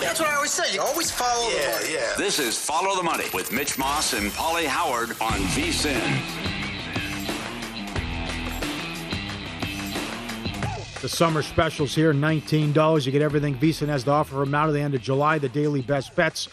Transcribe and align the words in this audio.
That's 0.00 0.20
what 0.20 0.28
I 0.28 0.34
always 0.34 0.50
say. 0.50 0.72
You 0.72 0.80
always 0.80 1.10
follow 1.10 1.50
the 1.50 1.56
money. 1.56 1.92
Yeah. 1.92 2.14
This 2.16 2.38
is 2.38 2.58
Follow 2.58 2.96
the 2.96 3.02
Money 3.02 3.24
with 3.34 3.52
Mitch 3.52 3.78
Moss 3.78 4.14
and 4.14 4.30
Pauly 4.30 4.64
Howard 4.64 5.10
on 5.20 5.38
VSIN. 5.52 6.20
The 11.02 11.08
summer 11.10 11.42
specials 11.42 11.94
here, 11.94 12.14
$19. 12.14 13.04
You 13.04 13.12
get 13.12 13.20
everything 13.20 13.56
VSIN 13.56 13.88
has 13.88 14.04
to 14.04 14.10
offer 14.10 14.36
from 14.36 14.50
now 14.50 14.64
to 14.66 14.72
the 14.72 14.80
end 14.80 14.94
of 14.94 15.02
July. 15.02 15.38
The 15.38 15.50
daily 15.50 15.82
best 15.82 16.16
bets, 16.16 16.48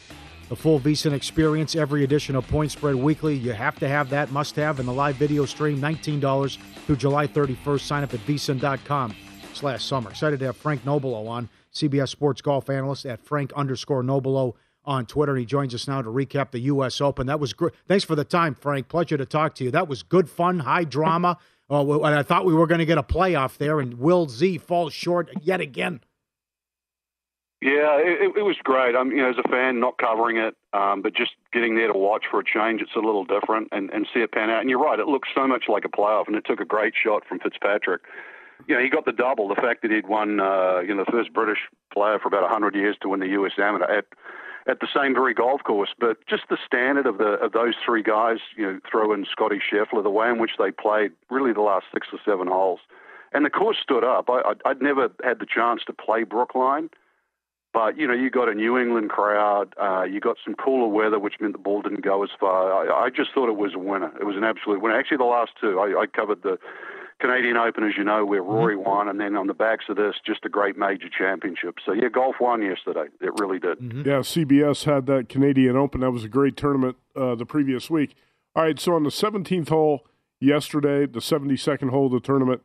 the 0.50 0.58
full 0.58 0.78
VSIN 0.78 1.14
experience, 1.14 1.74
every 1.78 2.04
edition 2.04 2.36
of 2.36 2.46
Point 2.50 2.72
Spread 2.72 2.96
Weekly. 2.96 3.34
You 3.34 3.54
have 3.54 3.80
to 3.80 3.88
have 3.88 4.10
that, 4.10 4.30
must 4.32 4.58
have, 4.58 4.80
and 4.80 4.88
the 4.90 4.94
live 4.94 5.16
video 5.16 5.46
stream, 5.46 5.80
$19 5.80 6.58
through 6.86 6.98
July 6.98 7.28
31st. 7.28 7.80
Sign 7.80 8.04
up 8.04 8.14
at 8.14 8.20
VSIN.com 8.28 9.16
slash 9.54 9.86
summer. 9.86 10.10
Excited 10.10 10.40
to 10.40 10.48
have 10.48 10.58
Frank 10.58 10.84
Nobilo 10.84 11.28
on, 11.30 11.48
CBS 11.74 12.10
Sports 12.10 12.42
Golf 12.42 12.70
Analyst 12.70 13.06
at 13.06 13.22
Frank 13.22 13.54
underscore 13.54 14.04
Nobilo 14.04 14.56
on 14.84 15.06
Twitter. 15.06 15.36
He 15.36 15.46
joins 15.46 15.74
us 15.74 15.88
now 15.88 16.02
to 16.02 16.10
recap 16.10 16.52
the 16.52 16.60
U.S. 16.60 17.02
Open. 17.02 17.28
That 17.28 17.40
was 17.40 17.54
great. 17.54 17.74
Thanks 17.88 18.04
for 18.04 18.16
the 18.16 18.24
time, 18.24 18.56
Frank. 18.56 18.88
Pleasure 18.88 19.18
to 19.18 19.26
talk 19.26 19.56
to 19.56 19.64
you. 19.64 19.72
That 19.72 19.88
was 19.88 20.04
good 20.04 20.30
fun, 20.30 20.60
high 20.60 20.84
drama. 20.84 21.38
Uh, 21.72 22.02
and 22.02 22.16
I 22.16 22.22
thought 22.22 22.44
we 22.44 22.54
were 22.54 22.68
going 22.68 22.80
to 22.80 22.86
get 22.86 22.98
a 22.98 23.04
playoff 23.04 23.58
there, 23.58 23.80
and 23.80 23.94
Will 23.94 24.28
Z 24.28 24.58
falls 24.58 24.92
short 24.92 25.30
yet 25.42 25.62
again. 25.62 26.02
Yeah, 27.62 27.96
it, 27.98 28.36
it 28.36 28.42
was 28.42 28.58
great. 28.62 28.94
I'm, 28.94 29.12
you 29.12 29.18
know, 29.18 29.30
as 29.30 29.38
a 29.38 29.48
fan, 29.48 29.80
not 29.80 29.98
covering 29.98 30.36
it, 30.36 30.56
um, 30.74 31.02
but 31.02 31.16
just 31.16 31.32
getting 31.54 31.76
there 31.76 31.88
to 31.88 31.98
watch 31.98 32.26
for 32.30 32.40
a 32.40 32.44
change. 32.44 32.82
It's 32.82 32.96
a 32.98 33.00
little 33.00 33.24
different, 33.24 33.70
and, 33.72 33.90
and 33.92 34.06
see 34.14 34.20
it 34.20 34.34
pan 34.34 34.50
out. 34.50 34.60
And 34.60 34.70
you're 34.70 34.84
right, 34.84 35.00
it 35.00 35.08
looks 35.08 35.30
so 35.34 35.48
much 35.48 35.66
like 35.70 35.86
a 35.86 35.88
playoff, 35.88 36.28
and 36.28 36.36
it 36.36 36.44
took 36.44 36.60
a 36.60 36.66
great 36.66 36.94
shot 37.02 37.24
from 37.26 37.40
Fitzpatrick. 37.40 38.02
You 38.68 38.76
know, 38.76 38.82
he 38.82 38.90
got 38.90 39.06
the 39.06 39.12
double. 39.12 39.48
The 39.48 39.56
fact 39.56 39.82
that 39.82 39.92
he'd 39.92 40.08
won, 40.08 40.40
uh, 40.40 40.80
you 40.80 40.94
know, 40.94 41.04
the 41.04 41.12
first 41.12 41.34
British 41.34 41.60
player 41.94 42.20
for 42.20 42.28
about 42.28 42.44
100 42.44 42.76
years 42.76 42.96
to 43.02 43.10
win 43.10 43.20
the 43.20 43.28
U.S. 43.28 43.54
Amateur 43.58 43.86
at 43.86 44.06
at 44.68 44.80
the 44.80 44.88
same 44.96 45.14
very 45.14 45.34
golf 45.34 45.64
course. 45.64 45.90
But 46.00 46.26
just 46.28 46.44
the 46.50 46.58
standard 46.66 47.06
of 47.06 47.18
the 47.18 47.34
of 47.44 47.52
those 47.52 47.76
three 47.86 48.04
guys, 48.04 48.38
you 48.56 48.66
know, 48.66 48.80
throw 48.90 49.14
in 49.14 49.26
Scotty 49.32 49.60
Scheffler, 49.60 50.04
the 50.04 50.10
way 50.10 50.30
in 50.30 50.40
which 50.40 50.52
they 50.58 50.72
played 50.72 51.12
really 51.30 51.54
the 51.54 51.62
last 51.62 51.86
six 51.94 52.08
or 52.12 52.20
seven 52.26 52.48
holes, 52.48 52.80
and 53.34 53.46
the 53.46 53.50
course 53.50 53.78
stood 53.82 54.04
up. 54.04 54.30
I, 54.30 54.42
I'd, 54.42 54.62
I'd 54.66 54.82
never 54.82 55.10
had 55.24 55.40
the 55.40 55.48
chance 55.48 55.82
to 55.88 55.94
play 55.94 56.24
Brookline, 56.24 56.90
but 57.74 57.98
you 57.98 58.08
know, 58.08 58.14
you 58.14 58.30
got 58.30 58.50
a 58.50 58.54
New 58.54 58.78
England 58.78 59.10
crowd, 59.10 59.74
uh, 59.82 60.04
you 60.04 60.20
got 60.20 60.38
some 60.44 60.56
cooler 60.56 60.88
weather, 60.88 61.20
which 61.20 61.36
meant 61.40 61.54
the 61.54 61.60
ball 61.60 61.82
didn't 61.82 62.04
go 62.04 62.24
as 62.24 62.30
far. 62.40 62.72
I, 62.74 63.06
I 63.06 63.10
just 63.10 63.32
thought 63.34 63.50
it 63.50 63.58
was 63.58 63.74
a 63.74 63.80
winner. 63.80 64.12
It 64.20 64.26
was 64.26 64.36
an 64.36 64.44
absolute 64.44 64.82
winner. 64.82 64.98
Actually, 64.98 65.18
the 65.18 65.24
last 65.24 65.52
two, 65.60 65.80
I, 65.80 66.02
I 66.02 66.06
covered 66.06 66.44
the 66.44 66.60
Canadian 67.22 67.56
Open, 67.56 67.84
as 67.84 67.94
you 67.98 68.04
know, 68.04 68.26
where 68.26 68.42
Rory 68.42 68.76
won, 68.76 69.08
and 69.08 69.20
then 69.20 69.38
on 69.38 69.48
the 69.48 69.54
backs 69.54 69.86
of 69.90 69.96
this, 69.96 70.16
just 70.26 70.44
a 70.44 70.50
great 70.50 70.78
major 70.78 71.08
championship. 71.08 71.76
So 71.86 71.94
yeah, 71.94 72.10
golf 72.10 72.36
won 72.42 72.64
yesterday. 72.64 73.06
It 73.22 73.32
really 73.40 73.60
did. 73.60 73.78
Yeah, 74.06 74.20
CBS 74.20 74.86
had 74.86 75.06
that 75.06 75.30
Canadian 75.30 75.78
Open. 75.78 76.02
That 76.02 76.12
was 76.12 76.24
a 76.24 76.30
great 76.30 76.58
tournament 76.58 76.98
uh, 77.16 77.36
the 77.36 77.46
previous 77.46 77.90
week. 77.90 78.16
All 78.56 78.64
right, 78.64 78.80
so 78.80 78.96
on 78.96 79.04
the 79.04 79.10
17th 79.10 79.70
hole 79.70 80.06
yesterday, 80.40 81.06
the 81.06 81.20
72nd 81.20 81.92
hole 81.92 82.08
of 82.08 82.12
the 82.12 82.20
tournament, 82.20 82.64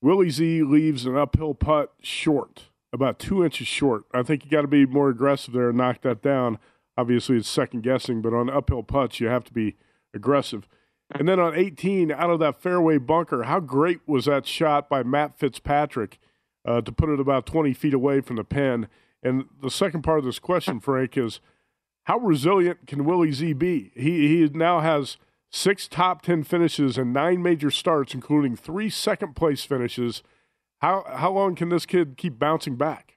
Willie 0.00 0.30
Z 0.30 0.62
leaves 0.62 1.04
an 1.04 1.16
uphill 1.16 1.54
putt 1.54 1.92
short, 2.00 2.70
about 2.92 3.18
two 3.18 3.44
inches 3.44 3.66
short. 3.66 4.04
I 4.14 4.22
think 4.22 4.44
you 4.44 4.50
got 4.50 4.62
to 4.62 4.68
be 4.68 4.86
more 4.86 5.10
aggressive 5.10 5.52
there 5.52 5.68
and 5.68 5.78
knock 5.78 6.02
that 6.02 6.22
down. 6.22 6.58
Obviously, 6.96 7.36
it's 7.36 7.48
second 7.48 7.82
guessing, 7.82 8.22
but 8.22 8.32
on 8.32 8.48
uphill 8.48 8.82
putts, 8.82 9.20
you 9.20 9.26
have 9.26 9.44
to 9.44 9.52
be 9.52 9.76
aggressive. 10.14 10.66
And 11.12 11.28
then 11.28 11.40
on 11.40 11.54
18, 11.54 12.12
out 12.12 12.30
of 12.30 12.38
that 12.40 12.62
fairway 12.62 12.98
bunker, 12.98 13.44
how 13.44 13.60
great 13.60 14.00
was 14.06 14.26
that 14.26 14.46
shot 14.46 14.88
by 14.88 15.02
Matt 15.02 15.38
Fitzpatrick 15.38 16.18
uh, 16.64 16.80
to 16.82 16.92
put 16.92 17.08
it 17.08 17.18
about 17.18 17.46
20 17.46 17.72
feet 17.72 17.94
away 17.94 18.20
from 18.20 18.36
the 18.36 18.44
pin? 18.44 18.88
And 19.22 19.46
the 19.60 19.70
second 19.70 20.02
part 20.02 20.18
of 20.18 20.24
this 20.24 20.38
question, 20.38 20.80
Frank, 20.80 21.16
is 21.16 21.40
how 22.04 22.18
resilient 22.18 22.86
can 22.86 23.04
Willie 23.04 23.32
Z 23.32 23.52
be? 23.54 23.90
He, 23.94 24.28
he 24.28 24.48
now 24.54 24.80
has 24.80 25.16
six 25.50 25.88
top 25.88 26.22
10 26.22 26.44
finishes 26.44 26.96
and 26.96 27.12
nine 27.12 27.42
major 27.42 27.70
starts, 27.70 28.14
including 28.14 28.56
three 28.56 28.88
second 28.88 29.34
place 29.34 29.64
finishes. 29.64 30.22
How, 30.80 31.04
how 31.08 31.32
long 31.32 31.54
can 31.54 31.68
this 31.68 31.86
kid 31.86 32.16
keep 32.16 32.38
bouncing 32.38 32.76
back? 32.76 33.09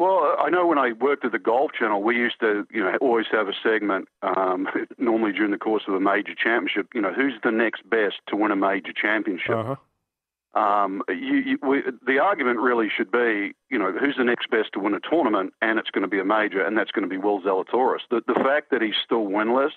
Well, 0.00 0.34
I 0.38 0.48
know 0.48 0.66
when 0.66 0.78
I 0.78 0.92
worked 0.92 1.26
at 1.26 1.32
the 1.32 1.38
Golf 1.38 1.72
Channel, 1.78 2.02
we 2.02 2.16
used 2.16 2.40
to, 2.40 2.66
you 2.70 2.82
know, 2.82 2.96
always 3.02 3.26
have 3.32 3.48
a 3.48 3.52
segment, 3.62 4.08
um, 4.22 4.66
normally 4.98 5.32
during 5.32 5.50
the 5.50 5.58
course 5.58 5.82
of 5.86 5.92
a 5.92 6.00
major 6.00 6.32
championship. 6.34 6.88
You 6.94 7.02
know, 7.02 7.12
who's 7.12 7.34
the 7.44 7.50
next 7.50 7.82
best 7.90 8.14
to 8.28 8.36
win 8.36 8.50
a 8.50 8.56
major 8.56 8.94
championship? 8.94 9.50
Uh-huh. 9.50 10.58
Um, 10.58 11.02
you, 11.10 11.36
you, 11.44 11.58
we, 11.62 11.82
the 12.06 12.18
argument 12.18 12.60
really 12.60 12.88
should 12.88 13.12
be, 13.12 13.52
you 13.68 13.78
know, 13.78 13.92
who's 13.92 14.16
the 14.16 14.24
next 14.24 14.48
best 14.48 14.70
to 14.72 14.80
win 14.80 14.94
a 14.94 15.00
tournament, 15.00 15.52
and 15.60 15.78
it's 15.78 15.90
going 15.90 16.02
to 16.02 16.08
be 16.08 16.18
a 16.18 16.24
major, 16.24 16.64
and 16.64 16.78
that's 16.78 16.92
going 16.92 17.06
to 17.06 17.08
be 17.08 17.18
Will 17.18 17.42
Zalatoris. 17.42 18.00
The, 18.10 18.22
the 18.26 18.40
fact 18.42 18.70
that 18.70 18.80
he's 18.80 18.96
still 19.04 19.26
winless 19.26 19.76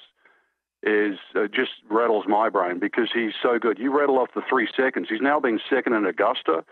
is 0.84 1.20
uh, 1.36 1.48
just 1.54 1.72
rattles 1.90 2.24
my 2.30 2.48
brain 2.48 2.80
because 2.80 3.10
he's 3.14 3.34
so 3.44 3.60
good. 3.60 3.78
You 3.78 3.94
rattle 3.96 4.20
off 4.20 4.30
the 4.34 4.42
three 4.50 4.70
seconds. 4.74 5.08
He's 5.10 5.22
now 5.22 5.42
been 5.42 5.60
second 5.70 5.92
in 5.92 6.06
Augusta, 6.06 6.64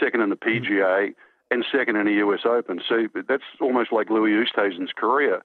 second 0.00 0.22
in 0.22 0.30
the 0.30 0.36
PGA, 0.36 1.14
and 1.50 1.64
second 1.70 1.96
in 1.96 2.06
the 2.06 2.14
U.S. 2.14 2.40
Open. 2.44 2.80
So 2.88 3.06
that's 3.28 3.42
almost 3.60 3.92
like 3.92 4.10
Louis 4.10 4.32
Oosthuizen's 4.32 4.92
career, 4.96 5.42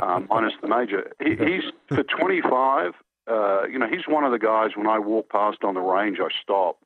um, 0.00 0.26
minus 0.30 0.52
the 0.62 0.68
major. 0.68 1.10
He, 1.22 1.30
he's 1.30 1.64
for 1.88 2.02
25. 2.02 2.92
Uh, 3.30 3.66
you 3.66 3.78
know, 3.78 3.86
he's 3.88 4.08
one 4.08 4.24
of 4.24 4.32
the 4.32 4.38
guys. 4.38 4.70
When 4.76 4.86
I 4.86 4.98
walk 4.98 5.28
past 5.28 5.58
on 5.62 5.74
the 5.74 5.80
range, 5.80 6.18
I 6.20 6.28
stop 6.42 6.78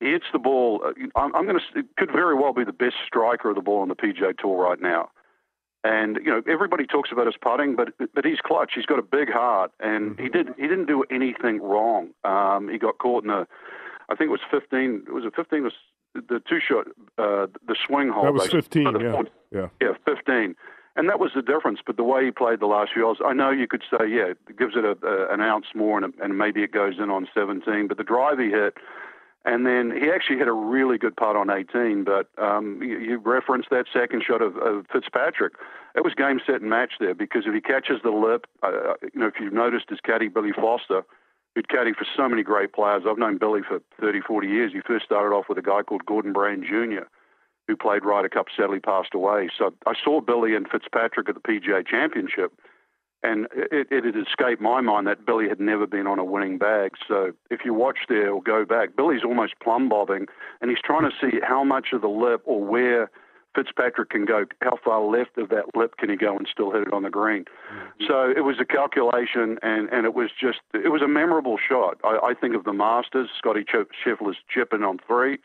he 0.00 0.12
hits 0.12 0.24
the 0.32 0.38
ball. 0.38 0.82
Uh, 0.84 0.92
I'm, 1.14 1.34
I'm 1.34 1.46
going 1.46 1.60
to. 1.74 1.82
Could 1.96 2.10
very 2.10 2.34
well 2.34 2.52
be 2.52 2.64
the 2.64 2.72
best 2.72 2.96
striker 3.06 3.50
of 3.50 3.54
the 3.54 3.62
ball 3.62 3.82
on 3.82 3.88
the 3.88 3.94
PGA 3.94 4.36
Tour 4.36 4.56
right 4.56 4.80
now. 4.80 5.10
And 5.84 6.16
you 6.16 6.30
know, 6.30 6.42
everybody 6.50 6.86
talks 6.86 7.10
about 7.12 7.26
his 7.26 7.36
putting, 7.40 7.76
but 7.76 7.88
but 8.14 8.24
he's 8.24 8.40
clutch. 8.40 8.72
He's 8.74 8.86
got 8.86 8.98
a 8.98 9.02
big 9.02 9.30
heart, 9.30 9.70
and 9.78 10.18
he 10.18 10.28
did 10.28 10.48
he 10.56 10.62
didn't 10.62 10.86
do 10.86 11.04
anything 11.10 11.62
wrong. 11.62 12.10
Um, 12.24 12.68
he 12.68 12.78
got 12.78 12.98
caught 12.98 13.24
in 13.24 13.30
a, 13.30 13.46
I 14.08 14.16
think 14.16 14.28
it 14.28 14.30
was 14.30 14.40
15. 14.50 15.04
It 15.06 15.12
was 15.12 15.24
a 15.24 15.30
15 15.30 15.62
was 15.62 15.72
the 16.14 16.40
two 16.48 16.58
shot, 16.60 16.86
uh, 17.18 17.46
the 17.66 17.76
swing 17.86 18.10
hole. 18.10 18.24
That 18.24 18.34
was 18.34 18.48
15. 18.48 19.00
Yeah, 19.00 19.22
yeah, 19.50 19.68
yeah, 19.80 19.92
15. 20.04 20.54
And 20.96 21.08
that 21.08 21.20
was 21.20 21.30
the 21.34 21.42
difference. 21.42 21.80
But 21.84 21.96
the 21.96 22.02
way 22.02 22.24
he 22.24 22.30
played 22.30 22.60
the 22.60 22.66
last 22.66 22.92
few 22.92 23.04
holes, 23.04 23.18
I 23.24 23.32
know 23.32 23.50
you 23.50 23.66
could 23.66 23.82
say, 23.90 24.08
yeah, 24.08 24.32
it 24.32 24.58
gives 24.58 24.74
it 24.76 24.84
a, 24.84 24.96
a, 25.06 25.32
an 25.32 25.40
ounce 25.40 25.66
more, 25.74 26.02
and, 26.02 26.12
and 26.20 26.36
maybe 26.36 26.62
it 26.62 26.72
goes 26.72 26.94
in 26.98 27.10
on 27.10 27.28
17. 27.32 27.86
But 27.88 27.96
the 27.96 28.04
drive 28.04 28.38
he 28.38 28.50
hit 28.50 28.76
and 29.44 29.66
then 29.66 29.90
he 29.90 30.10
actually 30.10 30.36
hit 30.36 30.48
a 30.48 30.52
really 30.52 30.98
good 30.98 31.16
putt 31.16 31.34
on 31.34 31.48
18. 31.50 32.04
But 32.04 32.28
um, 32.38 32.80
you, 32.82 32.98
you 32.98 33.18
referenced 33.18 33.70
that 33.70 33.86
second 33.92 34.22
shot 34.26 34.42
of, 34.42 34.56
of 34.58 34.86
Fitzpatrick. 34.92 35.54
It 35.94 36.04
was 36.04 36.14
game, 36.14 36.40
set, 36.44 36.60
and 36.60 36.68
match 36.68 36.94
there 37.00 37.14
because 37.14 37.44
if 37.46 37.54
he 37.54 37.60
catches 37.60 38.02
the 38.02 38.10
lip, 38.10 38.46
uh, 38.62 38.66
uh, 38.66 38.94
you 39.02 39.20
know, 39.20 39.26
if 39.26 39.34
you've 39.40 39.52
noticed 39.52 39.88
his 39.88 40.00
caddy, 40.00 40.28
Billy 40.28 40.52
Foster, 40.52 41.02
who'd 41.60 41.68
caddy 41.68 41.92
for 41.92 42.06
so 42.16 42.28
many 42.28 42.42
great 42.42 42.72
players. 42.72 43.02
I've 43.06 43.18
known 43.18 43.36
Billy 43.36 43.60
for 43.66 43.80
30, 44.00 44.20
40 44.22 44.48
years. 44.48 44.72
He 44.72 44.80
first 44.80 45.04
started 45.04 45.34
off 45.34 45.46
with 45.48 45.58
a 45.58 45.62
guy 45.62 45.82
called 45.82 46.06
Gordon 46.06 46.32
Brand 46.32 46.64
Jr., 46.64 47.04
who 47.68 47.76
played 47.76 48.04
Ryder 48.04 48.30
Cup, 48.30 48.46
sadly 48.56 48.80
passed 48.80 49.14
away. 49.14 49.50
So 49.56 49.74
I 49.86 49.92
saw 50.02 50.20
Billy 50.20 50.54
and 50.54 50.66
Fitzpatrick 50.68 51.28
at 51.28 51.34
the 51.34 51.40
PGA 51.40 51.86
Championship 51.86 52.52
and 53.22 53.46
it, 53.52 53.88
it 53.90 54.04
had 54.04 54.16
escaped 54.16 54.62
my 54.62 54.80
mind 54.80 55.06
that 55.06 55.26
Billy 55.26 55.46
had 55.46 55.60
never 55.60 55.86
been 55.86 56.06
on 56.06 56.18
a 56.18 56.24
winning 56.24 56.56
bag. 56.56 56.92
So 57.06 57.32
if 57.50 57.60
you 57.66 57.74
watch 57.74 57.98
there 58.08 58.32
or 58.32 58.42
go 58.42 58.64
back, 58.64 58.96
Billy's 58.96 59.24
almost 59.24 59.54
plumb 59.62 59.90
bobbing, 59.90 60.26
and 60.62 60.70
he's 60.70 60.80
trying 60.82 61.02
to 61.02 61.14
see 61.20 61.38
how 61.46 61.62
much 61.62 61.88
of 61.92 62.00
the 62.00 62.08
lip 62.08 62.40
or 62.44 62.64
where 62.64 63.10
Fitzpatrick 63.54 64.10
can 64.10 64.24
go, 64.24 64.44
how 64.62 64.78
far 64.84 65.00
left 65.02 65.36
of 65.36 65.48
that 65.48 65.74
lip 65.74 65.96
can 65.96 66.08
he 66.08 66.16
go 66.16 66.36
and 66.36 66.46
still 66.50 66.70
hit 66.70 66.82
it 66.82 66.92
on 66.92 67.02
the 67.02 67.10
green. 67.10 67.44
Mm-hmm. 67.44 68.04
So 68.06 68.30
it 68.30 68.42
was 68.42 68.56
a 68.60 68.64
calculation, 68.64 69.58
and, 69.62 69.88
and 69.90 70.06
it 70.06 70.14
was 70.14 70.30
just 70.40 70.58
it 70.72 70.92
was 70.92 71.02
a 71.02 71.08
memorable 71.08 71.56
shot. 71.58 71.98
I, 72.04 72.18
I 72.30 72.34
think 72.34 72.54
of 72.54 72.64
the 72.64 72.72
Masters, 72.72 73.28
Scotty 73.36 73.64
Scheffler's 73.64 74.36
chipping 74.48 74.82
on 74.82 74.98
three, 75.06 75.38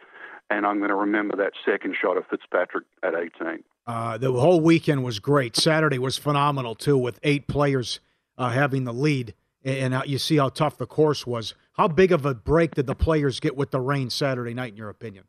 and 0.49 0.65
I'm 0.65 0.77
going 0.77 0.89
to 0.89 0.95
remember 0.95 1.35
that 1.37 1.53
second 1.65 1.95
shot 1.99 2.17
of 2.17 2.25
Fitzpatrick 2.27 2.85
at 3.01 3.15
18. 3.15 3.63
Uh, 3.87 4.17
the 4.17 4.31
whole 4.31 4.61
weekend 4.61 5.03
was 5.03 5.19
great. 5.19 5.55
Saturday 5.55 5.99
was 5.99 6.17
phenomenal 6.17 6.75
too, 6.75 6.97
with 6.97 7.19
eight 7.23 7.47
players 7.47 7.99
uh, 8.37 8.49
having 8.49 8.83
the 8.83 8.93
lead, 8.93 9.33
and, 9.63 9.93
and 9.93 10.03
you 10.07 10.17
see 10.17 10.37
how 10.37 10.49
tough 10.49 10.77
the 10.77 10.87
course 10.87 11.25
was. 11.25 11.55
How 11.73 11.87
big 11.87 12.11
of 12.11 12.25
a 12.25 12.33
break 12.33 12.75
did 12.75 12.87
the 12.87 12.95
players 12.95 13.39
get 13.39 13.55
with 13.55 13.71
the 13.71 13.81
rain 13.81 14.09
Saturday 14.09 14.53
night, 14.53 14.71
in 14.71 14.77
your 14.77 14.89
opinion? 14.89 15.25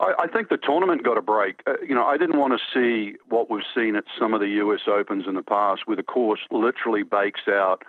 I, 0.00 0.12
I 0.20 0.26
think 0.26 0.48
the 0.48 0.58
tournament 0.58 1.04
got 1.04 1.18
a 1.18 1.22
break. 1.22 1.62
Uh, 1.66 1.74
you 1.86 1.94
know, 1.94 2.04
I 2.04 2.16
didn't 2.16 2.38
want 2.38 2.58
to 2.58 2.60
see 2.72 3.16
what 3.28 3.50
we've 3.50 3.62
seen 3.74 3.96
at 3.96 4.04
some 4.18 4.34
of 4.34 4.40
the 4.40 4.48
U.S. 4.48 4.80
Opens 4.86 5.26
in 5.26 5.34
the 5.34 5.42
past, 5.42 5.82
where 5.86 5.96
the 5.96 6.02
course 6.02 6.40
literally 6.50 7.02
bakes 7.02 7.42
out 7.48 7.82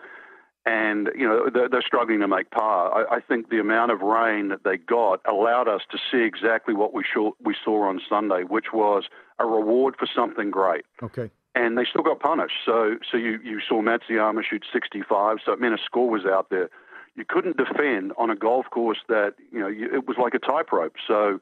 and 0.65 1.09
you 1.15 1.27
know 1.27 1.49
they're, 1.51 1.69
they're 1.69 1.81
struggling 1.81 2.19
to 2.19 2.27
make 2.27 2.51
par. 2.51 2.93
I, 2.93 3.15
I, 3.15 3.19
think 3.21 3.49
the 3.49 3.59
amount 3.59 3.91
of 3.91 4.01
rain 4.01 4.49
that 4.49 4.63
they 4.63 4.77
got 4.77 5.21
allowed 5.29 5.67
us 5.67 5.81
to 5.91 5.97
see 6.11 6.23
exactly 6.23 6.73
what 6.73 6.93
we 6.93 7.03
saw, 7.13 7.31
we 7.43 7.55
saw 7.63 7.87
on 7.87 8.01
Sunday, 8.09 8.43
which 8.43 8.67
was 8.73 9.05
a 9.39 9.45
reward 9.45 9.95
for 9.97 10.07
something 10.13 10.51
great. 10.51 10.85
Okay. 11.01 11.31
And 11.55 11.77
they 11.77 11.85
still 11.89 12.03
got 12.03 12.19
punished. 12.19 12.55
So 12.65 12.97
so 13.09 13.17
you, 13.17 13.39
you 13.43 13.59
saw 13.67 13.81
Matsuyama 13.81 14.43
shoot 14.43 14.65
65, 14.71 15.37
so 15.45 15.53
it 15.53 15.61
meant 15.61 15.73
a 15.73 15.83
score 15.83 16.09
was 16.09 16.25
out 16.25 16.49
there. 16.49 16.69
You 17.15 17.25
couldn't 17.27 17.57
defend 17.57 18.13
on 18.17 18.29
a 18.29 18.35
golf 18.35 18.65
course 18.69 18.99
that 19.07 19.35
you 19.51 19.59
know 19.59 19.67
you, 19.67 19.89
it 19.93 20.07
was 20.07 20.17
like 20.21 20.33
a 20.33 20.39
tightrope. 20.39 20.95
So 21.07 21.39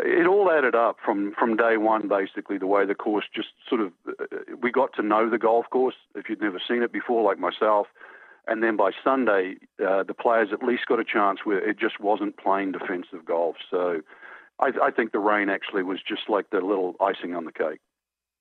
it 0.00 0.26
all 0.26 0.50
added 0.50 0.74
up 0.74 0.96
from 1.04 1.32
from 1.38 1.56
day 1.56 1.76
one. 1.76 2.08
Basically, 2.08 2.58
the 2.58 2.66
way 2.66 2.84
the 2.86 2.94
course 2.94 3.24
just 3.34 3.48
sort 3.68 3.80
of 3.80 3.92
uh, 4.08 4.24
we 4.60 4.70
got 4.70 4.92
to 4.94 5.02
know 5.02 5.28
the 5.28 5.38
golf 5.38 5.66
course. 5.70 5.96
If 6.14 6.28
you'd 6.28 6.40
never 6.40 6.60
seen 6.66 6.82
it 6.82 6.92
before, 6.92 7.22
like 7.22 7.38
myself 7.38 7.86
and 8.46 8.62
then 8.62 8.76
by 8.76 8.90
Sunday, 9.02 9.56
uh, 9.80 10.02
the 10.02 10.14
players 10.14 10.48
at 10.52 10.62
least 10.62 10.86
got 10.86 11.00
a 11.00 11.04
chance 11.04 11.40
where 11.44 11.66
it 11.66 11.78
just 11.78 11.98
wasn't 12.00 12.36
plain 12.36 12.72
defensive 12.72 13.24
golf. 13.24 13.56
So 13.70 14.00
I, 14.58 14.70
I 14.82 14.90
think 14.90 15.12
the 15.12 15.18
rain 15.18 15.48
actually 15.48 15.82
was 15.82 16.00
just 16.06 16.28
like 16.28 16.50
the 16.50 16.60
little 16.60 16.94
icing 17.00 17.34
on 17.34 17.44
the 17.44 17.52
cake. 17.52 17.80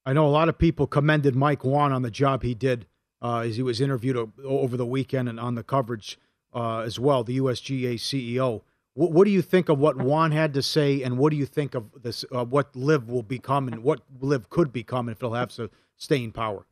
I 0.05 0.11
know 0.11 0.27
a 0.27 0.29
lot 0.29 0.49
of 0.49 0.57
people 0.57 0.87
commended 0.87 1.35
Mike 1.35 1.63
Whan 1.63 1.93
on 1.93 2.01
the 2.01 2.11
job 2.11 2.43
he 2.43 2.53
did 2.53 2.85
uh, 3.21 3.39
as 3.39 3.55
he 3.55 3.63
was 3.63 3.79
interviewed 3.79 4.31
over 4.43 4.75
the 4.75 4.85
weekend 4.85 5.29
and 5.29 5.39
on 5.39 5.55
the 5.55 5.63
coverage 5.63 6.19
uh, 6.53 6.79
as 6.79 6.99
well, 6.99 7.23
the 7.23 7.37
USGA 7.39 7.95
CEO. 7.95 8.61
What, 8.95 9.11
what, 9.11 9.25
do 9.25 9.31
you 9.31 9.41
think 9.41 9.69
of 9.69 9.79
what 9.79 9.97
Whan 9.97 10.31
had 10.31 10.53
to 10.53 10.61
say, 10.61 11.01
and 11.01 11.17
what 11.17 11.31
do 11.31 11.37
you 11.37 11.45
think 11.45 11.73
of 11.73 11.85
this? 12.01 12.23
Uh, 12.31 12.45
what 12.45 12.75
LIV 12.75 13.09
will 13.09 13.23
become, 13.23 13.67
and 13.67 13.83
what 13.83 14.01
LIV 14.21 14.49
could 14.49 14.71
become 14.71 15.09
if 15.09 15.17
it'll 15.17 15.33
have 15.33 15.49
to 15.55 15.69
stay 15.97 16.23
in 16.23 16.31
power? 16.31 16.65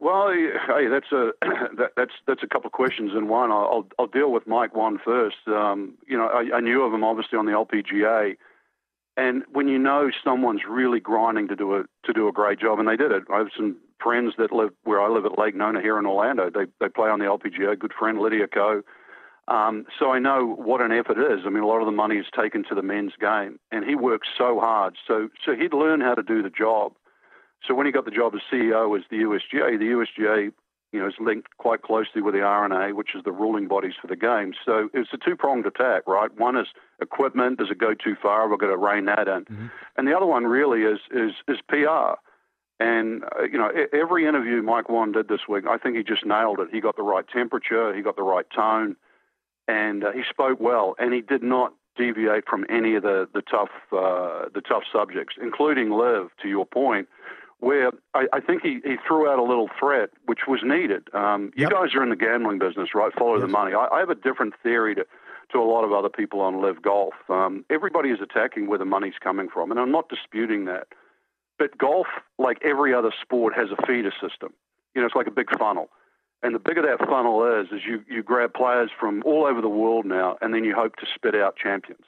Well, 0.00 0.32
that's 0.90 1.10
a 1.10 1.32
that, 1.76 1.92
that's 1.96 2.12
that's 2.26 2.42
a 2.42 2.46
couple 2.46 2.66
of 2.66 2.72
questions 2.72 3.12
in 3.16 3.28
one. 3.28 3.50
I'll 3.50 3.86
I'll 3.98 4.06
deal 4.06 4.30
with 4.30 4.46
Mike 4.46 4.74
Whan 4.74 4.98
first. 5.04 5.36
Um, 5.46 5.94
you 6.06 6.16
know, 6.16 6.26
I, 6.26 6.56
I 6.56 6.60
knew 6.60 6.82
of 6.82 6.92
him 6.92 7.02
obviously 7.02 7.38
on 7.38 7.46
the 7.46 7.52
LPGA, 7.52 8.36
and 9.16 9.42
when 9.52 9.68
you 9.68 9.78
know 9.78 10.10
someone's 10.22 10.62
really 10.68 11.00
grinding 11.00 11.48
to 11.48 11.56
do 11.56 11.74
a 11.74 11.84
to 12.04 12.12
do 12.12 12.28
a 12.28 12.32
great 12.32 12.60
job, 12.60 12.78
and 12.78 12.88
they 12.88 12.96
did 12.96 13.10
it. 13.10 13.24
I 13.32 13.38
have 13.38 13.48
some 13.56 13.76
friends 14.00 14.34
that 14.38 14.52
live 14.52 14.70
where 14.84 15.00
I 15.00 15.08
live 15.08 15.24
at 15.24 15.36
Lake 15.36 15.56
Nona 15.56 15.80
here 15.80 15.98
in 15.98 16.06
Orlando. 16.06 16.50
They 16.50 16.66
they 16.78 16.88
play 16.88 17.08
on 17.08 17.18
the 17.18 17.24
LPGA. 17.24 17.78
Good 17.78 17.92
friend 17.98 18.18
Lydia 18.18 18.46
Ko. 18.46 18.82
Um, 19.48 19.86
so 19.98 20.10
I 20.10 20.18
know 20.18 20.44
what 20.44 20.80
an 20.80 20.92
effort 20.92 21.18
is. 21.18 21.40
I 21.46 21.48
mean, 21.48 21.62
a 21.62 21.66
lot 21.66 21.80
of 21.80 21.86
the 21.86 21.92
money 21.92 22.16
is 22.16 22.26
taken 22.38 22.64
to 22.68 22.74
the 22.74 22.82
men's 22.82 23.14
game, 23.18 23.58
and 23.72 23.84
he 23.84 23.94
works 23.94 24.28
so 24.36 24.60
hard. 24.60 24.96
So 25.06 25.28
so 25.44 25.54
he'd 25.54 25.72
learn 25.72 26.00
how 26.00 26.14
to 26.14 26.22
do 26.22 26.42
the 26.42 26.50
job. 26.50 26.92
So 27.66 27.74
when 27.74 27.86
he 27.86 27.92
got 27.92 28.04
the 28.04 28.10
job 28.10 28.34
as 28.34 28.42
CEO 28.52 28.96
as 28.96 29.04
the 29.10 29.16
USGA, 29.16 29.78
the 29.78 29.86
USGA 29.86 30.52
you 30.92 31.00
know, 31.00 31.06
is 31.06 31.14
linked 31.20 31.48
quite 31.58 31.82
closely 31.82 32.22
with 32.22 32.34
the 32.34 32.40
R&A, 32.40 32.94
which 32.94 33.14
is 33.14 33.22
the 33.24 33.32
ruling 33.32 33.68
bodies 33.68 33.92
for 34.00 34.06
the 34.06 34.16
game. 34.16 34.54
So 34.64 34.88
it's 34.94 35.10
a 35.12 35.18
two-pronged 35.18 35.66
attack, 35.66 36.04
right? 36.06 36.34
One 36.38 36.56
is 36.56 36.68
equipment. 37.00 37.58
Does 37.58 37.70
it 37.70 37.78
go 37.78 37.92
too 37.92 38.16
far? 38.20 38.48
We're 38.48 38.56
going 38.56 38.72
to 38.72 38.78
rein 38.78 39.04
that 39.04 39.28
in. 39.28 39.44
Mm-hmm. 39.44 39.66
And 39.96 40.08
the 40.08 40.16
other 40.16 40.26
one 40.26 40.44
really 40.44 40.82
is 40.82 41.00
is 41.10 41.32
is 41.46 41.58
PR. 41.68 42.16
And 42.80 43.24
uh, 43.24 43.44
you 43.50 43.58
know, 43.58 43.70
every 43.92 44.26
interview 44.26 44.62
Mike 44.62 44.88
Whan 44.88 45.12
did 45.12 45.28
this 45.28 45.40
week, 45.48 45.64
I 45.68 45.76
think 45.76 45.96
he 45.96 46.02
just 46.02 46.24
nailed 46.24 46.60
it. 46.60 46.68
He 46.72 46.80
got 46.80 46.96
the 46.96 47.02
right 47.02 47.24
temperature, 47.28 47.94
he 47.94 48.00
got 48.00 48.16
the 48.16 48.22
right 48.22 48.46
tone, 48.54 48.96
and 49.68 50.02
uh, 50.02 50.12
he 50.12 50.22
spoke 50.28 50.58
well. 50.58 50.96
And 50.98 51.12
he 51.14 51.20
did 51.20 51.42
not 51.42 51.74
deviate 51.96 52.48
from 52.48 52.64
any 52.68 52.94
of 52.96 53.02
the 53.02 53.28
the 53.32 53.42
tough 53.42 53.70
uh, 53.92 54.48
the 54.52 54.62
tough 54.66 54.84
subjects, 54.90 55.36
including 55.40 55.90
LIV. 55.90 56.30
To 56.42 56.48
your 56.48 56.66
point, 56.66 57.08
where 57.60 57.90
I, 58.14 58.26
I 58.32 58.40
think 58.40 58.62
he, 58.62 58.80
he 58.84 58.96
threw 59.06 59.28
out 59.28 59.38
a 59.38 59.42
little 59.42 59.68
threat, 59.78 60.10
which 60.26 60.40
was 60.46 60.60
needed. 60.64 61.08
Um, 61.12 61.52
you 61.56 61.62
yep. 61.62 61.72
guys 61.72 61.94
are 61.94 62.02
in 62.02 62.10
the 62.10 62.16
gambling 62.16 62.58
business, 62.58 62.90
right? 62.94 63.12
Follow 63.12 63.34
yes. 63.34 63.42
the 63.42 63.48
money. 63.48 63.74
I, 63.74 63.88
I 63.92 63.98
have 64.00 64.10
a 64.10 64.14
different 64.14 64.54
theory 64.62 64.94
to, 64.94 65.04
to 65.52 65.58
a 65.58 65.64
lot 65.64 65.84
of 65.84 65.92
other 65.92 66.08
people 66.08 66.40
on 66.40 66.62
LIV 66.62 66.82
Golf. 66.82 67.14
Um, 67.28 67.64
everybody 67.68 68.10
is 68.10 68.20
attacking 68.22 68.68
where 68.68 68.78
the 68.78 68.84
money's 68.84 69.18
coming 69.22 69.48
from, 69.52 69.70
and 69.70 69.80
I'm 69.80 69.90
not 69.90 70.08
disputing 70.08 70.66
that. 70.66 70.88
But 71.58 71.76
golf, 71.76 72.06
like 72.38 72.58
every 72.62 72.94
other 72.94 73.10
sport, 73.20 73.54
has 73.56 73.68
a 73.76 73.86
feeder 73.86 74.12
system. 74.22 74.52
You 74.94 75.02
know, 75.02 75.06
it's 75.06 75.16
like 75.16 75.26
a 75.26 75.32
big 75.32 75.48
funnel. 75.58 75.88
And 76.42 76.54
the 76.54 76.60
bigger 76.60 76.82
that 76.82 77.06
funnel 77.06 77.44
is, 77.60 77.66
is 77.72 77.82
you, 77.86 78.04
you 78.08 78.22
grab 78.22 78.54
players 78.54 78.90
from 78.98 79.22
all 79.26 79.44
over 79.44 79.60
the 79.60 79.68
world 79.68 80.06
now, 80.06 80.36
and 80.40 80.54
then 80.54 80.64
you 80.64 80.74
hope 80.74 80.96
to 80.96 81.06
spit 81.14 81.34
out 81.34 81.56
champions. 81.56 82.04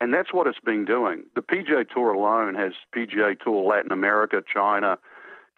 And 0.00 0.12
that's 0.12 0.32
what 0.32 0.46
it's 0.46 0.60
been 0.60 0.84
doing. 0.84 1.24
The 1.34 1.40
PGA 1.40 1.88
Tour 1.88 2.12
alone 2.12 2.54
has 2.54 2.72
PGA 2.94 3.38
Tour 3.38 3.64
Latin 3.66 3.92
America, 3.92 4.42
China, 4.52 4.98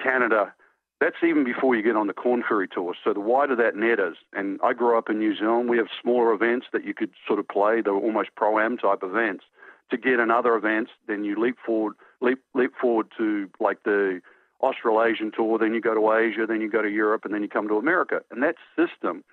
Canada. 0.00 0.54
That's 1.00 1.16
even 1.22 1.44
before 1.44 1.74
you 1.74 1.82
get 1.82 1.96
on 1.96 2.06
the 2.06 2.12
Korn 2.12 2.42
Ferry 2.48 2.68
Tour. 2.68 2.94
So 3.04 3.12
the 3.12 3.20
wider 3.20 3.56
that 3.56 3.76
net 3.76 4.00
is, 4.00 4.16
and 4.32 4.58
I 4.64 4.72
grew 4.72 4.96
up 4.96 5.10
in 5.10 5.18
New 5.18 5.36
Zealand, 5.36 5.68
we 5.68 5.76
have 5.76 5.88
smaller 6.00 6.32
events 6.32 6.66
that 6.72 6.84
you 6.84 6.94
could 6.94 7.10
sort 7.26 7.38
of 7.38 7.48
play. 7.48 7.82
They're 7.82 7.94
almost 7.94 8.30
pro-am 8.36 8.78
type 8.78 9.00
events. 9.02 9.44
To 9.90 9.96
get 9.96 10.20
in 10.20 10.30
other 10.30 10.54
events, 10.54 10.92
then 11.06 11.24
you 11.24 11.40
leap 11.40 11.56
forward, 11.64 11.94
leap 12.20 12.40
leap 12.54 12.72
forward 12.80 13.06
to 13.16 13.48
like 13.58 13.82
the 13.84 14.20
Australasian 14.60 15.30
Tour, 15.34 15.58
then 15.58 15.74
you 15.74 15.80
go 15.80 15.94
to 15.94 16.12
Asia, 16.12 16.46
then 16.46 16.60
you 16.60 16.70
go 16.70 16.82
to 16.82 16.90
Europe, 16.90 17.24
and 17.24 17.32
then 17.32 17.42
you 17.42 17.48
come 17.48 17.68
to 17.68 17.76
America. 17.76 18.20
And 18.30 18.42
that 18.42 18.56
system 18.76 19.24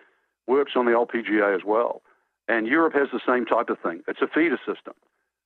works 0.47 0.73
on 0.75 0.85
the 0.85 0.91
LPGA 0.91 1.55
as 1.55 1.63
well. 1.65 2.01
And 2.47 2.67
Europe 2.67 2.93
has 2.93 3.07
the 3.11 3.21
same 3.25 3.45
type 3.45 3.69
of 3.69 3.79
thing. 3.79 4.03
It's 4.07 4.21
a 4.21 4.27
feeder 4.27 4.59
system. 4.65 4.93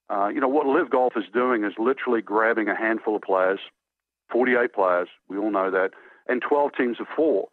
Uh, 0.09 0.27
you 0.27 0.41
know, 0.41 0.47
what 0.47 0.65
LIV 0.65 0.89
Golf 0.89 1.13
is 1.15 1.25
doing 1.33 1.63
is 1.63 1.73
literally 1.77 2.21
grabbing 2.21 2.67
a 2.67 2.75
handful 2.75 3.15
of 3.15 3.21
players, 3.21 3.59
48 4.31 4.73
players, 4.73 5.07
we 5.29 5.37
all 5.37 5.51
know 5.51 5.71
that, 5.71 5.91
and 6.27 6.41
12 6.41 6.71
teams 6.77 6.99
of 6.99 7.07
four. 7.15 7.47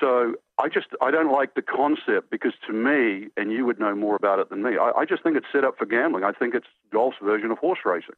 So 0.00 0.34
I 0.58 0.68
just 0.68 0.86
I 1.00 1.10
don't 1.10 1.30
like 1.30 1.54
the 1.54 1.62
concept 1.62 2.30
because 2.30 2.52
to 2.66 2.72
me, 2.72 3.28
and 3.36 3.50
you 3.50 3.66
would 3.66 3.80
know 3.80 3.94
more 3.94 4.16
about 4.16 4.38
it 4.38 4.48
than 4.48 4.62
me, 4.62 4.76
I, 4.78 4.92
I 5.00 5.04
just 5.04 5.22
think 5.22 5.36
it's 5.36 5.46
set 5.52 5.64
up 5.64 5.76
for 5.76 5.86
gambling. 5.86 6.24
I 6.24 6.32
think 6.32 6.54
it's 6.54 6.66
golf's 6.92 7.18
version 7.22 7.50
of 7.50 7.58
horse 7.58 7.80
racing, 7.84 8.14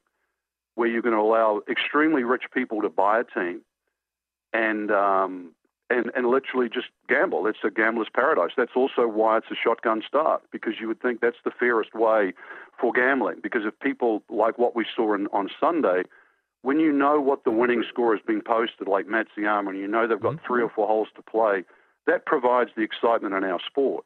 where 0.75 0.88
you're 0.88 1.02
going 1.02 1.14
to 1.14 1.21
allow 1.21 1.62
extremely 1.69 2.25
rich 2.25 2.45
people 2.52 2.83
to 2.83 2.88
buy 2.88 3.21
a 3.21 3.25
team, 3.25 3.61
and 4.52 4.90
um, 4.90 5.50
and, 5.90 6.11
and 6.16 6.26
literally 6.26 6.69
just 6.69 6.88
gamble. 7.09 7.47
It's 7.47 7.59
a 7.64 7.71
gambler's 7.71 8.09
paradise. 8.12 8.52
That's 8.57 8.73
also 8.75 9.07
why 9.07 9.38
it's 9.38 9.47
a 9.50 9.54
shotgun 9.54 10.02
start, 10.07 10.43
because 10.50 10.75
you 10.81 10.88
would 10.88 11.00
think 11.00 11.21
that's 11.21 11.37
the 11.45 11.50
fairest 11.50 11.95
way 11.95 12.33
for 12.81 12.93
gambling. 12.93 13.40
Because 13.43 13.62
if 13.64 13.78
people 13.81 14.23
like 14.28 14.59
what 14.59 14.75
we 14.75 14.85
saw 14.97 15.14
in, 15.14 15.28
on 15.33 15.49
Sunday, 15.61 16.02
when 16.62 16.81
you 16.81 16.93
know 16.93 17.21
what 17.21 17.45
the 17.45 17.50
winning 17.50 17.85
score 17.88 18.16
has 18.16 18.25
been 18.26 18.40
posted, 18.40 18.88
like 18.88 19.07
Matsuyama, 19.07 19.71
and 19.71 19.78
you 19.78 19.87
know 19.87 20.07
they've 20.07 20.21
got 20.21 20.37
mm-hmm. 20.37 20.47
three 20.47 20.62
or 20.62 20.71
four 20.71 20.87
holes 20.87 21.09
to 21.16 21.23
play, 21.23 21.64
that 22.07 22.26
provides 22.26 22.71
the 22.76 22.83
excitement 22.83 23.35
in 23.35 23.45
our 23.45 23.61
sport. 23.66 24.04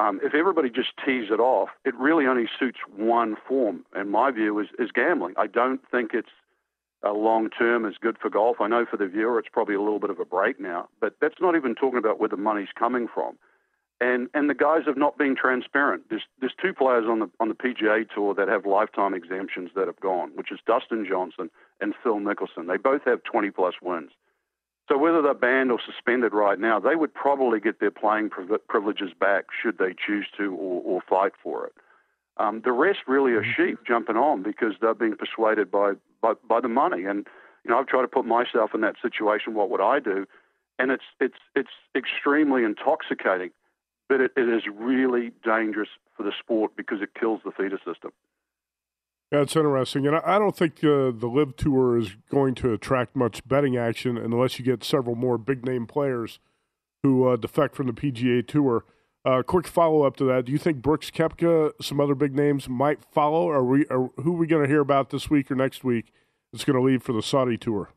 Um, 0.00 0.20
if 0.22 0.34
everybody 0.34 0.70
just 0.70 0.90
tees 1.04 1.28
it 1.30 1.40
off, 1.40 1.68
it 1.84 1.94
really 1.94 2.26
only 2.26 2.48
suits 2.58 2.78
one 2.96 3.36
form, 3.48 3.84
and 3.94 4.10
my 4.10 4.30
view, 4.30 4.58
is, 4.58 4.68
is 4.78 4.90
gambling. 4.92 5.34
I 5.38 5.46
don't 5.46 5.80
think 5.90 6.10
it's 6.14 6.30
uh, 7.04 7.12
long 7.12 7.50
term 7.50 7.84
is 7.84 7.94
good 8.00 8.16
for 8.18 8.30
golf. 8.30 8.56
I 8.60 8.66
know 8.66 8.86
for 8.90 8.96
the 8.96 9.06
viewer 9.06 9.38
it's 9.38 9.48
probably 9.52 9.74
a 9.74 9.80
little 9.80 10.00
bit 10.00 10.10
of 10.10 10.18
a 10.18 10.24
break 10.24 10.58
now, 10.58 10.88
but 11.00 11.14
that's 11.20 11.40
not 11.40 11.54
even 11.54 11.74
talking 11.74 11.98
about 11.98 12.18
where 12.18 12.28
the 12.28 12.36
money's 12.36 12.68
coming 12.76 13.06
from. 13.12 13.36
And 14.00 14.28
and 14.34 14.50
the 14.50 14.54
guys 14.54 14.82
have 14.86 14.96
not 14.96 15.16
been 15.18 15.36
transparent. 15.36 16.04
There's 16.10 16.24
there's 16.40 16.54
two 16.60 16.72
players 16.72 17.04
on 17.08 17.20
the 17.20 17.30
on 17.38 17.48
the 17.48 17.54
PGA 17.54 18.08
tour 18.12 18.34
that 18.34 18.48
have 18.48 18.66
lifetime 18.66 19.14
exemptions 19.14 19.70
that 19.76 19.86
have 19.86 20.00
gone, 20.00 20.32
which 20.34 20.50
is 20.50 20.58
Dustin 20.66 21.06
Johnson 21.08 21.50
and 21.80 21.94
Phil 22.02 22.16
Mickelson. 22.16 22.66
They 22.66 22.76
both 22.76 23.02
have 23.04 23.22
20 23.22 23.50
plus 23.50 23.74
wins. 23.82 24.10
So 24.88 24.98
whether 24.98 25.22
they're 25.22 25.34
banned 25.34 25.72
or 25.72 25.78
suspended 25.84 26.34
right 26.34 26.58
now, 26.58 26.78
they 26.78 26.94
would 26.94 27.14
probably 27.14 27.58
get 27.58 27.80
their 27.80 27.90
playing 27.90 28.30
privileges 28.68 29.10
back 29.18 29.46
should 29.62 29.78
they 29.78 29.94
choose 29.94 30.26
to 30.36 30.54
or, 30.54 30.82
or 30.84 31.00
fight 31.08 31.32
for 31.42 31.66
it. 31.66 31.72
Um, 32.36 32.62
the 32.64 32.72
rest 32.72 32.98
really 33.06 33.32
are 33.32 33.42
mm-hmm. 33.42 33.68
sheep 33.68 33.78
jumping 33.86 34.16
on 34.16 34.42
because 34.42 34.74
they're 34.80 34.94
being 34.94 35.16
persuaded 35.16 35.70
by, 35.70 35.92
by 36.20 36.34
by 36.48 36.60
the 36.60 36.68
money. 36.68 37.04
And 37.04 37.26
you 37.64 37.70
know, 37.70 37.78
I've 37.78 37.86
tried 37.86 38.02
to 38.02 38.08
put 38.08 38.26
myself 38.26 38.74
in 38.74 38.80
that 38.82 38.96
situation. 39.00 39.54
What 39.54 39.70
would 39.70 39.80
I 39.80 40.00
do? 40.00 40.26
And 40.78 40.90
it's 40.90 41.04
it's 41.20 41.38
it's 41.54 41.70
extremely 41.94 42.64
intoxicating, 42.64 43.50
but 44.08 44.20
it, 44.20 44.32
it 44.36 44.48
is 44.48 44.64
really 44.74 45.30
dangerous 45.44 45.90
for 46.16 46.24
the 46.24 46.32
sport 46.38 46.72
because 46.76 47.00
it 47.00 47.10
kills 47.18 47.40
the 47.44 47.52
feeder 47.52 47.78
system. 47.86 48.10
It's 49.40 49.56
interesting, 49.56 50.06
and 50.06 50.16
I 50.16 50.38
don't 50.38 50.56
think 50.56 50.78
uh, 50.78 51.10
the 51.10 51.30
LIV 51.32 51.56
Tour 51.56 51.98
is 51.98 52.16
going 52.30 52.54
to 52.56 52.72
attract 52.72 53.16
much 53.16 53.46
betting 53.46 53.76
action 53.76 54.16
unless 54.16 54.58
you 54.58 54.64
get 54.64 54.84
several 54.84 55.16
more 55.16 55.38
big 55.38 55.64
name 55.64 55.86
players 55.86 56.38
who 57.02 57.28
uh, 57.28 57.36
defect 57.36 57.74
from 57.74 57.86
the 57.86 57.92
PGA 57.92 58.46
Tour. 58.46 58.84
Uh, 59.24 59.42
quick 59.42 59.66
follow 59.66 60.02
up 60.02 60.16
to 60.16 60.24
that: 60.24 60.44
Do 60.44 60.52
you 60.52 60.58
think 60.58 60.82
Brooks 60.82 61.10
Koepka, 61.10 61.72
some 61.80 62.00
other 62.00 62.14
big 62.14 62.34
names, 62.34 62.68
might 62.68 63.04
follow? 63.12 63.48
Are 63.48 63.64
we? 63.64 63.86
Are, 63.86 64.10
who 64.16 64.34
are 64.34 64.38
we 64.38 64.46
going 64.46 64.62
to 64.62 64.68
hear 64.68 64.80
about 64.80 65.10
this 65.10 65.30
week 65.30 65.50
or 65.50 65.54
next 65.54 65.84
week? 65.84 66.12
That's 66.52 66.64
going 66.64 66.78
to 66.78 66.82
leave 66.82 67.02
for 67.02 67.12
the 67.12 67.22
Saudi 67.22 67.56
Tour. 67.56 67.90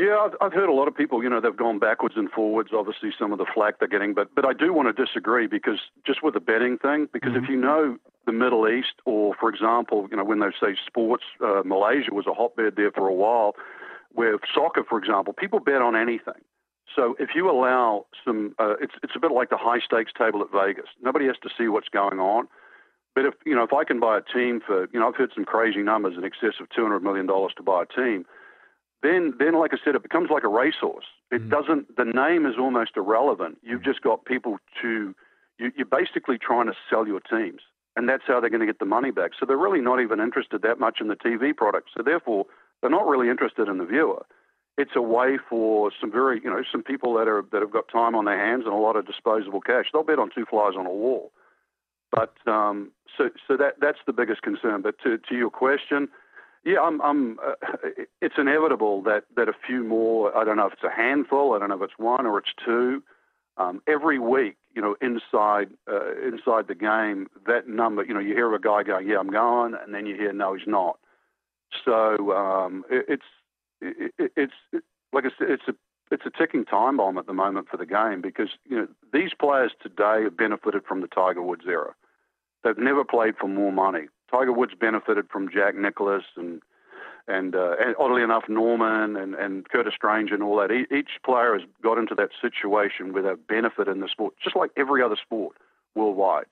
Yeah, 0.00 0.16
I've, 0.16 0.32
I've 0.40 0.52
heard 0.54 0.70
a 0.70 0.72
lot 0.72 0.88
of 0.88 0.96
people. 0.96 1.22
You 1.22 1.28
know, 1.28 1.42
they've 1.42 1.54
gone 1.54 1.78
backwards 1.78 2.14
and 2.16 2.30
forwards. 2.30 2.70
Obviously, 2.72 3.10
some 3.18 3.32
of 3.32 3.38
the 3.38 3.44
flack 3.52 3.80
they're 3.80 3.88
getting, 3.88 4.14
but 4.14 4.34
but 4.34 4.46
I 4.46 4.54
do 4.54 4.72
want 4.72 4.88
to 4.88 5.04
disagree 5.04 5.46
because 5.46 5.78
just 6.06 6.22
with 6.22 6.32
the 6.32 6.40
betting 6.40 6.78
thing, 6.78 7.06
because 7.12 7.32
mm-hmm. 7.32 7.44
if 7.44 7.50
you 7.50 7.56
know 7.56 7.98
the 8.24 8.32
Middle 8.32 8.66
East, 8.66 8.94
or 9.04 9.34
for 9.38 9.50
example, 9.50 10.08
you 10.10 10.16
know, 10.16 10.24
when 10.24 10.40
they 10.40 10.46
say 10.58 10.74
sports, 10.86 11.24
uh, 11.44 11.60
Malaysia 11.66 12.14
was 12.14 12.26
a 12.26 12.32
hotbed 12.32 12.76
there 12.76 12.90
for 12.92 13.08
a 13.08 13.12
while, 13.12 13.54
where 14.12 14.38
soccer, 14.54 14.84
for 14.88 14.98
example, 14.98 15.34
people 15.34 15.60
bet 15.60 15.82
on 15.82 15.94
anything. 15.94 16.40
So 16.96 17.14
if 17.18 17.30
you 17.34 17.50
allow 17.50 18.06
some, 18.24 18.54
uh, 18.58 18.76
it's 18.80 18.94
it's 19.02 19.12
a 19.14 19.20
bit 19.20 19.32
like 19.32 19.50
the 19.50 19.58
high 19.58 19.80
stakes 19.80 20.12
table 20.16 20.40
at 20.40 20.48
Vegas. 20.50 20.88
Nobody 21.02 21.26
has 21.26 21.36
to 21.42 21.50
see 21.58 21.68
what's 21.68 21.90
going 21.90 22.20
on. 22.20 22.48
But 23.14 23.26
if 23.26 23.34
you 23.44 23.54
know, 23.54 23.64
if 23.64 23.74
I 23.74 23.84
can 23.84 24.00
buy 24.00 24.16
a 24.16 24.22
team 24.22 24.62
for, 24.66 24.88
you 24.94 24.98
know, 24.98 25.08
I've 25.08 25.16
heard 25.16 25.32
some 25.34 25.44
crazy 25.44 25.82
numbers 25.82 26.14
in 26.16 26.24
excess 26.24 26.54
of 26.58 26.70
two 26.70 26.84
hundred 26.84 27.02
million 27.02 27.26
dollars 27.26 27.52
to 27.58 27.62
buy 27.62 27.82
a 27.82 27.86
team. 27.86 28.24
Then, 29.02 29.34
then, 29.38 29.58
like 29.58 29.72
I 29.72 29.78
said, 29.82 29.94
it 29.94 30.02
becomes 30.02 30.28
like 30.30 30.44
a 30.44 30.48
racehorse. 30.48 31.06
It 31.30 31.40
mm-hmm. 31.40 31.50
doesn't. 31.50 31.96
The 31.96 32.04
name 32.04 32.44
is 32.44 32.54
almost 32.58 32.92
irrelevant. 32.96 33.58
You've 33.62 33.84
just 33.84 34.02
got 34.02 34.24
people 34.24 34.58
to. 34.82 35.14
You, 35.58 35.72
you're 35.76 35.86
basically 35.86 36.38
trying 36.38 36.66
to 36.66 36.74
sell 36.88 37.06
your 37.06 37.20
teams, 37.20 37.60
and 37.96 38.08
that's 38.08 38.24
how 38.26 38.40
they're 38.40 38.50
going 38.50 38.60
to 38.60 38.66
get 38.66 38.78
the 38.78 38.84
money 38.84 39.10
back. 39.10 39.32
So 39.38 39.46
they're 39.46 39.56
really 39.56 39.80
not 39.80 40.00
even 40.00 40.20
interested 40.20 40.62
that 40.62 40.78
much 40.78 40.98
in 41.00 41.08
the 41.08 41.16
TV 41.16 41.56
product. 41.56 41.90
So 41.96 42.02
therefore, 42.02 42.46
they're 42.80 42.90
not 42.90 43.06
really 43.06 43.30
interested 43.30 43.68
in 43.68 43.78
the 43.78 43.86
viewer 43.86 44.24
it's 44.80 44.96
a 44.96 45.02
way 45.02 45.38
for 45.48 45.90
some 46.00 46.10
very, 46.10 46.40
you 46.42 46.48
know, 46.48 46.62
some 46.72 46.82
people 46.82 47.14
that 47.14 47.28
are 47.28 47.44
that 47.52 47.60
have 47.60 47.70
got 47.70 47.84
time 47.88 48.14
on 48.14 48.24
their 48.24 48.38
hands 48.38 48.64
and 48.64 48.72
a 48.72 48.78
lot 48.78 48.96
of 48.96 49.06
disposable 49.06 49.60
cash. 49.60 49.86
They'll 49.92 50.02
bet 50.02 50.18
on 50.18 50.30
two 50.34 50.46
flies 50.48 50.72
on 50.78 50.86
a 50.86 50.90
wall. 50.90 51.32
But 52.10 52.34
um, 52.46 52.90
so 53.16 53.30
so 53.46 53.56
that 53.56 53.74
that's 53.80 53.98
the 54.06 54.12
biggest 54.12 54.42
concern. 54.42 54.82
But 54.82 54.96
to 55.04 55.18
to 55.18 55.34
your 55.36 55.50
question, 55.50 56.08
yeah, 56.64 56.80
I'm, 56.80 57.00
I'm 57.00 57.38
uh, 57.38 57.54
it's 58.20 58.34
inevitable 58.38 59.02
that 59.02 59.24
that 59.36 59.48
a 59.48 59.54
few 59.66 59.84
more. 59.84 60.36
I 60.36 60.44
don't 60.44 60.56
know 60.56 60.66
if 60.66 60.74
it's 60.74 60.84
a 60.84 60.94
handful. 60.94 61.54
I 61.54 61.58
don't 61.58 61.68
know 61.68 61.76
if 61.76 61.82
it's 61.82 61.98
one 61.98 62.26
or 62.26 62.38
it's 62.38 62.52
two. 62.64 63.02
Um, 63.56 63.82
every 63.86 64.18
week, 64.18 64.56
you 64.74 64.80
know, 64.80 64.96
inside 65.00 65.70
uh, 65.90 66.16
inside 66.26 66.68
the 66.68 66.74
game, 66.74 67.28
that 67.46 67.68
number, 67.68 68.04
you 68.04 68.14
know, 68.14 68.20
you 68.20 68.34
hear 68.34 68.54
a 68.54 68.60
guy 68.60 68.82
going, 68.82 69.08
"Yeah, 69.08 69.18
I'm 69.18 69.30
going," 69.30 69.74
and 69.74 69.94
then 69.94 70.06
you 70.06 70.14
hear, 70.16 70.32
"No, 70.32 70.54
he's 70.54 70.66
not." 70.66 70.98
So 71.84 72.32
um, 72.32 72.84
it, 72.90 73.06
it's 73.08 73.22
it, 73.80 74.30
it's 74.36 74.52
it, 74.72 74.82
like 75.12 75.24
I 75.24 75.30
said, 75.38 75.50
it's 75.50 75.68
a 75.68 75.74
it's 76.10 76.26
a 76.26 76.30
ticking 76.30 76.64
time 76.64 76.96
bomb 76.96 77.18
at 77.18 77.26
the 77.26 77.32
moment 77.32 77.68
for 77.68 77.76
the 77.76 77.86
game 77.86 78.20
because 78.20 78.48
you 78.68 78.76
know 78.76 78.88
these 79.12 79.30
players 79.38 79.72
today 79.82 80.22
have 80.24 80.36
benefited 80.36 80.84
from 80.86 81.00
the 81.00 81.08
Tiger 81.08 81.42
Woods 81.42 81.64
era. 81.66 81.94
They've 82.62 82.76
never 82.78 83.04
played 83.04 83.36
for 83.40 83.48
more 83.48 83.72
money. 83.72 84.08
Tiger 84.30 84.52
Woods 84.52 84.72
benefited 84.78 85.28
from 85.30 85.50
Jack 85.50 85.74
Nicklaus 85.74 86.24
and 86.36 86.62
and, 87.28 87.54
uh, 87.54 87.76
and 87.78 87.94
oddly 87.98 88.22
enough 88.22 88.44
Norman 88.48 89.14
and, 89.14 89.34
and 89.34 89.68
Curtis 89.68 89.94
Strange 89.94 90.32
and 90.32 90.42
all 90.42 90.56
that. 90.56 90.72
each 90.72 91.10
player 91.24 91.52
has 91.52 91.62
got 91.82 91.96
into 91.96 92.14
that 92.16 92.30
situation 92.40 93.12
where 93.12 93.22
they've 93.22 93.46
benefited 93.46 93.94
in 93.94 94.00
the 94.00 94.08
sport, 94.08 94.34
just 94.42 94.56
like 94.56 94.70
every 94.76 95.00
other 95.02 95.16
sport 95.22 95.56
worldwide. 95.94 96.46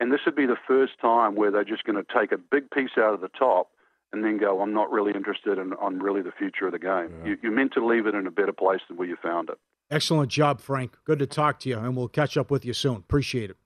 And 0.00 0.12
this 0.12 0.20
would 0.26 0.34
be 0.34 0.46
the 0.46 0.56
first 0.66 0.94
time 1.00 1.36
where 1.36 1.50
they're 1.50 1.64
just 1.64 1.84
going 1.84 2.02
to 2.02 2.12
take 2.12 2.32
a 2.32 2.38
big 2.38 2.70
piece 2.70 2.98
out 2.98 3.14
of 3.14 3.20
the 3.20 3.28
top 3.28 3.70
and 4.12 4.24
then 4.24 4.38
go, 4.38 4.60
I'm 4.60 4.72
not 4.72 4.90
really 4.90 5.12
interested 5.12 5.58
and 5.58 5.72
in 5.72 5.78
on 5.78 5.98
really 6.00 6.22
the 6.22 6.32
future 6.32 6.66
of 6.66 6.72
the 6.72 6.78
game. 6.78 7.12
Yeah. 7.20 7.30
You, 7.30 7.38
you're 7.44 7.52
meant 7.52 7.72
to 7.74 7.84
leave 7.84 8.06
it 8.06 8.14
in 8.14 8.26
a 8.26 8.30
better 8.30 8.52
place 8.52 8.80
than 8.88 8.96
where 8.96 9.08
you 9.08 9.16
found 9.22 9.50
it. 9.50 9.58
Excellent 9.90 10.30
job, 10.30 10.60
Frank. 10.60 10.96
Good 11.04 11.20
to 11.20 11.26
talk 11.26 11.60
to 11.60 11.68
you, 11.68 11.78
and 11.78 11.96
we'll 11.96 12.08
catch 12.08 12.36
up 12.36 12.50
with 12.50 12.64
you 12.64 12.72
soon. 12.72 12.96
Appreciate 12.96 13.50
it. 13.50 13.56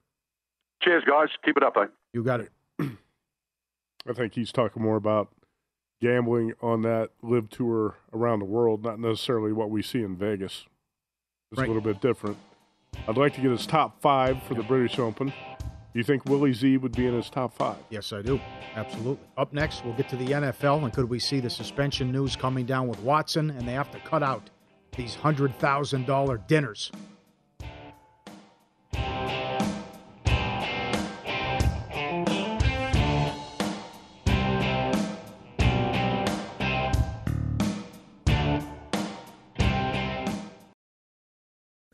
Cheers, 0.82 1.04
guys. 1.06 1.28
Keep 1.44 1.56
it 1.58 1.62
up, 1.62 1.76
eh? 1.78 1.86
You 2.12 2.22
got 2.22 2.40
it. 2.40 2.50
I 4.08 4.12
think 4.12 4.34
he's 4.34 4.52
talking 4.52 4.82
more 4.82 4.96
about 4.96 5.28
gambling 6.00 6.54
on 6.62 6.82
that 6.82 7.10
LIV 7.22 7.50
tour 7.50 7.96
around 8.12 8.38
the 8.40 8.46
world, 8.46 8.82
not 8.82 8.98
necessarily 8.98 9.52
what 9.52 9.70
we 9.70 9.82
see 9.82 10.02
in 10.02 10.16
Vegas. 10.16 10.64
It's 11.52 11.58
right. 11.58 11.68
a 11.68 11.72
little 11.72 11.82
bit 11.82 12.00
different. 12.00 12.38
I'd 13.06 13.16
like 13.16 13.34
to 13.34 13.40
get 13.40 13.50
his 13.50 13.66
top 13.66 14.00
five 14.00 14.42
for 14.44 14.54
the 14.54 14.62
British 14.62 14.98
Open. 14.98 15.28
Do 15.28 15.98
you 15.98 16.04
think 16.04 16.24
Willie 16.26 16.52
Z 16.52 16.76
would 16.76 16.92
be 16.92 17.06
in 17.06 17.14
his 17.14 17.28
top 17.28 17.52
five? 17.52 17.76
Yes, 17.90 18.12
I 18.12 18.22
do. 18.22 18.40
Absolutely. 18.76 19.26
Up 19.36 19.52
next, 19.52 19.84
we'll 19.84 19.94
get 19.94 20.08
to 20.10 20.16
the 20.16 20.26
NFL, 20.26 20.84
and 20.84 20.92
could 20.92 21.08
we 21.08 21.18
see 21.18 21.40
the 21.40 21.50
suspension 21.50 22.12
news 22.12 22.36
coming 22.36 22.64
down 22.64 22.86
with 22.86 23.00
Watson, 23.00 23.50
and 23.50 23.66
they 23.66 23.72
have 23.72 23.90
to 23.90 23.98
cut 24.00 24.22
out 24.22 24.50
these 24.96 25.16
$100,000 25.16 26.46
dinners 26.46 26.92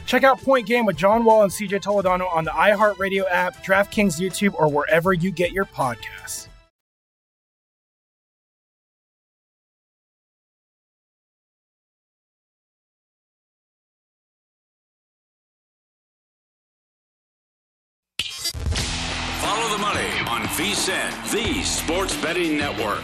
Check 0.11 0.25
out 0.25 0.41
Point 0.41 0.67
Game 0.67 0.85
with 0.85 0.97
John 0.97 1.23
Wall 1.23 1.43
and 1.43 1.49
CJ 1.49 1.83
Toledano 1.83 2.29
on 2.35 2.43
the 2.43 2.51
iHeartRadio 2.51 3.23
app, 3.31 3.63
DraftKings 3.63 4.19
YouTube, 4.19 4.53
or 4.55 4.69
wherever 4.69 5.13
you 5.13 5.31
get 5.31 5.53
your 5.53 5.63
podcasts. 5.63 6.49
Follow 19.39 19.69
the 19.69 19.77
money 19.77 20.09
on 20.27 20.41
VSIN, 20.57 21.31
the 21.31 21.63
sports 21.63 22.17
betting 22.17 22.57
network. 22.57 23.01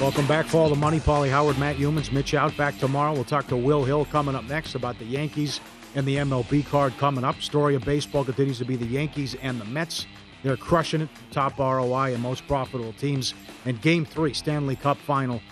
Welcome 0.00 0.28
back 0.28 0.46
for 0.46 0.58
all 0.58 0.68
the 0.68 0.76
money. 0.76 1.00
Pauly 1.00 1.28
Howard, 1.28 1.58
Matt 1.58 1.74
Youmans, 1.74 2.12
Mitch 2.12 2.32
out 2.32 2.56
back 2.56 2.78
tomorrow. 2.78 3.12
We'll 3.12 3.24
talk 3.24 3.48
to 3.48 3.56
Will 3.56 3.84
Hill 3.84 4.04
coming 4.04 4.36
up 4.36 4.44
next 4.44 4.76
about 4.76 4.96
the 5.00 5.04
Yankees 5.04 5.58
and 5.96 6.06
the 6.06 6.16
MLB 6.18 6.64
card 6.66 6.96
coming 6.98 7.24
up. 7.24 7.42
Story 7.42 7.74
of 7.74 7.84
baseball 7.84 8.24
continues 8.24 8.58
to 8.58 8.64
be 8.64 8.76
the 8.76 8.86
Yankees 8.86 9.34
and 9.42 9.60
the 9.60 9.64
Mets. 9.64 10.06
They're 10.44 10.56
crushing 10.56 11.00
it, 11.00 11.08
top 11.32 11.58
ROI 11.58 12.14
and 12.14 12.22
most 12.22 12.46
profitable 12.46 12.92
teams. 12.92 13.34
And 13.64 13.82
game 13.82 14.04
three, 14.04 14.32
Stanley 14.34 14.76
Cup 14.76 14.98
final, 14.98 15.42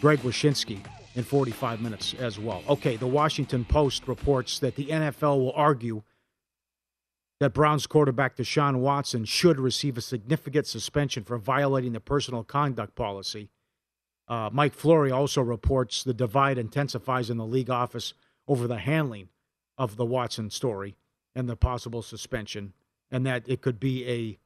Greg 0.00 0.20
Wyshynski 0.20 0.80
in 1.14 1.22
45 1.22 1.82
minutes 1.82 2.14
as 2.14 2.38
well. 2.38 2.62
Okay, 2.70 2.96
the 2.96 3.06
Washington 3.06 3.66
Post 3.66 4.08
reports 4.08 4.58
that 4.60 4.76
the 4.76 4.86
NFL 4.86 5.36
will 5.36 5.52
argue 5.52 6.02
that 7.38 7.52
Browns 7.52 7.86
quarterback 7.86 8.38
Deshaun 8.38 8.76
Watson 8.76 9.26
should 9.26 9.60
receive 9.60 9.98
a 9.98 10.00
significant 10.00 10.66
suspension 10.66 11.22
for 11.22 11.36
violating 11.36 11.92
the 11.92 12.00
personal 12.00 12.44
conduct 12.44 12.94
policy. 12.94 13.50
Uh, 14.30 14.48
Mike 14.52 14.74
Florio 14.74 15.16
also 15.16 15.42
reports 15.42 16.04
the 16.04 16.14
divide 16.14 16.56
intensifies 16.56 17.28
in 17.30 17.36
the 17.36 17.44
league 17.44 17.68
office 17.68 18.14
over 18.46 18.66
the 18.68 18.78
handling 18.78 19.28
of 19.76 19.96
the 19.96 20.04
Watson 20.06 20.48
story 20.50 20.96
and 21.34 21.48
the 21.48 21.56
possible 21.56 22.00
suspension, 22.00 22.72
and 23.10 23.26
that 23.26 23.42
it 23.46 23.60
could 23.60 23.80
be 23.80 24.06
a 24.08 24.38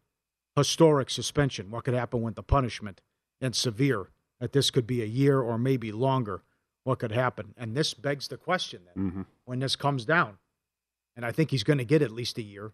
historic 0.59 1.11
suspension. 1.11 1.71
What 1.71 1.85
could 1.85 1.93
happen 1.95 2.23
with 2.23 2.35
the 2.35 2.43
punishment 2.43 3.03
and 3.43 3.55
severe? 3.55 4.09
That 4.41 4.53
this 4.53 4.71
could 4.71 4.87
be 4.87 5.01
a 5.03 5.07
year 5.07 5.41
or 5.41 5.59
maybe 5.59 5.93
longer. 5.93 6.43
What 6.83 6.99
could 6.99 7.13
happen? 7.13 7.55
And 7.57 7.77
this 7.77 7.95
begs 7.95 8.29
the 8.29 8.37
question 8.37 8.83
then 8.95 9.05
Mm-hmm. 9.05 9.23
when 9.45 9.59
this 9.61 9.77
comes 9.77 10.05
down, 10.07 10.39
and 11.17 11.25
I 11.27 11.31
think 11.33 11.51
he's 11.51 11.63
going 11.63 11.79
to 11.79 11.85
get 11.85 12.03
at 12.03 12.11
least 12.11 12.39
a 12.39 12.43
year. 12.43 12.73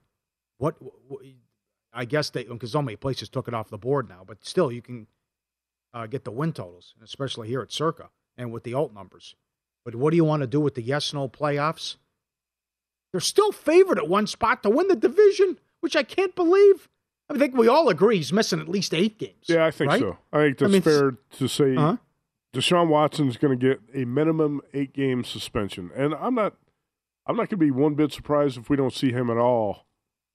What, 0.59 0.77
wh- 1.11 1.27
I 1.93 2.05
guess 2.05 2.31
they 2.31 2.45
because 2.45 2.73
so 2.73 2.83
many 2.83 2.97
places 2.97 3.29
took 3.29 3.49
it 3.49 3.55
off 3.55 3.69
the 3.69 3.79
board 3.79 4.09
now, 4.09 4.23
but 4.27 4.45
still 4.45 4.71
you 4.73 4.81
can 4.83 5.07
uh, 5.95 6.07
get 6.07 6.25
the 6.25 6.31
win 6.31 6.53
totals, 6.53 6.95
especially 7.03 7.49
here 7.49 7.61
at 7.61 7.73
Circa 7.73 8.11
and 8.37 8.53
with 8.53 8.65
the 8.65 8.75
alt 8.75 8.93
numbers. 8.95 9.35
But 9.85 9.95
what 9.95 10.11
do 10.11 10.17
you 10.17 10.25
want 10.25 10.43
to 10.43 10.47
do 10.47 10.61
with 10.61 10.75
the 10.75 10.83
yes 10.83 11.13
no 11.15 11.29
playoffs? 11.29 11.97
They're 13.13 13.21
still 13.21 13.53
favored 13.53 13.99
at 13.99 14.09
one 14.09 14.27
spot 14.27 14.63
to 14.63 14.71
win 14.71 14.89
the 14.89 14.97
division, 14.97 15.59
which 15.81 15.97
I 15.97 16.03
can't 16.03 16.35
believe. 16.35 16.89
I 17.29 17.39
think 17.39 17.57
we 17.57 17.69
all 17.69 17.89
agree 17.89 18.17
he's 18.17 18.33
missing 18.33 18.61
at 18.61 18.69
least 18.69 18.93
eight 18.95 19.19
games. 19.19 19.47
Yeah, 19.47 19.65
I 19.67 19.71
think 19.71 19.91
right? 19.91 20.01
so. 20.01 20.19
I 20.33 20.39
think 20.43 20.57
I 20.63 20.65
that's 20.65 20.73
mean, 20.73 20.83
fair 20.83 21.17
to 21.39 21.49
say. 21.49 21.75
Huh? 21.75 21.97
Deshaun 22.53 22.89
Watson's 22.89 23.37
going 23.37 23.57
to 23.59 23.69
get 23.69 23.81
a 23.95 24.05
minimum 24.05 24.61
eight 24.75 24.93
game 24.93 25.23
suspension, 25.25 25.91
and 25.95 26.15
I'm 26.15 26.35
not. 26.35 26.55
I'm 27.27 27.37
not 27.37 27.43
going 27.49 27.61
to 27.61 27.65
be 27.65 27.71
one 27.71 27.95
bit 27.95 28.13
surprised 28.13 28.59
if 28.59 28.69
we 28.69 28.77
don't 28.77 28.93
see 28.93 29.13
him 29.13 29.31
at 29.31 29.37
all 29.37 29.87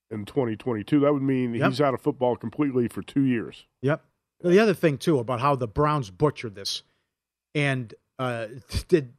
in 0.10 0.24
2022. 0.24 1.02
That 1.02 1.12
would 1.12 1.24
mean 1.24 1.54
Yep. 1.54 1.70
he's 1.70 1.82
out 1.82 1.94
of 1.94 2.02
football 2.02 2.38
completely 2.38 2.88
for 2.88 3.02
two 3.02 3.24
years. 3.24 3.66
Yep. 3.82 4.02
The 4.42 4.60
other 4.60 4.74
thing 4.74 4.98
too 4.98 5.20
about 5.20 5.40
how 5.40 5.56
the 5.56 5.68
Browns 5.68 6.10
butchered 6.10 6.56
this, 6.56 6.84
and 7.54 7.94
uh, 8.20 8.48
did 8.88 9.14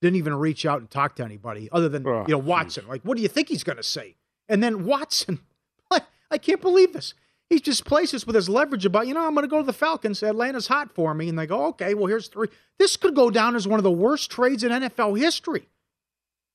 didn't 0.00 0.16
even 0.16 0.34
reach 0.34 0.66
out 0.66 0.80
and 0.80 0.90
talk 0.90 1.16
to 1.16 1.24
anybody 1.24 1.68
other 1.72 1.88
than 1.88 2.06
Oh, 2.06 2.24
you 2.26 2.34
know 2.34 2.38
Watson. 2.38 2.86
Like, 2.86 3.02
what 3.02 3.16
do 3.16 3.22
you 3.22 3.28
think 3.28 3.48
he's 3.48 3.64
going 3.64 3.76
to 3.76 3.82
say? 3.82 4.16
And 4.48 4.62
then 4.62 4.84
Watson, 4.84 5.40
I 6.30 6.38
can't 6.38 6.60
believe 6.60 6.92
this. 6.92 7.14
He 7.48 7.60
just 7.60 7.84
plays 7.84 8.10
this 8.10 8.26
with 8.26 8.36
his 8.36 8.48
leverage 8.48 8.84
about 8.84 9.06
you 9.06 9.14
know 9.14 9.26
I'm 9.26 9.34
going 9.34 9.44
to 9.44 9.50
go 9.50 9.58
to 9.58 9.66
the 9.66 9.72
Falcons. 9.72 10.22
Atlanta's 10.22 10.66
hot 10.66 10.92
for 10.92 11.14
me, 11.14 11.28
and 11.28 11.38
they 11.38 11.46
go 11.46 11.66
okay. 11.66 11.94
Well, 11.94 12.06
here's 12.06 12.28
three. 12.28 12.48
This 12.78 12.96
could 12.96 13.14
go 13.14 13.30
down 13.30 13.54
as 13.54 13.68
one 13.68 13.78
of 13.78 13.84
the 13.84 13.90
worst 13.92 14.30
trades 14.30 14.64
in 14.64 14.72
NFL 14.72 15.18
history. 15.18 15.68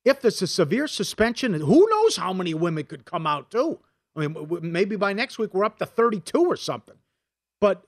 If 0.05 0.21
there's 0.21 0.41
a 0.41 0.47
severe 0.47 0.87
suspension, 0.87 1.53
who 1.53 1.87
knows 1.89 2.17
how 2.17 2.33
many 2.33 2.53
women 2.53 2.85
could 2.85 3.05
come 3.05 3.27
out 3.27 3.51
too? 3.51 3.79
I 4.15 4.27
mean, 4.27 4.59
maybe 4.61 4.95
by 4.95 5.13
next 5.13 5.37
week 5.37 5.53
we're 5.53 5.65
up 5.65 5.77
to 5.79 5.85
32 5.85 6.39
or 6.39 6.55
something 6.55 6.95
but 7.59 7.85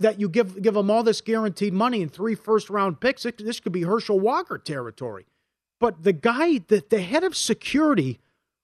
that 0.00 0.20
you 0.20 0.28
give 0.28 0.60
give 0.62 0.74
them 0.74 0.90
all 0.90 1.02
this 1.02 1.20
guaranteed 1.20 1.72
money 1.72 2.02
and 2.02 2.12
three 2.12 2.34
first 2.34 2.68
round 2.70 3.00
picks. 3.00 3.24
It, 3.24 3.44
this 3.44 3.60
could 3.60 3.72
be 3.72 3.82
Herschel 3.82 4.20
Walker 4.20 4.58
territory. 4.58 5.26
But 5.78 6.04
the 6.04 6.12
guy, 6.12 6.58
the, 6.58 6.82
the 6.88 7.00
head 7.00 7.24
of 7.24 7.36
security 7.36 8.18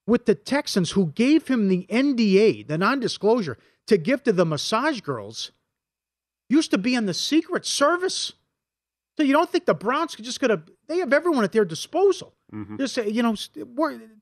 with 0.06 0.26
the 0.26 0.34
Texans, 0.34 0.92
who 0.92 1.06
gave 1.06 1.48
him 1.48 1.68
the 1.68 1.86
NDA, 1.90 2.66
the 2.66 2.78
non 2.78 3.00
disclosure, 3.00 3.58
to 3.86 3.96
give 3.98 4.22
to 4.24 4.32
the 4.32 4.46
massage 4.46 5.00
girls, 5.00 5.52
used 6.48 6.70
to 6.70 6.78
be 6.78 6.94
in 6.94 7.06
the 7.06 7.14
Secret 7.14 7.66
Service. 7.66 8.32
So 9.16 9.22
you 9.22 9.32
don't 9.32 9.50
think 9.50 9.66
the 9.66 9.74
Browns 9.74 10.16
could 10.16 10.24
just 10.24 10.40
going 10.40 10.50
to? 10.50 10.62
They 10.88 10.98
have 10.98 11.12
everyone 11.12 11.44
at 11.44 11.52
their 11.52 11.66
disposal. 11.66 12.34
Mm-hmm. 12.52 12.78
Just 12.78 12.94
say, 12.94 13.08
you 13.08 13.22
know, 13.22 13.36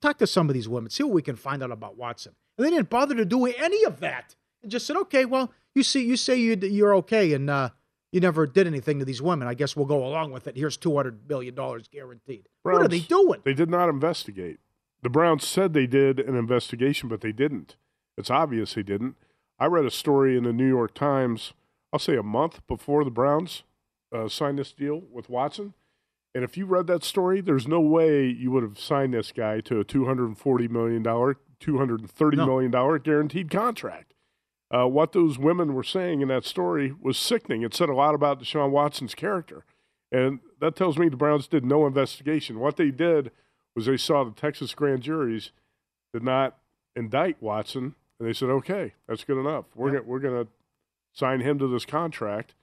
talk 0.01 0.19
to 0.19 0.27
some 0.27 0.49
of 0.49 0.55
these 0.55 0.69
women, 0.69 0.91
see 0.91 1.03
what 1.03 1.13
we 1.13 1.23
can 1.23 1.37
find 1.37 1.63
out 1.63 1.71
about 1.71 1.97
Watson. 1.97 2.35
And 2.59 2.67
they 2.67 2.71
didn't 2.71 2.91
bother 2.91 3.15
to 3.15 3.25
do 3.25 3.47
any 3.47 3.85
of 3.85 4.01
that. 4.01 4.35
And 4.63 4.71
just 4.71 4.87
said, 4.87 4.97
okay, 4.97 5.25
well, 5.25 5.53
you 5.75 5.83
see, 5.83 6.05
you 6.05 6.17
say 6.17 6.37
you 6.37 6.57
you're 6.63 6.95
okay, 6.97 7.33
and 7.33 7.49
uh, 7.51 7.71
you 8.13 8.21
never 8.21 8.47
did 8.47 8.67
anything 8.67 8.99
to 8.99 9.05
these 9.05 9.23
women. 9.23 9.47
I 9.49 9.55
guess 9.55 9.77
we'll 9.77 9.87
go 9.87 10.05
along 10.05 10.33
with 10.33 10.47
it. 10.47 10.57
Here's 10.57 10.77
two 10.77 10.95
hundred 10.97 11.27
billion 11.29 11.55
dollars 11.55 11.89
guaranteed. 11.89 12.49
what 12.63 12.83
are 12.83 12.89
they 12.89 13.01
doing? 13.01 13.41
They 13.45 13.55
did 13.55 13.71
not 13.71 13.89
investigate. 13.89 14.59
The 15.03 15.11
Browns 15.11 15.47
said 15.47 15.73
they 15.73 15.87
did 15.87 16.21
an 16.21 16.37
investigation, 16.37 17.09
but 17.09 17.21
they 17.23 17.33
didn't. 17.33 17.77
It's 18.19 18.31
obvious 18.31 18.75
they 18.75 18.83
didn't. 18.83 19.17
I 19.59 19.67
read 19.67 19.85
a 19.87 19.91
story 19.91 20.37
in 20.37 20.45
the 20.45 20.53
New 20.53 20.69
York 20.69 20.95
Times, 20.95 21.53
I'll 21.93 21.99
say 21.99 22.17
a 22.17 22.23
month 22.23 22.67
before 22.67 23.05
the 23.05 23.11
Browns 23.11 23.63
uh, 24.15 24.29
signed 24.29 24.59
this 24.59 24.73
deal 24.73 25.03
with 25.11 25.29
Watson. 25.31 25.75
And 26.35 26.45
if 26.45 26.57
you 26.57 26.67
read 26.67 26.87
that 26.89 27.03
story, 27.03 27.41
there's 27.41 27.67
no 27.67 27.81
way 27.81 28.27
you 28.27 28.51
would 28.51 28.63
have 28.63 28.79
signed 28.79 29.15
this 29.15 29.33
guy 29.33 29.61
to 29.63 29.81
a 29.81 29.85
$240 29.85 30.71
million, 30.71 31.03
230 31.03 32.37
No. 32.37 32.47
million 32.47 32.71
dollar 32.71 32.99
guaranteed 32.99 33.51
contract. 33.51 34.15
Uh, 34.73 34.87
what 34.87 35.13
those 35.13 35.39
women 35.39 35.75
were 35.75 35.83
saying 35.83 36.21
in 36.21 36.29
that 36.29 36.45
story 36.45 36.95
was 37.01 37.19
sickening. 37.19 37.63
It 37.63 37.75
said 37.75 37.89
a 37.89 37.95
lot 37.95 38.15
about 38.15 38.41
Deshaun 38.41 38.71
Watson's 38.71 39.15
character. 39.15 39.65
And 40.13 40.41
that 40.61 40.77
tells 40.77 40.99
me 40.99 41.09
the 41.09 41.17
Browns 41.17 41.49
did 41.49 41.65
no 41.65 41.87
investigation. 41.87 42.61
What 42.61 42.77
they 42.77 42.91
did 42.91 43.31
was 43.75 43.87
they 43.87 43.97
saw 43.97 44.25
the 44.25 44.33
Texas 44.33 44.75
grand 44.75 45.03
juries 45.03 45.51
did 46.13 46.23
not 46.23 46.59
indict 46.97 47.41
Watson, 47.41 47.95
and 48.19 48.29
they 48.29 48.33
said, 48.33 48.51
"Okay, 48.51 48.95
that's 49.07 49.25
good 49.25 49.39
enough. 49.39 49.67
We're 49.75 49.93
gonna, 49.93 50.03
we're 50.03 50.19
going 50.19 50.45
to 50.45 50.51
sign 51.13 51.41
him 51.41 51.59
to 51.61 51.69
this 51.69 51.85
contract." 51.85 52.55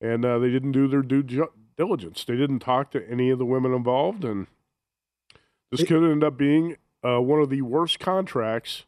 And 0.00 0.24
uh, 0.24 0.38
they 0.38 0.50
didn't 0.50 0.72
do 0.72 0.88
their 0.88 1.02
due 1.02 1.22
ju- 1.22 1.52
diligence. 1.76 2.24
They 2.24 2.36
didn't 2.36 2.60
talk 2.60 2.90
to 2.92 3.10
any 3.10 3.30
of 3.30 3.38
the 3.38 3.44
women 3.44 3.74
involved, 3.74 4.24
and 4.24 4.46
this 5.70 5.84
could 5.84 6.10
end 6.10 6.24
up 6.24 6.38
being 6.38 6.76
uh, 7.04 7.20
one 7.20 7.40
of 7.40 7.50
the 7.50 7.62
worst 7.62 7.98
contracts. 7.98 8.84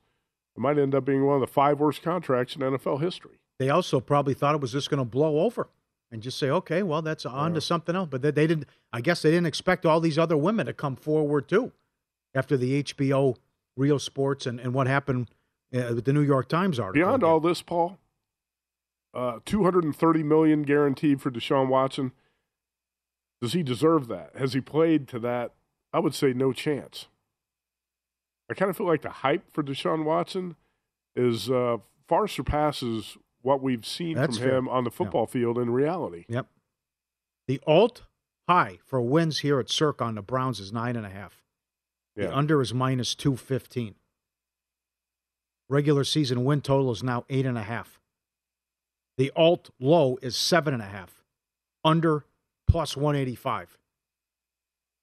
It 0.61 0.63
might 0.63 0.79
end 0.79 0.95
up 0.95 1.07
being 1.07 1.25
one 1.25 1.37
of 1.37 1.41
the 1.41 1.47
five 1.47 1.81
worst 1.81 2.03
contracts 2.03 2.55
in 2.55 2.61
NFL 2.61 3.01
history. 3.01 3.41
They 3.59 3.71
also 3.71 3.99
probably 3.99 4.35
thought 4.35 4.55
it 4.55 4.61
was 4.61 4.73
just 4.73 4.91
going 4.91 4.99
to 4.99 5.07
blow 5.07 5.41
over 5.41 5.71
and 6.13 6.21
just 6.21 6.39
say, 6.39 6.51
okay, 6.51 6.83
well, 6.83 7.01
that's 7.01 7.25
on 7.25 7.55
to 7.55 7.63
something 7.63 7.97
else. 7.97 8.09
But 8.11 8.21
they, 8.21 8.31
they 8.31 8.47
didn't. 8.47 8.67
I 8.93 9.01
guess 9.01 9.23
they 9.23 9.31
didn't 9.31 9.47
expect 9.47 9.87
all 9.87 10.01
these 10.01 10.19
other 10.19 10.37
women 10.37 10.67
to 10.67 10.75
come 10.75 10.97
forward 10.97 11.49
too, 11.49 11.73
after 12.35 12.59
the 12.59 12.83
HBO 12.83 13.37
Real 13.75 13.99
Sports 13.99 14.45
and, 14.45 14.61
and 14.61 14.75
what 14.75 14.87
happened 14.87 15.31
uh, 15.75 15.95
with 15.95 16.05
the 16.05 16.13
New 16.13 16.21
York 16.21 16.47
Times 16.47 16.79
article. 16.79 17.07
Beyond 17.07 17.25
all 17.25 17.41
this, 17.41 17.63
Paul, 17.63 17.97
uh, 19.15 19.39
230 19.47 20.23
million 20.23 20.63
guaranteed 20.63 21.23
for 21.23 21.31
Deshaun 21.31 21.69
Watson. 21.69 22.13
Does 23.41 23.55
he 23.55 23.63
deserve 23.63 24.09
that? 24.09 24.33
Has 24.37 24.53
he 24.53 24.61
played 24.61 25.09
to 25.09 25.19
that? 25.21 25.53
I 25.91 26.01
would 26.01 26.15
say 26.15 26.35
no 26.35 26.53
chance. 26.53 27.07
I 28.51 28.55
kind 28.55 28.69
of 28.69 28.77
feel 28.77 28.87
like 28.87 29.03
the 29.03 29.11
hype 29.11 29.51
for 29.53 29.63
Deshaun 29.63 30.05
Watson 30.05 30.57
is 31.15 31.49
uh, 31.51 31.79
far 32.09 32.27
surpasses 32.27 33.17
what 33.43 33.63
we've 33.63 33.87
seen 33.87 34.17
That's 34.17 34.39
from 34.39 34.49
fair. 34.49 34.57
him 34.57 34.69
on 34.69 34.85
the 34.85 34.91
football 34.91 35.27
field 35.27 35.57
in 35.57 35.71
reality. 35.71 36.25
Yep. 36.29 36.47
The 37.47 37.61
alt 37.67 38.03
high 38.49 38.81
for 38.85 39.01
wins 39.01 39.39
here 39.39 39.61
at 39.61 39.71
Circa 39.71 40.05
on 40.05 40.17
the 40.17 40.23
Browns 40.23 40.59
is 40.61 40.73
nine 40.73 40.97
and 40.97 41.07
a 41.07 41.11
half. 41.11 41.43
The 42.17 42.37
under 42.37 42.61
is 42.61 42.75
minus 42.75 43.15
two 43.15 43.37
fifteen. 43.37 43.95
Regular 45.69 46.05
season 46.05 46.45
win 46.45 46.61
total 46.61 46.91
is 46.91 47.03
now 47.03 47.25
eight 47.31 47.47
and 47.47 47.57
a 47.57 47.63
half. 47.63 48.01
The 49.17 49.33
alt 49.37 49.71
low 49.79 50.19
is 50.21 50.37
seven 50.37 50.75
and 50.75 50.83
a 50.83 50.87
half. 50.87 51.23
Under 51.85 52.25
plus 52.69 52.97
one 52.97 53.17
eighty 53.17 53.37
five. 53.37 53.79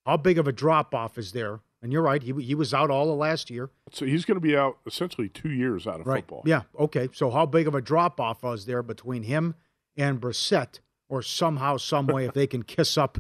How 0.06 0.18
big 0.18 0.38
of 0.38 0.48
a 0.48 0.52
drop 0.52 0.94
off 0.94 1.18
is 1.18 1.32
there? 1.32 1.62
And 1.82 1.92
you're 1.94 2.02
right, 2.02 2.24
he 2.24 2.34
he 2.42 2.56
was 2.56 2.74
out 2.74 2.90
all 2.90 3.12
of 3.12 3.18
last 3.18 3.50
year. 3.52 3.70
So 3.92 4.06
he's 4.06 4.26
going 4.26 4.36
to 4.36 4.42
be 4.42 4.58
out 4.58 4.78
essentially 4.88 5.30
two 5.30 5.50
years 5.52 5.86
out 5.86 6.00
of 6.00 6.08
Right. 6.08 6.22
football. 6.24 6.42
Yeah. 6.46 6.64
Okay. 6.80 7.10
So 7.14 7.30
how 7.30 7.46
big 7.46 7.68
of 7.68 7.76
a 7.76 7.82
drop 7.82 8.20
off 8.20 8.42
was 8.44 8.66
there 8.66 8.82
between 8.82 9.24
him 9.24 9.54
and 9.96 10.20
Brissett, 10.20 10.80
or 11.08 11.22
somehow, 11.22 11.78
some 11.78 12.08
way, 12.08 12.26
if 12.26 12.34
they 12.34 12.48
can 12.48 12.64
kiss 12.64 12.98
up 12.98 13.20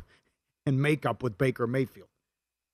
and 0.65 0.81
make 0.81 1.05
up 1.05 1.21
with 1.21 1.37
Baker 1.37 1.67
Mayfield? 1.67 2.07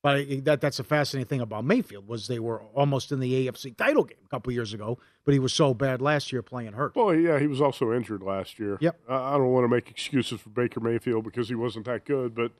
But 0.01 0.45
that 0.45 0.59
that's 0.61 0.79
a 0.79 0.83
fascinating 0.83 1.27
thing 1.27 1.39
about 1.41 1.63
Mayfield 1.65 2.07
was 2.07 2.27
they 2.27 2.39
were 2.39 2.61
almost 2.73 3.11
in 3.13 3.19
the 3.21 3.47
AFC 3.47 3.75
title 3.77 4.03
game 4.03 4.17
a 4.25 4.27
couple 4.29 4.51
years 4.51 4.73
ago, 4.73 4.97
but 5.25 5.33
he 5.33 5.39
was 5.39 5.53
so 5.53 5.73
bad 5.73 6.01
last 6.01 6.31
year 6.33 6.41
playing 6.41 6.73
hurt. 6.73 6.93
Well, 6.95 7.13
yeah, 7.15 7.39
he 7.39 7.47
was 7.47 7.61
also 7.61 7.93
injured 7.93 8.21
last 8.23 8.59
year. 8.59 8.77
Yep. 8.81 8.99
I 9.09 9.15
I 9.15 9.37
don't 9.37 9.51
want 9.51 9.63
to 9.65 9.69
make 9.69 9.89
excuses 9.89 10.39
for 10.41 10.49
Baker 10.49 10.79
Mayfield 10.81 11.23
because 11.25 11.47
he 11.49 11.55
wasn't 11.55 11.85
that 11.85 12.03
good, 12.05 12.35
but 12.35 12.51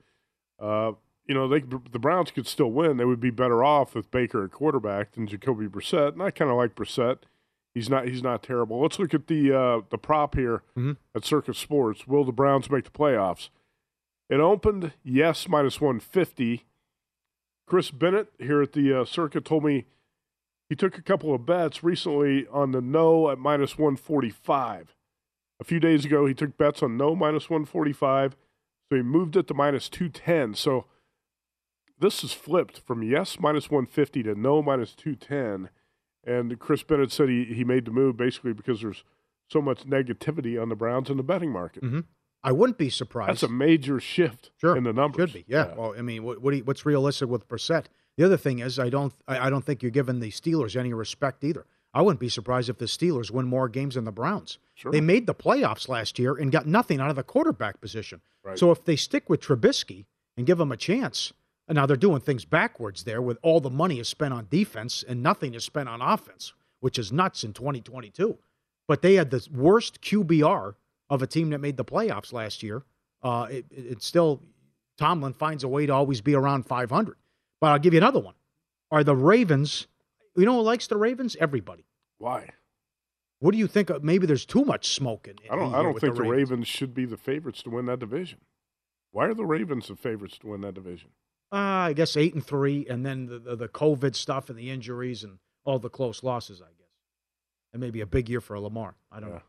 uh, 0.59 0.93
you 1.27 1.33
know, 1.33 1.47
they 1.47 1.59
the 1.61 1.99
Browns 1.99 2.31
could 2.31 2.47
still 2.47 2.71
win. 2.71 2.97
They 2.97 3.05
would 3.05 3.19
be 3.21 3.29
better 3.31 3.63
off 3.63 3.95
with 3.95 4.11
Baker 4.11 4.43
at 4.43 4.51
quarterback 4.51 5.11
than 5.13 5.27
Jacoby 5.27 5.67
Brissett, 5.67 6.13
and 6.13 6.21
I 6.21 6.31
kind 6.31 6.51
of 6.51 6.57
like 6.57 6.75
Brissett. 6.75 7.19
He's 7.73 7.89
not 7.89 8.07
he's 8.07 8.21
not 8.23 8.43
terrible. 8.43 8.81
Let's 8.81 8.99
look 8.99 9.13
at 9.13 9.27
the 9.27 9.51
uh, 9.57 9.81
the 9.89 9.97
prop 9.97 10.35
here 10.35 10.61
Mhm. 10.77 10.97
at 11.15 11.25
Circa 11.25 11.53
Sports. 11.53 12.07
Will 12.07 12.23
the 12.25 12.31
Browns 12.31 12.69
make 12.69 12.83
the 12.85 12.91
playoffs? 12.91 13.49
It 14.29 14.39
opened 14.39 14.93
yes 15.03 15.47
minus 15.47 15.79
one 15.81 15.99
fifty. 15.99 16.65
Chris 17.67 17.89
Bennett 17.91 18.27
here 18.39 18.61
at 18.61 18.73
the 18.73 19.01
uh, 19.01 19.05
Circa 19.05 19.39
told 19.41 19.63
me 19.63 19.85
he 20.69 20.75
took 20.75 20.97
a 20.97 21.01
couple 21.01 21.33
of 21.33 21.45
bets 21.45 21.83
recently 21.83 22.45
on 22.47 22.71
the 22.71 22.81
no 22.81 23.29
at 23.29 23.37
minus 23.37 23.77
145. 23.77 24.95
A 25.59 25.63
few 25.63 25.79
days 25.79 26.03
ago, 26.03 26.25
he 26.25 26.33
took 26.33 26.57
bets 26.57 26.81
on 26.83 26.97
no 26.97 27.15
minus 27.15 27.49
145, 27.49 28.35
so 28.89 28.95
he 28.95 29.01
moved 29.01 29.35
it 29.37 29.47
to 29.47 29.53
minus 29.53 29.87
210. 29.87 30.55
So 30.55 30.85
this 31.99 32.23
is 32.23 32.33
flipped 32.33 32.79
from 32.79 33.03
yes 33.03 33.37
minus 33.39 33.69
150 33.69 34.23
to 34.23 34.35
no 34.35 34.61
minus 34.61 34.93
210. 34.95 35.69
And 36.25 36.57
Chris 36.59 36.83
Bennett 36.83 37.11
said 37.11 37.29
he, 37.29 37.43
he 37.45 37.63
made 37.63 37.85
the 37.85 37.91
move 37.91 38.15
basically 38.17 38.53
because 38.53 38.81
there's 38.81 39.03
so 39.49 39.61
much 39.61 39.85
negativity 39.85 40.61
on 40.61 40.69
the 40.69 40.75
Browns 40.75 41.09
in 41.09 41.17
the 41.17 41.23
betting 41.23 41.51
market. 41.51 41.83
hmm 41.83 41.99
I 42.45 42.51
wouldn't 42.51 42.77
be 42.77 42.89
surprised. 42.89 43.29
That's 43.29 43.43
a 43.43 43.47
major 43.47 44.01
shift 44.01 44.51
Sure. 44.57 44.75
in 44.75 44.83
the 44.83 44.91
numbers. 44.91 45.29
Should 45.29 45.33
be, 45.33 45.45
yeah. 45.47 45.73
Well, 45.77 45.95
I 45.97 46.01
mean, 46.01 46.23
what, 46.25 46.41
what 46.41 46.51
do 46.51 46.57
you, 46.57 46.63
what's 46.65 46.85
realistic 46.85 47.29
with 47.29 47.47
Brissett? 47.47 47.85
The 48.17 48.25
other 48.25 48.35
thing 48.35 48.59
is, 48.59 48.77
I 48.79 48.89
don't, 48.89 49.13
I, 49.29 49.47
I 49.47 49.49
don't 49.49 49.63
think 49.63 49.81
you're 49.81 49.91
giving 49.91 50.19
the 50.19 50.29
Steelers 50.29 50.75
any 50.75 50.93
respect 50.93 51.41
either. 51.45 51.65
I 51.93 52.01
wouldn't 52.01 52.19
be 52.19 52.27
surprised 52.27 52.67
if 52.69 52.79
the 52.79 52.85
Steelers 52.85 53.31
win 53.31 53.45
more 53.47 53.69
games 53.69 53.95
than 53.95 54.03
the 54.03 54.11
Browns. 54.11 54.57
Sure. 54.73 54.91
They 54.91 54.99
made 54.99 55.25
the 55.25 55.33
playoffs 55.33 55.87
last 55.87 56.19
year 56.19 56.33
and 56.35 56.51
got 56.51 56.67
nothing 56.67 56.99
out 56.99 57.09
of 57.09 57.15
the 57.15 57.23
quarterback 57.23 57.79
position. 57.79 58.19
Right. 58.43 58.59
So 58.59 58.71
if 58.71 58.83
they 58.83 58.97
stick 58.97 59.29
with 59.29 59.39
Trubisky 59.39 60.03
and 60.35 60.45
give 60.45 60.59
him 60.59 60.71
a 60.73 60.77
chance, 60.77 61.31
and 61.67 61.75
now 61.75 61.85
they're 61.85 61.95
doing 61.95 62.19
things 62.21 62.45
backwards 62.45 63.03
there, 63.03 63.21
with 63.21 63.37
all 63.41 63.59
the 63.61 63.69
money 63.69 63.99
is 63.99 64.07
spent 64.07 64.33
on 64.33 64.47
defense 64.49 65.03
and 65.07 65.23
nothing 65.23 65.53
is 65.53 65.63
spent 65.63 65.87
on 65.89 66.01
offense, 66.01 66.53
which 66.79 66.99
is 66.99 67.11
nuts 67.11 67.43
in 67.43 67.53
2022. 67.53 68.37
But 68.87 69.01
they 69.01 69.15
had 69.15 69.31
the 69.31 69.47
worst 69.53 70.01
QBR 70.01 70.75
of 71.09 71.21
a 71.21 71.27
team 71.27 71.49
that 71.51 71.59
made 71.59 71.77
the 71.77 71.85
playoffs 71.85 72.33
last 72.33 72.63
year. 72.63 72.83
Uh, 73.21 73.47
it, 73.49 73.65
it- 73.71 73.85
it's 73.91 74.05
still 74.05 74.41
Tomlin 74.97 75.33
finds 75.33 75.63
a 75.63 75.67
way 75.67 75.85
to 75.85 75.93
always 75.93 76.21
be 76.21 76.35
around 76.35 76.63
500. 76.67 77.15
But 77.61 77.67
I'll 77.67 77.79
give 77.79 77.93
you 77.93 77.99
another 77.99 78.19
one. 78.19 78.35
Are 78.91 79.03
the 79.03 79.15
Ravens? 79.15 79.87
You 80.35 80.45
know 80.45 80.55
who 80.57 80.61
likes 80.61 80.87
the 80.87 80.97
Ravens? 80.97 81.35
Everybody. 81.39 81.85
Why? 82.19 82.49
What 83.39 83.51
do 83.53 83.57
you 83.57 83.67
think? 83.67 83.89
Of, 83.89 84.03
maybe 84.03 84.27
there's 84.27 84.45
too 84.45 84.63
much 84.65 84.89
smoke 84.89 85.27
in. 85.27 85.35
I 85.49 85.55
don't. 85.55 85.73
I 85.73 85.81
don't 85.81 85.99
think 85.99 86.15
the 86.15 86.21
Ravens. 86.23 86.49
Ravens. 86.51 86.67
should 86.67 86.93
be 86.93 87.05
the 87.05 87.17
favorites 87.17 87.63
to 87.63 87.69
win 87.71 87.85
that 87.87 87.99
division. 87.99 88.39
Why 89.11 89.25
are 89.27 89.33
the 89.33 89.45
Ravens 89.45 89.87
the 89.87 89.95
favorites 89.95 90.37
to 90.39 90.47
win 90.47 90.61
that 90.61 90.73
division? 90.75 91.09
Uh, 91.53 91.89
I 91.89 91.93
guess 91.93 92.17
eight 92.17 92.33
and 92.33 92.43
three, 92.43 92.87
and 92.89 93.05
then 93.05 93.27
the, 93.27 93.37
the 93.37 93.55
the 93.55 93.67
COVID 93.67 94.15
stuff 94.15 94.49
and 94.49 94.57
the 94.57 94.71
injuries 94.71 95.23
and 95.23 95.37
all 95.65 95.77
the 95.77 95.89
close 95.89 96.23
losses. 96.23 96.61
I 96.61 96.65
guess, 96.79 96.89
and 97.73 97.79
maybe 97.79 98.01
a 98.01 98.07
big 98.07 98.27
year 98.27 98.41
for 98.41 98.59
Lamar. 98.59 98.95
I 99.11 99.19
don't 99.19 99.29
know. 99.29 99.41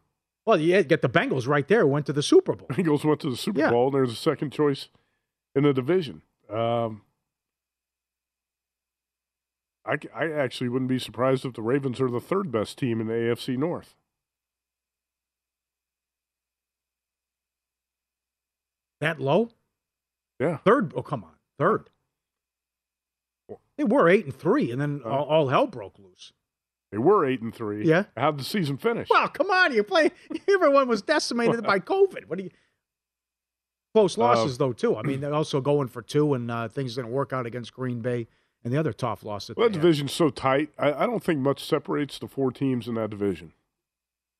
Well, 0.44 0.60
you 0.60 0.82
get 0.82 1.00
the 1.00 1.08
Bengals 1.08 1.48
right 1.48 1.66
there. 1.66 1.86
Went 1.86 2.04
to 2.06 2.12
the 2.12 2.22
Super 2.22 2.54
Bowl. 2.54 2.68
Bengals 2.68 3.04
went 3.04 3.20
to 3.20 3.30
the 3.30 3.36
Super 3.38 3.58
Yeah. 3.60 3.70
Bowl, 3.70 3.86
and 3.86 3.94
there's 3.94 4.12
a 4.12 4.16
second 4.16 4.52
choice 4.52 4.88
in 5.54 5.62
the 5.62 5.72
division. 5.72 6.20
Um, 6.50 7.00
I, 9.86 9.96
I 10.14 10.30
actually 10.30 10.68
wouldn't 10.68 10.90
be 10.90 10.98
surprised 10.98 11.46
if 11.46 11.54
the 11.54 11.62
Ravens 11.62 12.00
are 12.02 12.10
the 12.10 12.20
third 12.20 12.52
best 12.52 12.76
team 12.76 13.00
in 13.00 13.06
the 13.06 13.14
AFC 13.14 13.56
North. 13.56 13.94
That 19.00 19.20
low? 19.20 19.50
Yeah. 20.38 20.58
Third? 20.58 20.92
Oh, 20.96 21.02
come 21.02 21.24
on. 21.24 21.32
Third. 21.58 21.90
They 23.76 23.84
were 23.84 24.08
eight 24.08 24.24
and 24.24 24.34
three, 24.34 24.70
and 24.70 24.80
then 24.80 25.02
all, 25.04 25.24
all 25.24 25.48
hell 25.48 25.66
broke 25.66 25.98
loose. 25.98 26.32
They 26.92 26.98
were 26.98 27.26
eight 27.26 27.40
and 27.40 27.52
three. 27.54 27.84
Yeah. 27.86 28.04
How'd 28.16 28.38
the 28.38 28.44
season 28.44 28.76
finish? 28.76 29.08
Well, 29.10 29.28
come 29.28 29.50
on, 29.50 29.72
you 29.74 29.82
play. 29.82 30.12
Everyone 30.48 30.86
was 30.86 31.02
decimated 31.02 31.64
by 31.64 31.78
COVID. 31.80 32.26
What 32.28 32.38
do 32.38 32.44
you? 32.44 32.50
Close 33.94 34.18
losses 34.18 34.58
though 34.58 34.72
too. 34.72 34.96
I 34.96 35.02
mean, 35.02 35.20
they're 35.20 35.34
also 35.34 35.60
going 35.60 35.88
for 35.88 36.02
two, 36.02 36.34
and 36.34 36.50
uh, 36.50 36.68
things 36.68 36.96
didn't 36.96 37.12
work 37.12 37.32
out 37.32 37.46
against 37.46 37.72
Green 37.72 38.00
Bay 38.00 38.26
and 38.64 38.72
the 38.72 38.78
other 38.78 38.92
tough 38.92 39.22
loss 39.24 39.46
that 39.46 39.56
Well, 39.56 39.68
that 39.68 39.72
division's 39.72 40.12
so 40.12 40.30
tight. 40.30 40.70
I, 40.78 40.92
I 40.92 41.06
don't 41.06 41.22
think 41.22 41.38
much 41.40 41.64
separates 41.64 42.18
the 42.18 42.26
four 42.26 42.50
teams 42.50 42.88
in 42.88 42.94
that 42.94 43.10
division: 43.10 43.52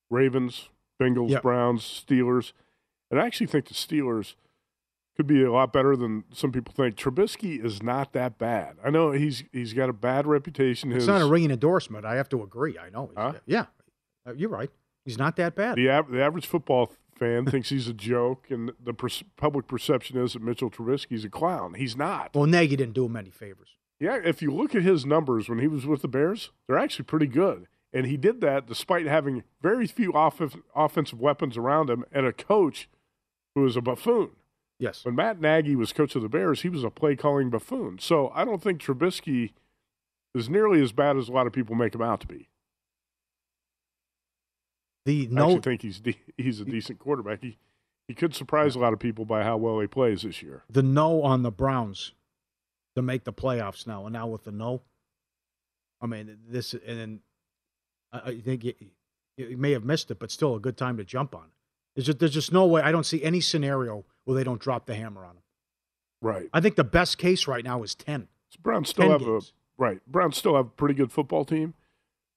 Ravens, 0.09 0.69
Bengals, 1.01 1.29
Yep. 1.31 1.41
Browns, 1.41 2.03
Steelers. 2.07 2.51
And 3.11 3.19
I 3.19 3.25
actually 3.25 3.47
think 3.47 3.67
the 3.67 3.73
Steelers 3.75 4.33
could 5.15 5.27
be 5.27 5.43
a 5.43 5.51
lot 5.51 5.71
better 5.71 5.95
than 5.95 6.23
some 6.33 6.51
people 6.51 6.73
think. 6.75 6.95
Trubisky 6.95 7.63
is 7.63 7.81
not 7.81 8.13
that 8.13 8.37
bad. 8.37 8.75
I 8.83 8.89
know 8.89 9.11
he's 9.11 9.43
he's 9.51 9.73
got 9.73 9.89
a 9.89 9.93
bad 9.93 10.27
reputation. 10.27 10.91
It's 10.91 10.99
His 11.03 11.07
not 11.07 11.21
a 11.21 11.25
ringing 11.25 11.51
endorsement. 11.51 12.05
I 12.05 12.15
have 12.15 12.29
to 12.29 12.43
agree. 12.43 12.77
I 12.77 12.89
know. 12.89 13.11
Huh? 13.15 13.33
Yeah, 13.45 13.65
Uh, 14.27 14.33
you're 14.35 14.49
right. 14.49 14.69
He's 15.05 15.17
not 15.17 15.35
that 15.37 15.55
bad. 15.55 15.75
the 15.77 15.89
av- 15.89 16.09
the 16.11 16.21
average 16.21 16.47
football 16.47 16.91
fan 17.17 17.45
thinks 17.51 17.69
he's 17.69 17.87
a 17.87 17.93
joke, 17.93 18.47
and 18.49 18.71
the 18.83 18.93
per- 18.93 19.07
public 19.37 19.67
perception 19.67 20.17
is 20.17 20.33
that 20.33 20.41
Mitchell 20.41 20.69
Trubisky's 20.71 21.23
a 21.23 21.29
clown. 21.29 21.75
He's 21.75 21.95
not. 21.95 22.31
Well, 22.35 22.45
Nagy 22.47 22.75
didn't 22.75 22.93
do 22.93 23.05
him 23.05 23.15
any 23.15 23.29
favors. 23.29 23.69
Yeah, 23.99 24.19
if 24.21 24.41
you 24.41 24.51
look 24.51 24.75
at 24.75 24.81
his 24.81 25.05
numbers 25.05 25.47
when 25.47 25.59
he 25.59 25.67
was 25.67 25.85
with 25.85 26.01
the 26.01 26.07
Bears, 26.09 26.51
they're 26.67 26.77
actually 26.77 27.05
pretty 27.05 27.27
good. 27.27 27.67
And 27.93 28.05
he 28.07 28.17
did 28.17 28.41
that 28.41 28.67
despite 28.67 29.05
having 29.05 29.43
very 29.61 29.87
few 29.87 30.11
off- 30.11 30.41
offensive 30.75 31.21
weapons 31.21 31.55
around 31.55 31.89
him 31.89 32.03
and 32.11 32.25
a 32.25 32.33
coach 32.33 32.89
who 33.53 33.61
was 33.61 33.77
a 33.77 33.81
buffoon. 33.81 34.31
Yes. 34.79 35.05
When 35.05 35.15
Matt 35.15 35.39
Nagy 35.39 35.75
was 35.75 35.93
coach 35.93 36.15
of 36.15 36.21
the 36.21 36.29
Bears, 36.29 36.61
he 36.61 36.69
was 36.69 36.83
a 36.83 36.89
play 36.89 37.15
calling 37.15 37.49
buffoon. 37.49 37.97
So 37.99 38.31
I 38.35 38.43
don't 38.43 38.61
think 38.61 38.81
Trubisky 38.81 39.53
is 40.33 40.49
nearly 40.49 40.81
as 40.81 40.91
bad 40.91 41.15
as 41.17 41.29
a 41.29 41.31
lot 41.31 41.47
of 41.47 41.53
people 41.53 41.75
make 41.75 41.95
him 41.95 42.01
out 42.01 42.21
to 42.21 42.27
be. 42.27 42.49
The 45.05 45.29
I 45.31 45.33
no, 45.33 45.43
actually 45.45 45.61
think 45.61 45.81
he's 45.83 45.99
de- 45.99 46.19
he's 46.37 46.59
a 46.59 46.65
decent 46.65 46.99
quarterback. 46.99 47.41
He 47.41 47.57
he 48.07 48.13
could 48.13 48.35
surprise 48.35 48.75
a 48.75 48.79
lot 48.79 48.91
of 48.91 48.99
people 48.99 49.23
by 49.23 49.43
how 49.43 49.57
well 49.57 49.79
he 49.79 49.87
plays 49.87 50.23
this 50.23 50.41
year. 50.41 50.63
the 50.69 50.83
no 50.83 51.23
on 51.23 51.43
the 51.43 51.51
Browns 51.51 52.13
to 52.95 53.01
make 53.01 53.23
the 53.23 53.33
playoffs 53.33 53.85
now, 53.87 54.05
and 54.05 54.13
now 54.13 54.27
with 54.27 54.43
the 54.43 54.51
no. 54.51 54.81
I 56.01 56.07
mean, 56.07 56.37
this 56.47 56.73
and 56.73 56.99
then 56.99 57.19
I, 58.11 58.31
I 58.31 58.39
think 58.39 58.63
you, 58.63 58.73
you 59.37 59.57
may 59.57 59.71
have 59.71 59.85
missed 59.85 60.11
it, 60.11 60.19
but 60.19 60.31
still 60.31 60.55
a 60.55 60.59
good 60.59 60.75
time 60.75 60.97
to 60.97 61.03
jump 61.05 61.35
on. 61.35 61.51
There's 61.95 62.07
just, 62.07 62.19
there's 62.19 62.33
just 62.33 62.51
no 62.51 62.65
way. 62.65 62.81
I 62.81 62.91
don't 62.91 63.05
see 63.05 63.23
any 63.23 63.39
scenario 63.41 64.05
where 64.25 64.35
they 64.35 64.43
don't 64.43 64.59
drop 64.61 64.85
the 64.85 64.95
hammer 64.95 65.23
on 65.25 65.35
them. 65.35 65.43
Right. 66.21 66.49
I 66.53 66.59
think 66.61 66.75
the 66.75 66.83
best 66.83 67.17
case 67.17 67.47
right 67.47 67.63
now 67.63 67.81
is 67.83 67.95
ten. 67.95 68.27
So 68.49 68.59
Browns 68.61 68.89
still 68.89 69.03
10 69.05 69.11
have 69.11 69.21
games. 69.21 69.53
a 69.79 69.81
right. 69.83 69.99
Browns 70.07 70.37
still 70.37 70.55
have 70.55 70.65
a 70.67 70.69
pretty 70.69 70.93
good 70.95 71.11
football 71.11 71.45
team, 71.45 71.73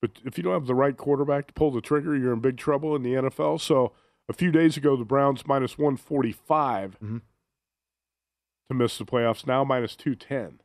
but 0.01 0.11
if 0.25 0.37
you 0.39 0.45
don't 0.45 0.53
have 0.55 0.67
the 0.67 0.75
right 0.75 0.97
quarterback 0.97 1.47
to 1.49 1.53
pull 1.55 1.71
the 1.71 1.81
trigger, 1.81 2.17
you're 2.17 2.33
in 2.33 2.41
big 2.41 2.57
trouble 2.57 2.95
in 2.97 3.03
the 3.03 3.15
NFL. 3.15 3.61
So 3.61 3.93
a 4.29 4.33
few 4.33 4.51
days 4.51 4.77
ago, 4.77 4.97
the 4.97 5.05
Browns 5.05 5.47
minus 5.47 5.79
one 5.79 5.97
Mhm. 5.97 7.23
to 8.69 8.75
miss 8.75 8.99
the 8.99 9.05
playoffs. 9.05 9.47
Now 9.47 9.65
minus 9.65 9.97
two 9.97 10.15
ten. 10.15 10.61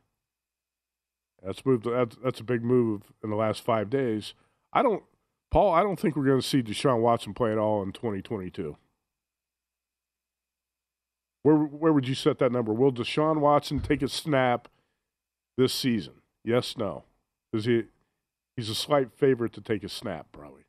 That's 1.42 1.64
moved. 1.66 1.84
That's, 1.84 2.16
that's 2.22 2.40
a 2.40 2.44
big 2.44 2.62
move 2.64 3.12
in 3.22 3.30
the 3.30 3.36
last 3.36 3.62
five 3.62 3.90
days. 3.90 4.32
I 4.72 4.82
don't, 4.82 5.02
Paul. 5.50 5.72
I 5.74 5.82
don't 5.82 6.00
think 6.00 6.16
we're 6.16 6.24
going 6.24 6.40
to 6.40 6.46
see 6.46 6.62
Deshaun 6.62 7.00
Watson 7.00 7.34
play 7.34 7.52
at 7.52 7.58
all 7.58 7.82
in 7.82 7.92
2022. 7.92 8.76
Where 11.44 11.54
where 11.56 11.92
would 11.92 12.08
you 12.08 12.14
set 12.16 12.38
that 12.40 12.50
number? 12.50 12.72
Will 12.72 12.90
Deshaun 12.92 13.38
Watson 13.38 13.78
take 13.78 14.02
a 14.02 14.08
snap 14.08 14.66
this 15.56 15.72
season? 15.72 16.14
Yes, 16.44 16.76
no. 16.76 17.04
Is 17.52 17.66
he? 17.66 17.84
He's 18.56 18.68
a 18.68 18.74
slight 18.74 19.12
favorite 19.12 19.52
to 19.52 19.60
take 19.60 19.84
a 19.84 19.88
snap, 19.88 20.26
probably. 20.32 20.62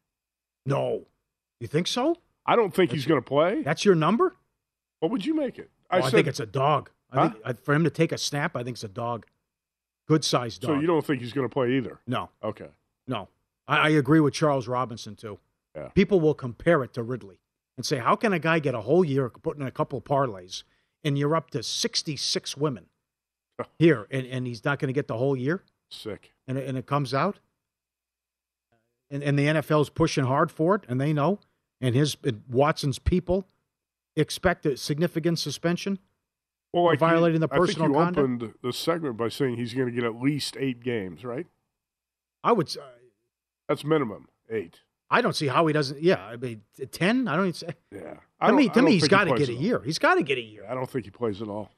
No, 0.65 1.05
you 1.59 1.67
think 1.67 1.87
so? 1.87 2.17
I 2.45 2.55
don't 2.55 2.73
think 2.73 2.91
he's 2.91 3.05
going 3.05 3.21
to 3.21 3.25
play. 3.27 3.61
That's 3.63 3.85
your 3.85 3.95
number? 3.95 4.35
What 4.99 5.11
would 5.11 5.25
you 5.25 5.33
make 5.33 5.57
it? 5.57 5.69
Oh, 5.91 5.97
I, 5.99 6.09
think 6.09 6.27
it's 6.27 6.39
a 6.39 6.45
dog. 6.45 6.89
I 7.11 7.15
Huh? 7.27 7.33
think 7.45 7.63
for 7.63 7.73
him 7.73 7.83
to 7.85 7.89
take 7.89 8.11
a 8.11 8.17
snap, 8.17 8.55
I 8.55 8.63
think 8.63 8.75
it's 8.75 8.83
a 8.83 8.87
dog. 8.87 9.25
Good 10.07 10.23
sized 10.23 10.61
dog. 10.61 10.69
So 10.71 10.79
you 10.81 10.87
don't 10.87 11.05
think 11.05 11.21
he's 11.21 11.33
going 11.33 11.47
to 11.47 11.53
play 11.53 11.71
either? 11.77 11.99
No, 12.05 12.29
Okay. 12.43 12.67
no. 13.07 13.29
I, 13.67 13.77
I 13.77 13.89
agree 13.89 14.19
with 14.19 14.33
Charles 14.33 14.67
Robinson 14.67 15.15
too. 15.15 15.39
Yeah. 15.75 15.87
People 15.89 16.19
will 16.19 16.33
compare 16.35 16.83
it 16.83 16.93
to 16.93 17.03
Ridley 17.03 17.39
and 17.77 17.85
say, 17.85 17.97
"How 17.97 18.15
can 18.15 18.33
a 18.33 18.39
guy 18.39 18.59
get 18.59 18.75
a 18.75 18.81
whole 18.81 19.03
year 19.03 19.29
putting 19.29 19.61
in 19.61 19.67
a 19.67 19.71
couple 19.71 19.97
of 19.97 20.03
parlays, 20.05 20.63
and 21.03 21.17
you're 21.17 21.35
up 21.35 21.49
to 21.51 21.61
66 21.63 22.57
women 22.57 22.87
here, 23.79 24.07
and, 24.11 24.25
and 24.27 24.47
he's 24.47 24.63
not 24.65 24.79
going 24.79 24.87
to 24.89 24.93
get 24.93 25.07
the 25.07 25.17
whole 25.17 25.35
year, 25.35 25.63
Sick. 25.89 26.33
and 26.47 26.57
it, 26.57 26.67
and 26.67 26.77
it 26.77 26.85
comes 26.85 27.13
out, 27.13 27.39
and 29.09 29.23
and 29.23 29.37
the 29.37 29.45
NFL's 29.45 29.89
pushing 29.89 30.25
hard 30.25 30.51
for 30.51 30.75
it, 30.75 30.83
and 30.87 30.99
they 30.99 31.13
know, 31.13 31.39
and 31.81 31.95
his 31.95 32.17
and 32.23 32.43
Watson's 32.49 32.99
people 32.99 33.45
expect 34.15 34.65
a 34.65 34.77
significant 34.77 35.39
suspension. 35.39 35.99
Well, 36.73 36.85
for 36.85 36.89
like 36.91 36.99
violating 36.99 37.39
the 37.39 37.47
personal 37.47 37.85
I 37.85 37.87
think 37.87 37.95
you 37.97 38.03
conduct. 38.05 38.17
opened 38.17 38.53
the 38.61 38.73
segment 38.73 39.15
by 39.15 39.29
saying 39.29 39.55
he's 39.57 39.73
going 39.73 39.87
to 39.87 39.93
get 39.93 40.03
at 40.03 40.21
least 40.21 40.57
eight 40.59 40.83
games, 40.83 41.23
right? 41.23 41.47
I 42.43 42.51
would. 42.51 42.69
say. 42.69 42.81
Uh, 42.81 42.83
That's 43.69 43.85
minimum 43.85 44.27
eight. 44.49 44.81
I 45.17 45.21
don't 45.21 45.35
see 45.35 45.47
how 45.47 45.65
he 45.67 45.73
doesn't. 45.73 46.01
Yeah, 46.01 46.23
I 46.23 46.35
mean, 46.35 46.61
ten. 46.91 47.27
I 47.27 47.35
don't 47.35 47.45
even 47.45 47.53
say. 47.53 47.67
Yeah. 47.91 48.15
To 48.47 48.53
me, 48.53 48.65
don't- 48.65 48.73
to 48.73 48.79
don't 48.79 48.85
me, 48.85 48.91
he's 48.93 49.03
he 49.03 49.07
got 49.09 49.23
to 49.25 49.35
get 49.35 49.49
a 49.49 49.53
year. 49.53 49.81
He's 49.83 49.97
got 49.99 50.15
to 50.15 50.23
get 50.23 50.37
a 50.37 50.41
year, 50.41 50.65
I 50.69 50.73
don't 50.73 50.89
think 50.89 51.05
he 51.05 51.11
plays 51.11 51.41
at 51.41 51.47
all. 51.47 51.71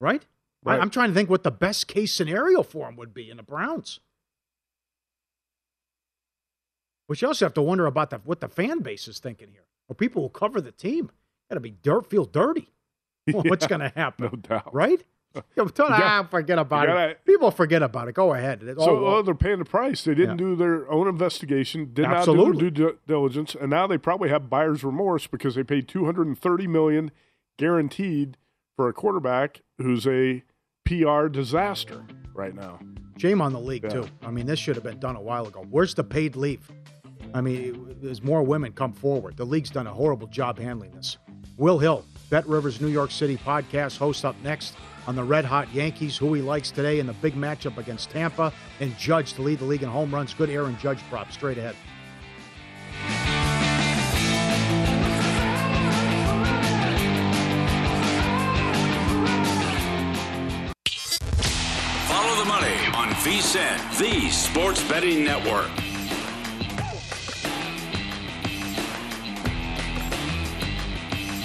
right? 0.00 0.24
Right. 0.64 0.78
I, 0.78 0.82
I'm 0.82 0.90
trying 0.90 1.08
to 1.10 1.14
think 1.14 1.28
what 1.28 1.42
the 1.42 1.50
best 1.50 1.88
case 1.88 2.12
scenario 2.14 2.62
for 2.62 2.88
him 2.88 2.96
would 2.96 3.12
be 3.12 3.28
in 3.30 3.36
the 3.36 3.42
Browns. 3.42 4.00
But 7.08 7.20
you 7.20 7.28
also 7.28 7.44
have 7.44 7.54
to 7.54 7.62
wonder 7.62 7.86
about 7.86 8.10
the, 8.10 8.18
what 8.24 8.40
the 8.40 8.48
fan 8.48 8.78
base 8.80 9.08
is 9.08 9.18
thinking 9.18 9.48
here. 9.52 9.64
Or 9.88 9.94
people 9.94 10.22
who 10.22 10.28
cover 10.28 10.60
the 10.60 10.72
team 10.72 11.10
got 11.50 11.56
to 11.56 11.60
be 11.60 11.72
dirt, 11.72 12.08
feel 12.08 12.24
dirty. 12.24 12.70
What's 13.30 13.64
Yeah, 13.64 13.68
going 13.68 13.80
to 13.80 13.92
happen? 13.94 14.24
No 14.32 14.36
doubt. 14.36 14.72
Right? 14.74 15.04
Yeah, 15.56 15.64
but 15.64 15.74
don't- 15.74 15.88
You 15.90 15.96
ah, 15.98 16.26
forget 16.30 16.58
about 16.58 16.86
gotta- 16.86 17.08
it. 17.10 17.24
People 17.24 17.50
forget 17.50 17.82
about 17.82 18.08
it. 18.08 18.14
Go 18.14 18.34
ahead. 18.34 18.62
It's 18.62 18.82
So 18.84 19.06
oh, 19.06 19.22
they're 19.22 19.34
paying 19.34 19.58
the 19.58 19.64
price. 19.64 20.04
They 20.04 20.14
didn't 20.14 20.38
Yeah. 20.38 20.44
do 20.46 20.56
their 20.56 20.90
own 20.90 21.08
investigation, 21.08 21.90
did 21.92 22.04
Absolutely. 22.04 22.52
not 22.52 22.58
do 22.58 22.70
their 22.84 22.92
due 22.92 22.98
diligence, 23.06 23.54
and 23.58 23.70
now 23.70 23.86
they 23.86 23.98
probably 23.98 24.28
have 24.28 24.50
buyer's 24.50 24.84
remorse 24.84 25.26
because 25.26 25.54
they 25.54 25.62
paid 25.64 25.88
230 25.88 26.66
million 26.66 27.10
guaranteed 27.58 28.36
for 28.76 28.88
a 28.88 28.92
quarterback 28.92 29.60
who's 29.78 30.06
a 30.06 30.42
PR 30.84 31.28
disaster 31.28 32.04
right 32.34 32.54
now. 32.54 32.78
Shame 33.18 33.40
on 33.40 33.52
the 33.52 33.60
league 33.60 33.84
Yeah. 33.84 33.90
too. 33.90 34.06
I 34.22 34.30
mean, 34.30 34.46
this 34.46 34.58
should 34.58 34.74
have 34.74 34.84
been 34.84 34.98
done 34.98 35.16
a 35.16 35.20
while 35.20 35.46
ago. 35.46 35.64
Where's 35.70 35.94
the 35.94 36.02
paid 36.04 36.34
leave? 36.34 36.70
I 37.34 37.40
mean, 37.40 37.94
there's 38.02 38.22
more 38.22 38.42
women 38.42 38.72
come 38.72 38.92
forward. 38.92 39.36
The 39.36 39.46
league's 39.46 39.70
done 39.70 39.86
a 39.86 39.92
horrible 39.92 40.26
job 40.26 40.58
handling 40.58 40.90
this. 40.92 41.18
Will 41.56 41.78
Hill, 41.78 42.04
Bet 42.32 42.48
Rivers 42.48 42.80
New 42.80 42.88
York 42.88 43.10
City 43.10 43.36
podcast, 43.36 43.98
host 43.98 44.24
up 44.24 44.34
next 44.42 44.74
on 45.06 45.14
the 45.14 45.22
Red 45.22 45.44
Hot 45.44 45.68
Yankees, 45.74 46.16
who 46.16 46.32
he 46.32 46.40
likes 46.40 46.70
today 46.70 46.98
in 46.98 47.06
the 47.06 47.12
big 47.12 47.34
matchup 47.34 47.76
against 47.76 48.08
Tampa, 48.08 48.50
and 48.80 48.96
Judge 48.96 49.34
to 49.34 49.42
lead 49.42 49.58
the 49.58 49.66
league 49.66 49.82
in 49.82 49.90
home 49.90 50.14
runs. 50.14 50.32
Good 50.32 50.48
Aaron 50.48 50.78
Judge 50.78 51.00
prop 51.10 51.30
straight 51.30 51.58
ahead. 51.58 51.76
Follow 62.08 62.38
the 62.38 62.48
money 62.48 62.78
on 62.96 63.10
VSIN, 63.20 63.98
the 63.98 64.30
sports 64.30 64.82
betting 64.88 65.22
network. 65.22 65.81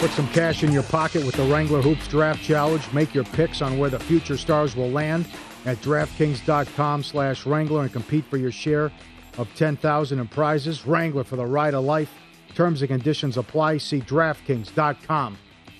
Put 0.08 0.16
some 0.16 0.30
cash 0.30 0.64
in 0.64 0.72
your 0.72 0.84
pocket 0.84 1.26
with 1.26 1.36
the 1.36 1.44
Wrangler 1.44 1.82
Hoops 1.82 2.08
Draft 2.08 2.42
Challenge. 2.42 2.82
Make 2.94 3.14
your 3.14 3.26
picks 3.26 3.62
on 3.62 3.78
where 3.78 3.90
the 3.90 4.00
future 4.00 4.38
stars 4.38 4.74
will 4.74 4.90
land 4.90 5.28
at 5.66 5.82
DraftKings.com 5.82 7.04
slash 7.04 7.46
Wrangler 7.46 7.82
and 7.82 7.92
compete 7.92 8.24
for 8.24 8.38
your 8.38 8.54
share 8.54 8.90
of 9.38 9.54
10000 9.56 10.18
in 10.18 10.28
prizes. 10.30 10.88
Wrangler 10.88 11.26
for 11.26 11.36
the 11.36 11.46
ride 11.46 11.74
of 11.74 11.84
life. 11.84 12.10
Terms 12.56 12.82
and 12.82 12.88
conditions 12.88 13.36
apply. 13.36 13.80
See 13.80 14.00
DraftKings.com 14.00 15.38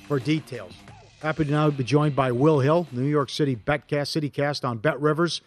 for 0.10 0.20
details. 0.20 0.74
Happy 1.22 1.46
to 1.46 1.52
now 1.52 1.70
be 1.70 1.86
joined 1.86 2.14
by 2.14 2.34
Will 2.34 2.60
Hill, 2.60 2.86
New 2.92 3.06
York 3.06 3.30
City 3.30 3.56
Betcast, 3.56 4.20
CityCast 4.20 4.68
on 4.68 4.80
Bet 4.80 5.00
Rivers. 5.00 5.40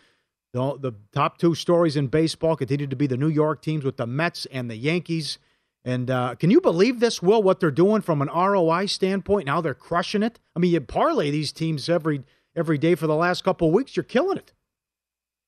The, 0.54 0.78
the 0.78 0.92
top 1.12 1.36
two 1.36 1.54
stories 1.54 1.96
in 1.96 2.06
baseball 2.06 2.56
continue 2.56 2.86
to 2.86 2.96
be 2.96 3.06
the 3.06 3.18
New 3.18 3.28
York 3.28 3.60
teams 3.60 3.84
with 3.84 3.98
the 3.98 4.06
Mets 4.06 4.46
and 4.46 4.70
the 4.70 4.76
Yankees. 4.76 5.36
And 5.84 6.10
uh, 6.10 6.34
can 6.34 6.50
you 6.50 6.60
believe 6.60 7.00
this, 7.00 7.22
Will? 7.22 7.42
What 7.42 7.60
they're 7.60 7.70
doing 7.70 8.02
from 8.02 8.20
an 8.20 8.28
ROI 8.28 8.86
standpoint? 8.86 9.46
Now 9.46 9.60
they're 9.60 9.74
crushing 9.74 10.22
it. 10.22 10.38
I 10.54 10.58
mean, 10.58 10.72
you 10.72 10.80
parlay 10.80 11.30
these 11.30 11.52
teams 11.52 11.88
every 11.88 12.22
every 12.54 12.78
day 12.78 12.94
for 12.94 13.06
the 13.06 13.14
last 13.16 13.44
couple 13.44 13.68
of 13.68 13.74
weeks. 13.74 13.96
You're 13.96 14.04
killing 14.04 14.36
it. 14.36 14.52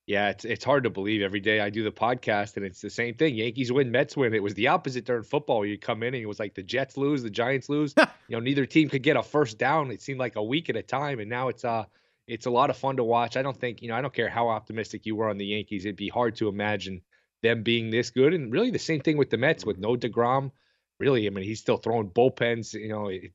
Yeah, 0.06 0.30
it's 0.30 0.44
it's 0.44 0.64
hard 0.64 0.84
to 0.84 0.90
believe. 0.90 1.22
Every 1.22 1.40
day 1.40 1.60
I 1.60 1.70
do 1.70 1.84
the 1.84 1.92
podcast 1.92 2.56
and 2.56 2.66
it's 2.66 2.80
the 2.80 2.90
same 2.90 3.14
thing. 3.14 3.36
Yankees 3.36 3.70
win, 3.70 3.90
Mets 3.90 4.16
win. 4.16 4.34
It 4.34 4.42
was 4.42 4.54
the 4.54 4.68
opposite 4.68 5.04
during 5.04 5.22
football. 5.22 5.64
You 5.64 5.78
come 5.78 6.02
in 6.02 6.14
and 6.14 6.22
it 6.22 6.26
was 6.26 6.40
like 6.40 6.54
the 6.54 6.62
Jets 6.62 6.96
lose, 6.96 7.22
the 7.22 7.30
Giants 7.30 7.68
lose. 7.68 7.94
you 8.28 8.36
know, 8.36 8.40
neither 8.40 8.66
team 8.66 8.88
could 8.88 9.02
get 9.02 9.16
a 9.16 9.22
first 9.22 9.58
down. 9.58 9.90
It 9.90 10.02
seemed 10.02 10.18
like 10.18 10.36
a 10.36 10.42
week 10.42 10.68
at 10.70 10.76
a 10.76 10.82
time, 10.82 11.20
and 11.20 11.30
now 11.30 11.48
it's 11.48 11.64
uh 11.64 11.84
it's 12.26 12.46
a 12.46 12.50
lot 12.50 12.70
of 12.70 12.76
fun 12.76 12.96
to 12.96 13.04
watch. 13.04 13.36
I 13.36 13.42
don't 13.42 13.56
think 13.56 13.82
you 13.82 13.88
know. 13.88 13.94
I 13.94 14.00
don't 14.00 14.14
care 14.14 14.28
how 14.28 14.48
optimistic 14.48 15.06
you 15.06 15.14
were 15.14 15.28
on 15.28 15.38
the 15.38 15.46
Yankees. 15.46 15.84
It'd 15.84 15.96
be 15.96 16.08
hard 16.08 16.34
to 16.36 16.48
imagine 16.48 17.02
them 17.42 17.62
being 17.62 17.90
this 17.90 18.10
good. 18.10 18.34
And 18.34 18.52
really, 18.52 18.70
the 18.70 18.78
same 18.78 19.00
thing 19.00 19.16
with 19.16 19.30
the 19.30 19.36
Mets 19.36 19.66
with 19.66 19.78
no 19.78 19.96
deGrom. 19.96 20.50
Really, 20.98 21.26
I 21.26 21.30
mean, 21.30 21.44
he's 21.44 21.60
still 21.60 21.76
throwing 21.76 22.10
bullpens. 22.10 22.74
You 22.74 22.88
know, 22.88 23.08
it, 23.08 23.32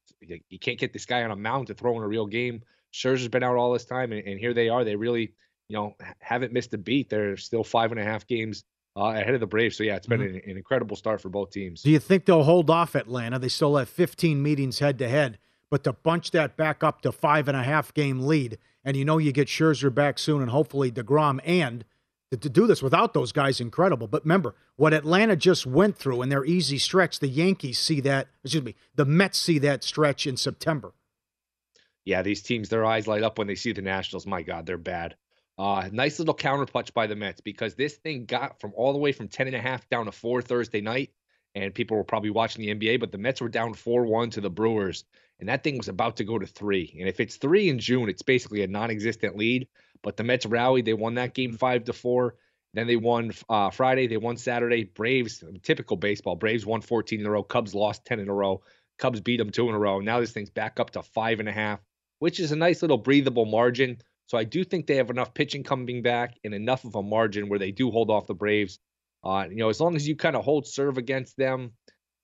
you 0.50 0.60
can't 0.60 0.80
get 0.80 0.94
this 0.94 1.06
guy 1.06 1.24
on 1.24 1.32
a 1.32 1.36
mound 1.36 1.68
to 1.68 1.74
throw 1.74 1.98
in 1.98 2.04
a 2.04 2.08
real 2.08 2.26
game. 2.26 2.62
Scherzer's 2.94 3.28
been 3.28 3.44
out 3.44 3.58
all 3.58 3.74
this 3.74 3.86
time, 3.86 4.12
and, 4.14 4.26
and 4.26 4.40
here 4.40 4.54
they 4.54 4.70
are. 4.70 4.84
They 4.84 4.96
really, 4.96 5.34
you 5.68 5.76
know, 5.76 5.96
haven't 6.20 6.54
missed 6.54 6.74
a 6.74 6.78
beat. 6.78 7.10
They're 7.10 7.38
still 7.38 7.64
five 7.64 7.92
and 7.92 8.00
a 8.00 8.04
half 8.04 8.26
games 8.26 8.64
uh, 8.98 9.14
ahead 9.16 9.34
of 9.34 9.40
the 9.40 9.48
Braves. 9.48 9.78
So 9.78 9.84
yeah, 9.84 9.96
it's 9.96 10.08
been 10.08 10.22
an, 10.22 10.42
an 10.46 10.58
incredible 10.58 10.96
start 10.96 11.22
for 11.22 11.30
both 11.30 11.52
teams. 11.52 11.84
Do 11.84 11.92
you 11.92 12.00
think 12.00 12.26
they'll 12.26 12.44
hold 12.44 12.70
off 12.70 12.96
Atlanta? 12.96 13.38
They 13.38 13.50
still 13.50 13.76
have 13.76 13.90
15 13.90 14.42
meetings 14.42 14.80
head 14.80 14.98
to 15.00 15.10
head, 15.10 15.38
but 15.70 15.84
to 15.84 15.94
bunch 15.94 16.32
that 16.32 16.58
back 16.58 16.84
up 16.84 17.02
to 17.02 17.12
five 17.12 17.48
and 17.48 17.58
a 17.58 17.64
half 17.64 17.94
game 17.94 18.22
lead, 18.22 18.58
and 18.84 18.96
you 18.96 19.06
know 19.06 19.18
you 19.18 19.32
get 19.32 19.50
Scherzer 19.50 19.94
back 19.94 20.18
soon, 20.18 20.42
and 20.42 20.50
hopefully 20.50 20.92
deGrom, 20.92 21.40
and 21.46 21.84
to, 22.32 22.50
do 22.50 22.68
this 22.68 22.82
without 22.82 23.14
those 23.14 23.32
guys, 23.32 23.62
incredible. 23.62 24.08
But 24.08 24.24
remember 24.24 24.56
what 24.76 24.94
Atlanta 24.94 25.36
just 25.36 25.66
went 25.66 25.98
through 25.98 26.22
in 26.22 26.30
their 26.30 26.46
easy 26.46 26.78
stretch. 26.78 27.20
The 27.20 27.28
Yankees 27.28 27.80
see 27.80 28.02
that. 28.02 28.28
Excuse 28.44 28.64
me. 28.64 28.76
The 28.96 29.06
Mets 29.06 29.40
see 29.40 29.60
that 29.60 29.84
stretch 29.84 30.28
in 30.28 30.38
September. 30.38 30.94
yeah, 32.06 32.22
these 32.22 32.42
teams, 32.42 32.70
their 32.70 32.86
eyes 32.86 33.08
light 33.08 33.24
up 33.24 33.38
when 33.38 33.48
they 33.48 33.56
see 33.56 33.72
the 33.72 33.82
Nationals. 33.82 34.26
My 34.26 34.42
God, 34.42 34.66
they're 34.66 34.78
bad. 34.78 35.16
Uh, 35.58 35.90
nice 35.92 36.20
little 36.20 36.36
counter 36.36 36.66
punch 36.66 36.94
by 36.94 37.08
the 37.08 37.16
Mets 37.16 37.42
because 37.42 37.76
this 37.76 37.96
thing 37.96 38.26
got 38.26 38.60
from 38.60 38.74
all 38.76 38.94
the 38.94 39.00
way 39.00 39.12
from 39.12 39.28
10 39.28 39.48
and 39.48 39.56
a 39.56 39.62
half 39.62 39.90
down 39.90 40.06
to 40.06 40.12
four 40.12 40.42
Thursday 40.42 40.82
night. 40.82 41.12
And 41.56 41.74
people 41.74 41.98
were 41.98 42.04
probably 42.04 42.30
watching 42.30 42.64
the 42.64 42.76
NBA, 42.76 43.00
but 43.00 43.12
the 43.12 43.18
Mets 43.18 43.42
were 43.42 43.50
down 43.50 43.74
4 43.74 44.06
1 44.06 44.30
to 44.32 44.42
the 44.42 44.50
Brewers. 44.50 45.06
And 45.40 45.50
that 45.50 45.64
thing 45.64 45.78
was 45.78 45.88
about 45.88 46.18
to 46.18 46.24
go 46.24 46.38
to 46.38 46.46
three. 46.46 46.96
And 47.00 47.08
if 47.08 47.20
it's 47.20 47.38
three 47.38 47.70
in 47.70 47.80
June, 47.80 48.10
it's 48.10 48.22
basically 48.22 48.64
a 48.64 48.68
non 48.68 48.92
existent 48.92 49.36
lead. 49.36 49.68
But 50.04 50.18
the 50.18 50.24
Mets 50.24 50.46
rallied. 50.46 50.86
They 50.86 50.94
won 50.94 51.16
that 51.16 51.34
game 51.34 51.54
five 51.58 51.86
to 51.86 51.94
four. 51.94 52.36
Then 52.74 52.88
they 52.88 52.96
won 52.96 53.32
uh, 53.50 53.70
Friday. 53.70 54.08
They 54.08 54.18
won 54.18 54.38
Saturday. 54.38 54.84
Braves, 54.84 55.44
typical 55.64 55.98
baseball. 55.98 56.36
Braves 56.36 56.66
won 56.66 56.82
14 56.82 57.20
in 57.20 57.26
a 57.26 57.30
row. 57.30 57.44
Cubs 57.44 57.74
lost 57.74 58.06
10 58.06 58.20
in 58.20 58.30
a 58.30 58.34
row. 58.34 58.62
Cubs 58.98 59.22
beat 59.22 59.38
them 59.38 59.52
two 59.52 59.70
in 59.70 59.76
a 59.76 59.80
row. 59.80 60.00
Now 60.00 60.20
this 60.20 60.32
thing's 60.32 60.50
back 60.50 60.80
up 60.80 60.92
to 60.92 61.04
five 61.04 61.40
and 61.40 61.50
a 61.50 61.52
half, 61.52 61.80
which 62.20 62.40
is 62.40 62.52
a 62.52 62.56
nice 62.56 62.82
little 62.82 62.98
breathable 62.98 63.46
margin. 63.46 64.00
So 64.28 64.38
I 64.38 64.44
do 64.44 64.64
think 64.64 64.86
they 64.88 64.98
have 64.98 65.10
enough 65.10 65.34
pitching 65.34 65.64
coming 65.64 66.02
back 66.02 66.38
and 66.44 66.54
enough 66.54 66.84
of 66.84 66.96
a 66.96 67.04
margin 67.04 67.48
where 67.48 67.60
they 67.60 67.72
do 67.72 67.92
hold 67.92 68.10
off 68.10 68.28
the 68.28 68.34
Braves. 68.34 68.80
Uh, 69.24 69.46
you 69.50 69.58
know, 69.58 69.70
as 69.70 69.80
long 69.80 69.96
as 69.96 70.08
you 70.08 70.16
kind 70.16 70.36
of 70.36 70.44
hold 70.44 70.68
serve 70.68 70.98
against 70.98 71.38
them, 71.38 71.72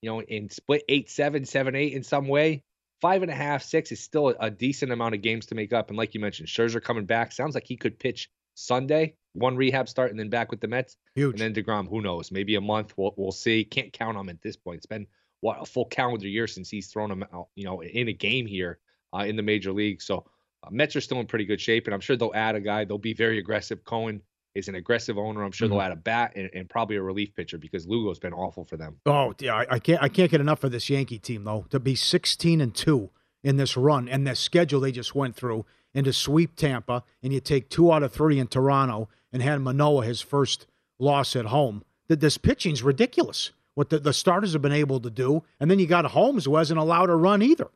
you 0.02 0.10
know, 0.10 0.20
and 0.20 0.52
split 0.52 0.82
eight, 0.88 1.10
seven, 1.10 1.44
seven, 1.44 1.74
eight 1.74 1.94
in 1.94 2.02
some 2.02 2.28
way, 2.28 2.62
five 3.00 3.22
and 3.22 3.30
a 3.30 3.34
half, 3.34 3.62
six 3.62 3.92
is 3.92 4.00
still 4.00 4.30
a, 4.30 4.34
a 4.40 4.50
decent 4.50 4.92
amount 4.92 5.14
of 5.14 5.22
games 5.22 5.46
to 5.46 5.54
make 5.54 5.72
up. 5.72 5.88
And 5.88 5.96
like 5.96 6.14
you 6.14 6.20
mentioned, 6.20 6.48
Scherzer 6.48 6.82
coming 6.82 7.04
back 7.04 7.32
sounds 7.32 7.54
like 7.54 7.66
he 7.66 7.76
could 7.76 7.98
pitch 7.98 8.30
Sunday, 8.54 9.14
one 9.32 9.56
rehab 9.56 9.88
start, 9.88 10.10
and 10.10 10.18
then 10.18 10.30
back 10.30 10.50
with 10.50 10.60
the 10.60 10.68
Mets. 10.68 10.96
Huge. 11.14 11.40
And 11.40 11.54
then 11.54 11.64
deGrom, 11.64 11.88
who 11.88 12.00
knows? 12.00 12.30
Maybe 12.30 12.54
a 12.54 12.60
month. 12.60 12.94
We'll 12.96 13.14
we'll 13.16 13.32
see. 13.32 13.64
Can't 13.64 13.92
count 13.92 14.16
on 14.16 14.24
him 14.24 14.30
at 14.30 14.42
this 14.42 14.56
point. 14.56 14.78
It's 14.78 14.86
been 14.86 15.06
what 15.40 15.60
a 15.60 15.66
full 15.66 15.86
calendar 15.86 16.28
year 16.28 16.46
since 16.46 16.70
he's 16.70 16.88
thrown 16.88 17.10
him 17.10 17.24
out, 17.34 17.48
you 17.54 17.64
know, 17.64 17.82
in 17.82 18.08
a 18.08 18.12
game 18.12 18.46
here 18.46 18.78
uh, 19.14 19.24
in 19.24 19.36
the 19.36 19.42
major 19.42 19.72
league. 19.72 20.00
So 20.00 20.24
uh, 20.62 20.70
Mets 20.70 20.96
are 20.96 21.00
still 21.00 21.20
in 21.20 21.26
pretty 21.26 21.44
good 21.44 21.60
shape, 21.60 21.86
and 21.86 21.94
I'm 21.94 22.00
sure 22.00 22.16
they'll 22.16 22.32
add 22.34 22.54
a 22.54 22.60
guy. 22.60 22.84
They'll 22.84 22.98
be 22.98 23.14
very 23.14 23.38
aggressive. 23.38 23.84
Cohen 23.84 24.22
is 24.54 24.68
an 24.68 24.74
aggressive 24.76 25.18
owner. 25.18 25.42
I'm 25.42 25.50
sure 25.52 25.66
Mhm. 25.66 25.72
they'll 25.72 25.80
add 25.80 25.92
a 25.92 25.96
bat 25.96 26.32
and, 26.36 26.48
and 26.54 26.68
probably 26.68 26.96
a 26.96 27.02
relief 27.02 27.34
pitcher 27.34 27.58
because 27.58 27.86
Lugo's 27.86 28.18
been 28.18 28.32
awful 28.32 28.64
for 28.64 28.76
them. 28.76 28.96
Oh, 29.06 29.34
yeah, 29.40 29.54
I, 29.56 29.66
I 29.74 29.78
can't 29.78 30.02
I 30.02 30.08
can't 30.08 30.30
get 30.30 30.40
enough 30.40 30.64
of 30.64 30.72
this 30.72 30.88
Yankee 30.88 31.18
team 31.18 31.44
though. 31.44 31.66
To 31.70 31.80
be 31.80 31.94
16 31.94 32.60
and 32.60 32.74
2 32.74 33.10
in 33.42 33.56
this 33.56 33.76
run 33.76 34.08
and 34.08 34.26
the 34.26 34.34
schedule 34.34 34.80
they 34.80 34.92
just 34.92 35.14
went 35.14 35.36
through 35.36 35.66
and 35.94 36.04
to 36.06 36.12
sweep 36.12 36.56
Tampa 36.56 37.02
and 37.22 37.32
you 37.32 37.40
take 37.40 37.68
2 37.68 37.92
out 37.92 38.02
of 38.02 38.12
3 38.12 38.38
in 38.38 38.46
Toronto 38.46 39.08
and 39.32 39.42
hand 39.42 39.62
Manoah 39.64 40.04
his 40.04 40.20
first 40.20 40.66
loss 40.98 41.34
at 41.36 41.46
home. 41.46 41.84
That 42.08 42.20
this 42.20 42.38
pitching's 42.38 42.82
ridiculous. 42.82 43.50
What 43.74 43.90
the, 43.90 43.98
the 43.98 44.12
starters 44.12 44.52
have 44.52 44.62
been 44.62 44.70
able 44.72 45.00
to 45.00 45.10
do 45.10 45.42
and 45.58 45.68
then 45.70 45.78
you 45.80 45.86
got 45.88 46.04
Holmes 46.06 46.44
who 46.44 46.56
hasn't 46.56 46.78
allowed 46.78 47.10
a 47.10 47.16
run 47.16 47.42
either. 47.42 47.68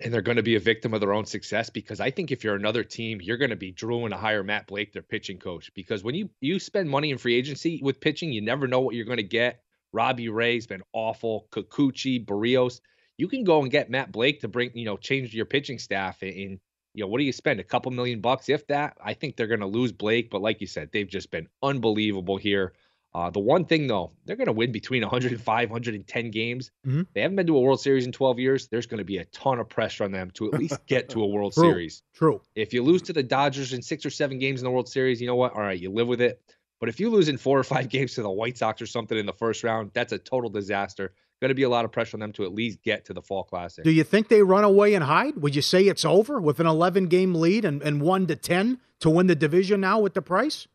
And 0.00 0.12
they're 0.12 0.22
going 0.22 0.36
to 0.36 0.42
be 0.42 0.56
a 0.56 0.60
victim 0.60 0.92
of 0.92 1.00
their 1.00 1.12
own 1.12 1.24
success 1.24 1.70
because 1.70 2.00
I 2.00 2.10
think 2.10 2.30
if 2.30 2.42
you're 2.42 2.56
another 2.56 2.82
team, 2.82 3.20
you're 3.22 3.36
going 3.36 3.50
to 3.50 3.56
be 3.56 3.70
drooling 3.70 4.10
to 4.10 4.16
hire 4.16 4.42
Matt 4.42 4.66
Blake, 4.66 4.92
their 4.92 5.02
pitching 5.02 5.38
coach, 5.38 5.70
because 5.74 6.02
when 6.02 6.14
you 6.14 6.28
you 6.40 6.58
spend 6.58 6.90
money 6.90 7.10
in 7.10 7.18
free 7.18 7.36
agency 7.36 7.80
with 7.82 8.00
pitching, 8.00 8.32
you 8.32 8.40
never 8.40 8.66
know 8.66 8.80
what 8.80 8.94
you're 8.94 9.04
going 9.04 9.18
to 9.18 9.22
get. 9.22 9.60
Robbie 9.92 10.28
Ray's 10.28 10.66
been 10.66 10.82
awful, 10.92 11.46
Kikuchi, 11.52 12.24
Berrios. 12.24 12.80
You 13.16 13.28
can 13.28 13.44
go 13.44 13.62
and 13.62 13.70
get 13.70 13.90
Matt 13.90 14.10
Blake 14.10 14.40
to 14.40 14.48
bring, 14.48 14.72
you 14.74 14.84
know, 14.84 14.96
change 14.96 15.32
your 15.32 15.46
pitching 15.46 15.78
staff 15.78 16.22
and, 16.22 16.32
and 16.32 16.60
you 16.94 17.02
know, 17.02 17.08
what 17.08 17.18
do 17.18 17.24
you 17.24 17.32
spend? 17.32 17.60
A 17.60 17.64
couple 17.64 17.90
million 17.90 18.20
bucks, 18.20 18.48
if 18.48 18.66
that. 18.68 18.96
I 19.04 19.14
think 19.14 19.36
they're 19.36 19.48
going 19.48 19.60
to 19.60 19.66
lose 19.66 19.92
Blake, 19.92 20.30
but 20.30 20.42
like 20.42 20.60
you 20.60 20.66
said, 20.66 20.90
they've 20.92 21.08
just 21.08 21.30
been 21.30 21.48
unbelievable 21.62 22.36
here. 22.36 22.72
Uh, 23.14 23.30
the 23.30 23.38
one 23.38 23.64
thing 23.64 23.86
though, 23.86 24.10
they're 24.24 24.34
going 24.36 24.46
to 24.46 24.52
win 24.52 24.72
between 24.72 25.02
105, 25.02 25.70
110 25.70 26.30
games. 26.30 26.70
Mhm. 26.86 27.06
They 27.14 27.20
haven't 27.20 27.36
been 27.36 27.46
to 27.46 27.56
a 27.56 27.60
World 27.60 27.80
Series 27.80 28.06
in 28.06 28.12
12 28.12 28.38
years. 28.40 28.66
There's 28.68 28.86
going 28.86 28.98
to 28.98 29.04
be 29.04 29.18
a 29.18 29.24
ton 29.26 29.60
of 29.60 29.68
pressure 29.68 30.02
on 30.04 30.10
them 30.10 30.30
to 30.32 30.52
at 30.52 30.58
least 30.58 30.78
get 30.86 31.10
to 31.10 31.22
a 31.22 31.26
World 31.26 31.52
True. 31.52 31.70
Series. 31.70 32.02
True. 32.14 32.40
If 32.56 32.74
you 32.74 32.82
lose 32.82 33.02
to 33.02 33.12
the 33.12 33.22
Dodgers 33.22 33.72
in 33.72 33.82
six 33.82 34.04
or 34.04 34.10
seven 34.10 34.38
games 34.40 34.60
in 34.60 34.64
the 34.64 34.70
World 34.70 34.88
Series, 34.88 35.20
you 35.20 35.26
know 35.28 35.36
what? 35.36 35.52
All 35.54 35.60
right, 35.62 35.78
you 35.78 35.90
live 35.90 36.08
with 36.08 36.20
it. 36.20 36.40
But 36.80 36.88
if 36.88 36.98
you 36.98 37.08
lose 37.08 37.28
in 37.28 37.36
four 37.38 37.58
or 37.58 37.64
five 37.64 37.88
games 37.88 38.14
to 38.14 38.22
the 38.22 38.30
White 38.30 38.58
Sox 38.58 38.82
or 38.82 38.86
something 38.86 39.16
in 39.16 39.26
the 39.26 39.32
first 39.32 39.62
round, 39.62 39.92
that's 39.94 40.12
a 40.12 40.18
total 40.18 40.50
disaster. 40.50 41.12
Going 41.40 41.50
to 41.50 41.54
be 41.54 41.62
a 41.64 41.68
lot 41.68 41.84
of 41.84 41.92
pressure 41.92 42.16
on 42.16 42.20
them 42.20 42.32
to 42.32 42.44
at 42.44 42.52
least 42.54 42.82
get 42.82 43.04
to 43.06 43.12
the 43.12 43.22
Fall 43.22 43.44
Classic. 43.44 43.84
Do 43.84 43.90
you 43.90 44.04
think 44.04 44.28
they 44.28 44.42
run 44.42 44.64
away 44.64 44.94
and 44.94 45.04
hide? 45.04 45.36
Would 45.36 45.54
you 45.54 45.62
say 45.62 45.82
it's 45.84 46.04
over 46.04 46.40
with 46.40 46.58
an 46.58 46.66
11 46.66 47.06
game 47.06 47.34
lead 47.34 47.64
and, 47.64 47.82
and 47.82 48.00
1 48.00 48.26
to 48.28 48.36
10 48.36 48.80
to 49.00 49.10
win 49.10 49.26
the 49.26 49.34
division 49.34 49.80
now 49.80 50.00
with 50.00 50.14
the 50.14 50.22
price? 50.22 50.66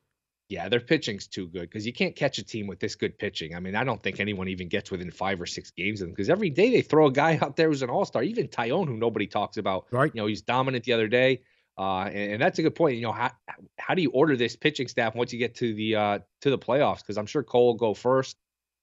Yeah, 0.50 0.68
their 0.68 0.80
pitching's 0.80 1.28
too 1.28 1.48
good 1.48 1.62
because 1.62 1.86
you 1.86 1.94
can't 1.94 2.16
catch 2.16 2.40
a 2.40 2.44
team 2.44 2.66
with 2.66 2.80
this 2.80 2.96
good 2.96 3.20
pitching. 3.20 3.56
I 3.56 3.60
mean, 3.60 3.76
I 3.76 3.84
don't 3.84 4.02
think 4.02 4.20
anyone 4.20 4.48
even 4.48 4.68
gets 4.68 4.90
within 4.90 5.12
five 5.12 5.40
or 5.40 5.46
six 5.46 5.70
games 5.70 6.02
of 6.02 6.08
them 6.08 6.14
because 6.14 6.28
every 6.30 6.50
day 6.50 6.72
they 6.72 6.82
throw 6.82 7.06
a 7.06 7.12
guy 7.12 7.38
out 7.42 7.56
there 7.56 7.70
who's 7.70 7.84
an 7.84 7.92
all 7.92 8.04
star. 8.04 8.24
Even 8.24 8.48
Taillon, 8.48 8.88
who 8.88 8.98
nobody 8.98 9.28
talks 9.28 9.58
about. 9.58 9.86
Right. 9.92 10.12
You 10.14 10.22
know, 10.22 10.28
he's 10.28 10.42
dominant 10.42 10.86
the 10.86 10.94
other 10.94 11.08
day. 11.08 11.42
Uh, 11.78 12.06
and, 12.06 12.34
and 12.34 12.42
that's 12.42 12.58
a 12.58 12.64
good 12.64 12.74
point. 12.74 12.96
You 12.96 13.04
know, 13.04 13.12
how 13.12 13.32
how 13.78 13.94
do 13.94 14.02
you 14.02 14.10
order 14.10 14.36
this 14.36 14.56
pitching 14.56 14.88
staff 14.88 15.16
once 15.16 15.32
you 15.32 15.40
get 15.40 15.56
to 15.56 15.74
the 15.74 15.96
uh 15.96 16.20
to 16.42 16.50
the 16.50 16.58
playoffs? 16.58 16.98
Because 16.98 17.18
I'm 17.18 17.28
sure 17.28 17.44
Cole 17.44 17.68
will 17.68 17.74
go 17.76 17.94
first. 17.94 18.36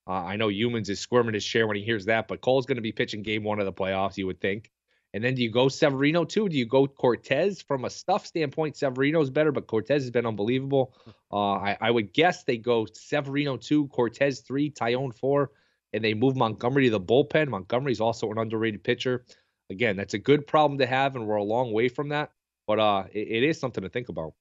Uh, 0.08 0.12
I 0.12 0.36
know 0.36 0.46
Youmans 0.48 0.88
is 0.88 1.00
squirming 1.00 1.34
his 1.34 1.44
chair 1.44 1.66
when 1.66 1.76
he 1.76 1.82
hears 1.82 2.04
that, 2.04 2.28
but 2.28 2.40
Cole's 2.40 2.64
going 2.64 2.76
to 2.76 2.82
be 2.82 2.92
pitching 2.92 3.22
game 3.22 3.42
one 3.42 3.58
of 3.58 3.66
the 3.66 3.72
playoffs, 3.72 4.16
you 4.16 4.26
would 4.26 4.40
think. 4.40 4.70
And 5.16 5.24
then 5.24 5.34
do 5.34 5.42
you 5.42 5.50
go 5.50 5.68
Severino 5.68 6.26
too? 6.26 6.46
Do 6.46 6.58
you 6.58 6.66
go 6.66 6.86
Cortes? 6.86 7.62
From 7.62 7.86
a 7.86 7.90
stuff 7.90 8.26
standpoint, 8.26 8.76
Severino's 8.76 9.30
better, 9.30 9.50
but 9.50 9.66
Cortes 9.66 10.02
has 10.02 10.10
been 10.10 10.26
unbelievable. 10.26 10.92
Uh, 11.32 11.52
I, 11.52 11.78
I 11.80 11.90
would 11.90 12.12
guess 12.12 12.44
they 12.44 12.58
go 12.58 12.86
Severino 12.92 13.56
two, 13.56 13.86
Cortes 13.88 14.40
three, 14.40 14.70
Taillon 14.70 15.14
four, 15.14 15.52
and 15.94 16.04
they 16.04 16.12
move 16.12 16.36
Montgomery 16.36 16.84
to 16.84 16.90
the 16.90 17.00
bullpen. 17.00 17.48
Montgomery's 17.48 17.98
also 17.98 18.30
an 18.30 18.36
underrated 18.36 18.84
pitcher. 18.84 19.24
Again, 19.70 19.96
that's 19.96 20.12
a 20.12 20.18
good 20.18 20.46
problem 20.46 20.80
to 20.80 20.86
have, 20.86 21.16
and 21.16 21.26
we're 21.26 21.36
a 21.36 21.42
long 21.42 21.72
way 21.72 21.88
from 21.88 22.10
that. 22.10 22.32
But 22.66 22.78
uh, 22.78 23.04
it, 23.10 23.42
it 23.42 23.42
is 23.42 23.58
something 23.58 23.84
to 23.84 23.88
think 23.88 24.10
about. 24.10 24.34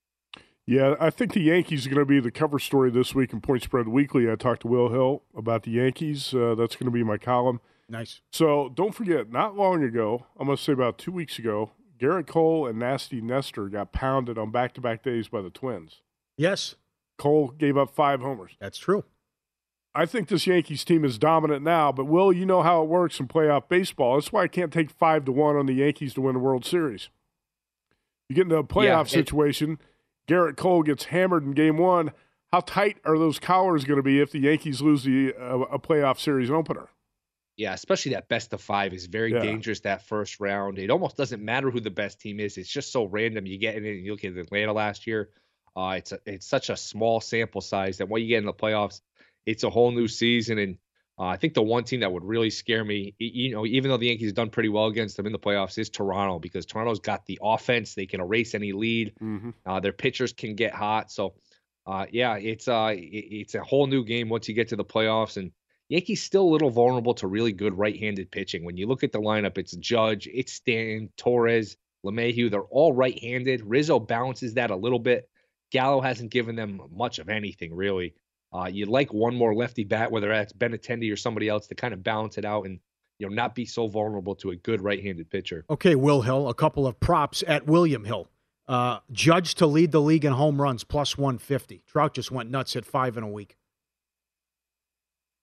Yeah, 0.66 0.96
I 1.00 1.10
think 1.10 1.32
the 1.32 1.42
Yankees 1.42 1.88
are 1.88 1.90
going 1.90 2.00
to 2.00 2.06
be 2.06 2.20
the 2.20 2.32
cover 2.32 2.60
story 2.60 2.92
this 2.92 3.16
week 3.16 3.32
in 3.32 3.40
Point 3.40 3.64
Spread 3.64 3.88
Weekly. 3.88 4.30
I 4.30 4.36
talked 4.36 4.64
to 4.64 4.68
Will 4.68 4.90
Hill 4.90 5.24
about 5.38 5.64
the 5.64 5.72
Yankees. 5.72 6.34
Uh, 6.34 6.54
that's 6.58 6.76
going 6.76 6.88
to 6.88 6.92
be 6.92 7.02
my 7.02 7.18
column. 7.18 7.62
Nice. 7.88 8.22
So 8.32 8.70
don't 8.74 8.96
forget, 8.96 9.32
not 9.32 9.56
long 9.56 9.84
ago, 9.84 10.26
I'm 10.40 10.48
going 10.48 10.58
to 10.58 10.64
say 10.64 10.74
about 10.74 10.98
two 10.98 11.12
weeks 11.12 11.38
ago, 11.38 11.72
Gerrit 12.00 12.28
Cole 12.28 12.68
and 12.68 12.80
Nasty 12.80 13.22
Nestor 13.22 13.70
got 13.70 13.92
pounded 13.92 14.38
on 14.38 14.52
back 14.52 14.74
to 14.74 14.82
back 14.82 15.04
days 15.04 15.28
by 15.28 15.42
the 15.42 15.50
Twins. 15.50 16.02
Yes. 16.38 16.76
Cole 17.18 17.50
gave 17.50 17.78
up 17.78 17.94
five 17.96 18.22
homers. 18.22 18.54
That's 18.60 18.78
true. 18.78 19.06
I 19.94 20.06
think 20.06 20.28
this 20.28 20.46
Yankees 20.46 20.84
team 20.84 21.06
is 21.06 21.18
dominant 21.18 21.64
now, 21.64 21.92
but 21.94 22.06
Will, 22.06 22.34
you 22.34 22.46
know 22.46 22.62
how 22.64 22.82
it 22.82 22.90
works 22.90 23.18
in 23.20 23.30
playoff 23.30 23.70
baseball. 23.70 24.16
That's 24.16 24.34
why 24.34 24.42
I 24.44 24.48
can't 24.50 24.74
take 24.74 24.90
five 24.92 25.24
to 25.26 25.32
one 25.32 25.56
on 25.56 25.68
the 25.68 25.74
Yankees 25.74 26.14
to 26.16 26.22
win 26.22 26.34
the 26.34 26.40
World 26.40 26.66
Series. 26.66 27.08
You 28.28 28.36
get 28.36 28.42
into 28.44 28.58
a 28.58 28.64
playoff 28.64 28.84
Yeah, 28.84 29.02
it- 29.02 29.10
situation, 29.10 29.80
Gerrit 30.28 30.58
Cole 30.58 30.84
gets 30.84 31.06
hammered 31.06 31.44
in 31.44 31.52
game 31.52 31.78
one. 31.78 32.12
How 32.52 32.60
tight 32.60 32.98
are 33.06 33.18
those 33.18 33.40
collars 33.40 33.86
going 33.86 33.98
to 33.98 34.04
be 34.04 34.20
if 34.20 34.32
the 34.32 34.40
Yankees 34.40 34.82
lose 34.82 35.04
the 35.04 35.34
uh, 35.40 35.60
a 35.72 35.80
playoff 35.80 36.20
series 36.20 36.50
opener? 36.52 36.90
Yeah, 37.58 37.74
especially 37.74 38.14
that 38.14 38.28
best 38.28 38.52
of 38.54 38.62
five 38.62 38.94
is 38.94 39.06
very 39.06 39.32
Yeah. 39.32 39.40
dangerous 39.40 39.80
that 39.82 40.06
first 40.08 40.40
round. 40.40 40.78
It 40.78 40.90
almost 40.90 41.16
doesn't 41.16 41.44
matter 41.44 41.72
who 41.72 41.80
the 41.80 41.90
best 41.90 42.20
team 42.20 42.40
is. 42.40 42.58
It's 42.58 42.70
just 42.70 42.92
so 42.92 43.06
random. 43.06 43.46
You 43.46 43.58
get 43.58 43.76
in 43.76 43.86
it, 43.86 43.92
you 43.94 44.12
look 44.12 44.26
at 44.26 44.36
Atlanta 44.36 44.74
last 44.74 45.08
year. 45.08 45.30
Uh, 45.76 45.96
it's 45.98 46.12
a, 46.12 46.20
it's 46.26 46.46
such 46.48 46.70
a 46.70 46.76
small 46.78 47.22
sample 47.22 47.62
size 47.62 47.98
that 48.00 48.10
when 48.10 48.22
you 48.22 48.28
get 48.28 48.40
in 48.40 48.46
the 48.46 48.54
playoffs, 48.54 49.02
it's 49.46 49.64
a 49.64 49.70
whole 49.70 49.92
new 49.92 50.08
season. 50.08 50.58
And 50.58 50.78
uh, 51.18 51.24
I 51.28 51.38
think 51.38 51.54
the 51.54 51.64
one 51.64 51.86
team 51.86 52.02
that 52.02 52.12
would 52.12 52.26
really 52.26 52.50
scare 52.50 52.84
me, 52.84 53.14
you 53.20 53.52
know, 53.54 53.66
even 53.66 53.90
though 53.90 53.98
the 53.98 54.08
Yankees 54.08 54.28
have 54.30 54.36
done 54.36 54.50
pretty 54.50 54.70
well 54.70 54.88
against 54.88 55.16
them 55.16 55.26
in 55.26 55.32
the 55.32 55.40
playoffs, 55.40 55.78
is 55.78 55.90
Toronto 55.90 56.40
because 56.40 56.66
Toronto's 56.66 57.00
got 57.00 57.26
the 57.26 57.40
offense. 57.42 57.94
They 57.94 58.06
can 58.06 58.20
erase 58.20 58.54
any 58.54 58.74
lead. 58.74 59.14
Mm-hmm. 59.22 59.52
Uh, 59.66 59.80
their 59.80 59.94
pitchers 59.94 60.34
can 60.34 60.56
get 60.56 60.74
hot. 60.74 61.10
So, 61.12 61.36
uh, 61.88 62.06
yeah, 62.12 62.36
it's 62.38 62.68
uh, 62.68 62.94
it- 62.98 63.00
it's 63.32 63.56
a 63.56 63.64
whole 63.64 63.88
new 63.88 64.04
game 64.04 64.28
once 64.28 64.50
you 64.50 64.56
get 64.56 64.70
to 64.70 64.76
the 64.76 64.84
playoffs. 64.84 65.38
And 65.38 65.52
Yankees 65.90 66.24
still 66.24 66.44
a 66.44 66.52
little 66.52 66.72
vulnerable 66.72 67.14
to 67.16 67.28
really 67.28 67.52
good 67.52 67.78
right-handed 67.78 68.32
pitching. 68.32 68.66
When 68.66 68.78
you 68.78 68.88
look 68.88 69.04
at 69.04 69.12
the 69.12 69.20
lineup, 69.20 69.58
it's 69.58 69.76
Judge, 69.76 70.28
it's 70.34 70.54
Stanton, 70.54 71.10
Torres, 71.16 71.78
LeMahieu. 72.06 72.50
They're 72.50 72.62
all 72.62 72.94
right-handed. 72.94 73.62
Rizzo 73.66 74.00
balances 74.00 74.56
that 74.56 74.72
a 74.72 74.76
little 74.76 75.00
bit. 75.00 75.30
Gallo 75.72 76.02
hasn't 76.02 76.32
given 76.32 76.56
them 76.56 76.82
much 76.92 77.20
of 77.20 77.30
anything 77.30 77.76
really. 77.76 78.16
Uh, 78.54 78.68
you'd 78.68 78.88
like 78.88 79.14
one 79.14 79.36
more 79.36 79.54
lefty 79.54 79.84
bat, 79.84 80.12
whether 80.12 80.30
that's 80.30 80.54
Benintendi 80.54 81.12
or 81.12 81.18
somebody 81.18 81.50
else, 81.50 81.68
to 81.68 81.76
kind 81.76 81.94
of 81.94 82.04
balance 82.04 82.38
it 82.38 82.46
out 82.46 82.66
and 82.66 82.80
you 83.20 83.28
know 83.28 83.34
not 83.34 83.54
be 83.54 83.66
so 83.66 83.88
vulnerable 83.88 84.36
to 84.36 84.52
a 84.52 84.56
good 84.56 84.82
right-handed 84.82 85.30
pitcher. 85.30 85.66
Okay, 85.70 85.96
Will 85.96 86.22
Hill, 86.22 86.48
a 86.48 86.54
couple 86.54 86.88
of 86.88 87.00
props 87.00 87.44
at 87.48 87.68
William 87.68 88.06
Hill. 88.06 88.30
Uh, 88.68 89.00
Judge 89.12 89.56
to 89.56 89.68
lead 89.68 89.92
the 89.92 90.02
league 90.02 90.26
in 90.26 90.34
home 90.34 90.62
runs, 90.62 90.84
plus 90.84 91.18
150. 91.18 91.84
Trout 91.86 92.14
just 92.14 92.32
went 92.32 92.50
nuts 92.50 92.76
at 92.76 92.86
five 92.86 93.18
in 93.18 93.24
a 93.24 93.28
week. 93.28 93.58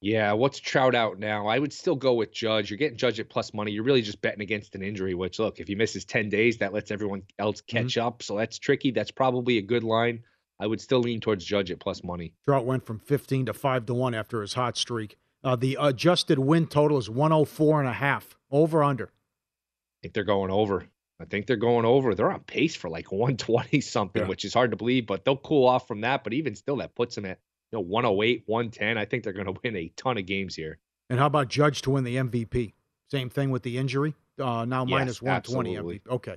Yeah, 0.05 0.33
what's 0.33 0.59
Trout 0.59 0.97
out 0.97 1.21
now? 1.21 1.47
I 1.47 1.61
would 1.61 1.73
still 1.73 1.95
go 1.95 2.15
with 2.15 2.33
Judge. 2.33 2.71
You're 2.71 2.77
getting 2.79 2.99
Judge 2.99 3.21
at 3.21 3.29
plus 3.29 3.55
money. 3.55 3.71
You're 3.71 3.85
really 3.85 4.03
just 4.03 4.21
betting 4.21 4.41
against 4.43 4.75
an 4.75 4.83
injury, 4.83 5.15
which 5.15 5.39
look, 5.39 5.61
if 5.61 5.69
he 5.69 5.77
misses 5.77 6.05
10 6.05 6.29
days, 6.29 6.59
that 6.59 6.73
lets 6.75 6.91
everyone 6.91 7.23
else 7.39 7.61
catch 7.61 7.97
up. 7.97 8.21
So 8.25 8.37
that's 8.37 8.59
tricky. 8.59 8.91
That's 8.91 9.13
probably 9.13 9.59
a 9.59 9.63
good 9.63 9.85
line. 9.85 10.25
I 10.59 10.67
would 10.67 10.81
still 10.81 10.99
lean 11.01 11.21
towards 11.21 11.45
Judge 11.45 11.71
at 11.71 11.79
plus 11.79 12.03
money. 12.03 12.33
Trout 12.45 12.67
went 12.67 12.85
from 12.85 12.99
15 12.99 13.47
to 13.47 13.53
5 13.53 13.87
to 13.87 13.95
1 13.95 14.13
after 14.15 14.41
his 14.43 14.55
hot 14.55 14.77
streak. 14.77 15.17
Uh, 15.45 15.55
the 15.55 15.79
adjusted 15.81 16.39
win 16.39 16.67
total 16.67 16.99
is 16.99 17.09
104 17.09 17.81
and 17.81 17.89
a 17.89 17.93
half. 17.93 18.37
Over 18.51 18.83
under. 18.83 19.05
I 19.07 19.99
think 20.03 20.15
they're 20.15 20.25
going 20.25 20.51
over. 20.51 20.85
I 21.21 21.27
think 21.27 21.47
they're 21.47 21.57
going 21.57 21.85
over. 21.85 22.15
They're 22.17 22.33
on 22.33 22.41
pace 22.41 22.75
for 22.75 22.91
like 22.91 23.13
120 23.13 23.81
something, 23.81 24.23
Yeah. 24.23 24.29
which 24.29 24.45
is 24.45 24.53
hard 24.53 24.73
to 24.73 24.77
believe, 24.77 25.07
but 25.07 25.25
they'll 25.25 25.37
cool 25.37 25.69
off 25.69 25.87
from 25.87 26.01
that. 26.01 26.25
But 26.25 26.33
even 26.33 26.57
still, 26.57 26.77
that 26.79 26.97
puts 26.97 27.15
them 27.15 27.25
at 27.25 27.39
you 27.73 27.79
know 27.79 27.81
108, 27.81 28.43
110. 28.47 28.99
I 28.99 29.05
think 29.05 29.25
they're 29.25 29.33
going 29.33 29.47
to 29.53 29.55
win 29.65 29.77
a 29.77 29.89
ton 29.97 30.19
of 30.19 30.27
games 30.27 30.55
here. 30.55 30.79
And 31.11 31.19
how 31.19 31.27
about 31.27 31.49
Judge 31.49 31.83
to 31.83 31.91
win 31.91 32.05
the 32.05 32.17
MVP? 32.17 32.73
Same 33.11 33.29
thing 33.31 33.51
with 33.51 33.63
the 33.63 33.77
injury. 33.79 34.15
Uh, 34.41 34.65
now 34.65 34.85
Yes, 34.87 34.91
minus 34.91 35.23
120 35.23 35.77
absolutely. 35.77 35.99
MVP. 36.01 36.15
Okay. 36.15 36.37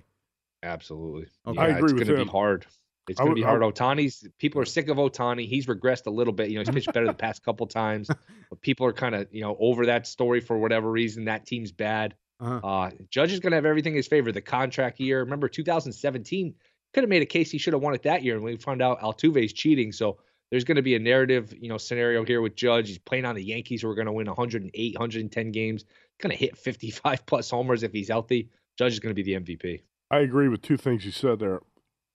Absolutely. 0.64 1.28
Okay. 1.48 1.56
Yeah, 1.56 1.62
I 1.62 1.68
agree 1.68 1.84
it's 1.84 1.94
with 1.94 2.08
going 2.08 2.16
to 2.16 2.22
him. 2.22 2.28
be 2.28 2.32
hard. 2.32 2.66
It's 3.08 3.20
going 3.20 3.32
to 3.32 3.36
be 3.36 3.44
hard. 3.44 3.62
would- 3.62 3.76
Ohtani's 3.76 4.28
people 4.40 4.60
are 4.62 4.66
sick 4.66 4.90
of 4.90 4.98
Ohtani. 4.98 5.48
He's 5.48 5.68
regressed 5.68 6.08
a 6.08 6.10
little 6.10 6.34
bit. 6.34 6.50
You 6.50 6.56
know, 6.56 6.62
he's 6.62 6.70
pitched 6.72 6.92
better 6.94 7.06
the 7.06 7.14
past 7.14 7.44
couple 7.44 7.68
times. 7.68 8.10
But 8.50 8.62
people 8.62 8.86
are 8.86 8.94
kind 8.94 9.16
of 9.16 9.28
you 9.32 9.42
know 9.42 9.58
over 9.60 9.88
that 9.88 10.06
story 10.06 10.40
for 10.40 10.56
whatever 10.58 10.90
reason. 10.92 11.26
That 11.26 11.48
team's 11.48 11.72
bad. 11.72 12.14
Uh-huh. 12.40 12.68
Uh, 12.68 12.92
Judge 13.10 13.32
is 13.34 13.40
going 13.40 13.52
to 13.52 13.56
have 13.58 13.66
everything 13.66 13.94
in 13.94 13.98
his 13.98 14.08
favor. 14.08 14.32
The 14.32 14.42
contract 14.42 15.00
year. 15.00 15.20
Remember 15.22 15.48
2017. 15.48 16.54
could 16.94 17.04
have 17.04 17.10
made 17.10 17.24
a 17.24 17.26
case 17.26 17.50
he 17.50 17.58
should 17.58 17.74
have 17.74 17.82
won 17.82 17.96
it 17.96 18.04
that 18.04 18.22
year, 18.24 18.36
and 18.36 18.44
we 18.44 18.56
found 18.58 18.82
out 18.84 19.00
Altuve's 19.02 19.52
cheating. 19.54 19.92
So 19.92 20.18
there's 20.52 20.64
going 20.64 20.76
to 20.76 20.82
be 20.82 20.96
a 20.96 21.00
narrative, 21.00 21.54
you 21.60 21.70
know, 21.70 21.78
scenario 21.78 22.24
here 22.24 22.42
with 22.42 22.56
Judge. 22.56 22.88
He's 22.88 22.98
playing 22.98 23.26
on 23.26 23.36
the 23.36 23.44
Yankees 23.44 23.82
who 23.82 23.90
are 23.90 23.96
going 23.96 24.08
to 24.08 24.12
win 24.12 24.28
108, 24.28 24.94
110 24.94 25.52
games. 25.52 25.86
Going 26.22 26.32
to 26.32 26.38
hit 26.38 26.58
55 26.58 27.26
plus 27.26 27.50
homers 27.50 27.84
if 27.84 27.92
he's 27.92 28.10
healthy. 28.10 28.50
Judge 28.78 28.94
is 28.94 29.00
going 29.00 29.16
to 29.16 29.22
be 29.22 29.24
the 29.24 29.40
MVP. 29.40 29.82
I 30.12 30.20
agree 30.20 30.48
with 30.48 30.62
two 30.62 30.78
things 30.78 31.06
you 31.06 31.12
said 31.12 31.40
there. 31.40 31.62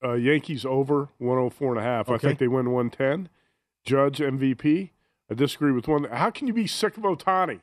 Uh, 0.03 0.14
Yankees 0.14 0.64
over 0.64 1.09
104 1.18 1.72
and 1.72 1.81
a 1.81 1.83
half. 1.83 2.09
I 2.09 2.16
think 2.16 2.39
they 2.39 2.49
win 2.49 2.70
110. 2.70 3.28
Judge 3.85 4.18
MVP. 4.18 4.91
I 5.31 5.35
disagree 5.35 5.72
with 5.72 5.89
one. 5.89 6.05
How 6.05 6.31
can 6.31 6.47
you 6.47 6.55
be 6.55 6.66
sick 6.66 6.97
of 6.97 7.03
Ohtani? 7.03 7.61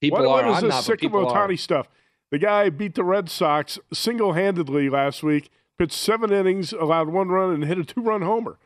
People 0.00 0.20
what, 0.20 0.44
are. 0.44 0.48
What 0.48 0.50
is 0.50 0.56
I'm 0.56 0.64
this 0.64 0.70
not, 0.70 0.76
but 0.78 0.84
sick 0.84 1.04
of 1.04 1.12
Ohtani 1.12 1.54
are. 1.54 1.56
stuff? 1.56 1.88
The 2.30 2.38
guy 2.38 2.68
beat 2.68 2.94
the 2.94 3.04
Red 3.04 3.30
Sox 3.30 3.78
single 3.92 4.34
handedly 4.34 4.90
last 4.90 5.22
week, 5.22 5.50
pitched 5.78 5.94
seven 5.94 6.32
innings, 6.32 6.72
allowed 6.72 7.08
one 7.08 7.28
run, 7.28 7.54
and 7.54 7.64
hit 7.64 7.78
a 7.78 7.84
two 7.84 8.02
run 8.02 8.22
homer. 8.22 8.58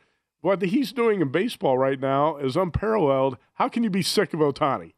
What 0.42 0.60
he's 0.60 0.92
doing 0.92 1.20
in 1.20 1.28
baseball 1.30 1.78
right 1.78 1.98
now 1.98 2.36
is 2.36 2.56
unparalleled. 2.56 3.38
How 3.54 3.68
can 3.68 3.82
you 3.84 3.90
be 3.90 4.02
sick 4.02 4.34
of 4.34 4.40
Ohtani? 4.40 4.92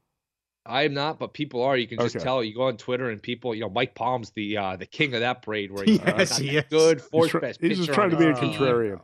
I 0.66 0.84
am 0.84 0.94
not, 0.94 1.18
but 1.18 1.34
people 1.34 1.62
are. 1.62 1.76
You 1.76 1.86
can 1.86 1.98
just 1.98 2.16
Okay. 2.16 2.22
tell. 2.24 2.42
You 2.42 2.54
go 2.54 2.62
on 2.68 2.78
Twitter 2.78 3.10
and 3.10 3.22
people, 3.22 3.54
you 3.54 3.60
know, 3.60 3.68
Mike 3.68 3.94
Palm's 3.94 4.30
the 4.30 4.56
uh, 4.56 4.76
the 4.76 4.86
king 4.86 5.12
of 5.14 5.20
that 5.20 5.42
parade. 5.42 5.70
Where 5.70 5.84
he's 5.84 6.00
Yes, 6.02 6.30
got 6.30 6.40
he 6.40 6.54
that 6.54 6.64
is. 6.64 6.70
good 6.70 7.02
fourth 7.02 7.24
He's, 7.26 7.30
try- 7.32 7.40
best 7.40 7.60
he's 7.60 7.76
just 7.78 7.92
trying 7.92 8.10
to 8.10 8.16
be 8.16 8.24
a 8.24 8.30
his 8.30 8.40
team. 8.40 8.52
contrarian. 8.54 9.00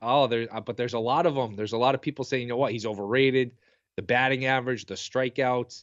Oh, 0.00 0.26
there, 0.28 0.46
uh, 0.54 0.60
but 0.60 0.76
there's 0.76 0.92
a 0.92 0.98
lot 0.98 1.26
of 1.26 1.34
them. 1.34 1.56
There's 1.56 1.72
a 1.72 1.78
lot 1.78 1.94
of 1.96 2.02
people 2.02 2.24
saying, 2.24 2.42
you 2.42 2.48
know 2.48 2.56
what, 2.56 2.70
he's 2.70 2.84
overrated. 2.86 3.50
The 3.96 4.02
batting 4.02 4.44
average, 4.44 4.84
the 4.86 4.94
strikeouts. 4.94 5.82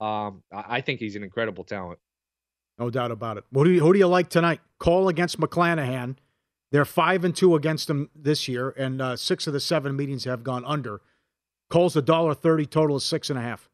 Um, 0.00 0.42
I 0.52 0.76
I 0.76 0.80
think 0.82 1.00
he's 1.00 1.16
an 1.16 1.24
incredible 1.24 1.64
talent. 1.64 1.98
No 2.78 2.90
doubt 2.90 3.10
about 3.10 3.38
it. 3.38 3.44
What 3.50 3.64
do 3.64 3.70
you, 3.70 3.80
who 3.80 3.92
do 3.92 3.98
you 3.98 4.06
like 4.06 4.28
tonight? 4.28 4.60
Cole 4.78 5.08
against 5.08 5.40
McClanahan. 5.40 6.14
They're 6.70 6.84
five 6.84 7.24
and 7.24 7.34
two 7.34 7.54
against 7.54 7.88
them 7.88 8.10
this 8.14 8.46
year, 8.48 8.70
and 8.76 9.00
uh, 9.00 9.16
six 9.16 9.46
of 9.46 9.52
the 9.52 9.60
seven 9.60 9.96
meetings 9.96 10.24
have 10.24 10.44
gone 10.44 10.64
under. 10.64 11.00
Cole's 11.70 11.96
a 11.96 12.02
dollar 12.02 12.34
thirty. 12.34 12.66
Total 12.66 12.96
is 12.96 13.04
six 13.04 13.30
and 13.30 13.38
a 13.38 13.42
half. 13.42 13.68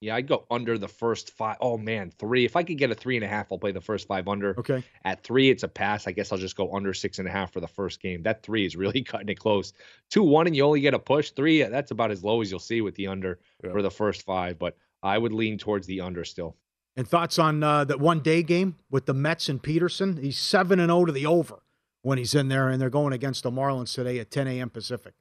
Yeah, 0.00 0.14
I'd 0.14 0.28
go 0.28 0.44
under 0.48 0.78
the 0.78 0.86
first 0.86 1.32
five. 1.32 1.56
Oh 1.60 1.76
man, 1.76 2.12
three. 2.18 2.44
If 2.44 2.54
I 2.54 2.62
could 2.62 2.78
get 2.78 2.90
a 2.92 2.94
three 2.94 3.16
and 3.16 3.24
a 3.24 3.28
half, 3.28 3.50
I'll 3.50 3.58
play 3.58 3.72
the 3.72 3.80
first 3.80 4.06
five 4.06 4.28
under. 4.28 4.54
Okay. 4.58 4.84
At 5.04 5.24
three, 5.24 5.50
it's 5.50 5.64
a 5.64 5.68
pass. 5.68 6.06
I 6.06 6.12
guess 6.12 6.30
I'll 6.30 6.38
just 6.38 6.56
go 6.56 6.72
under 6.74 6.94
six 6.94 7.18
and 7.18 7.26
a 7.26 7.30
half 7.32 7.52
for 7.52 7.58
the 7.60 7.66
first 7.66 8.00
game. 8.00 8.22
That 8.22 8.42
three 8.44 8.64
is 8.64 8.76
really 8.76 9.02
cutting 9.04 9.28
it 9.28 9.38
close. 9.40 9.72
Two 10.10 10.22
one, 10.22 10.46
and 10.46 10.54
you 10.54 10.62
only 10.64 10.80
get 10.80 10.94
a 10.94 10.98
push. 11.00 11.30
Three, 11.30 11.62
that's 11.64 11.90
about 11.90 12.10
as 12.12 12.22
low 12.22 12.40
as 12.40 12.50
you'll 12.50 12.60
see 12.60 12.80
with 12.80 12.94
the 12.94 13.08
under 13.08 13.40
Yeah. 13.64 13.72
for 13.72 13.82
the 13.82 13.90
first 13.90 14.22
five. 14.22 14.58
But 14.58 14.76
I 15.02 15.18
would 15.18 15.32
lean 15.32 15.58
towards 15.58 15.86
the 15.86 16.00
under 16.00 16.24
still. 16.24 16.56
And 16.96 17.06
thoughts 17.06 17.38
on 17.38 17.62
uh, 17.62 17.84
that 17.84 18.00
one 18.00 18.20
day 18.20 18.42
game 18.44 18.76
with 18.90 19.06
the 19.06 19.14
Mets 19.14 19.48
and 19.48 19.60
Peterson? 19.62 20.16
He's 20.16 20.38
seven 20.38 20.78
and 20.80 20.90
zero 20.90 21.04
to 21.06 21.12
the 21.12 21.26
over 21.26 21.60
when 22.02 22.18
he's 22.18 22.34
in 22.34 22.48
there, 22.48 22.68
and 22.68 22.80
they're 22.80 22.90
going 22.90 23.12
against 23.12 23.42
the 23.42 23.50
Marlins 23.50 23.94
today 23.94 24.18
at 24.18 24.30
10 24.30 24.46
a.m. 24.46 24.70
Pacific. 24.70 25.14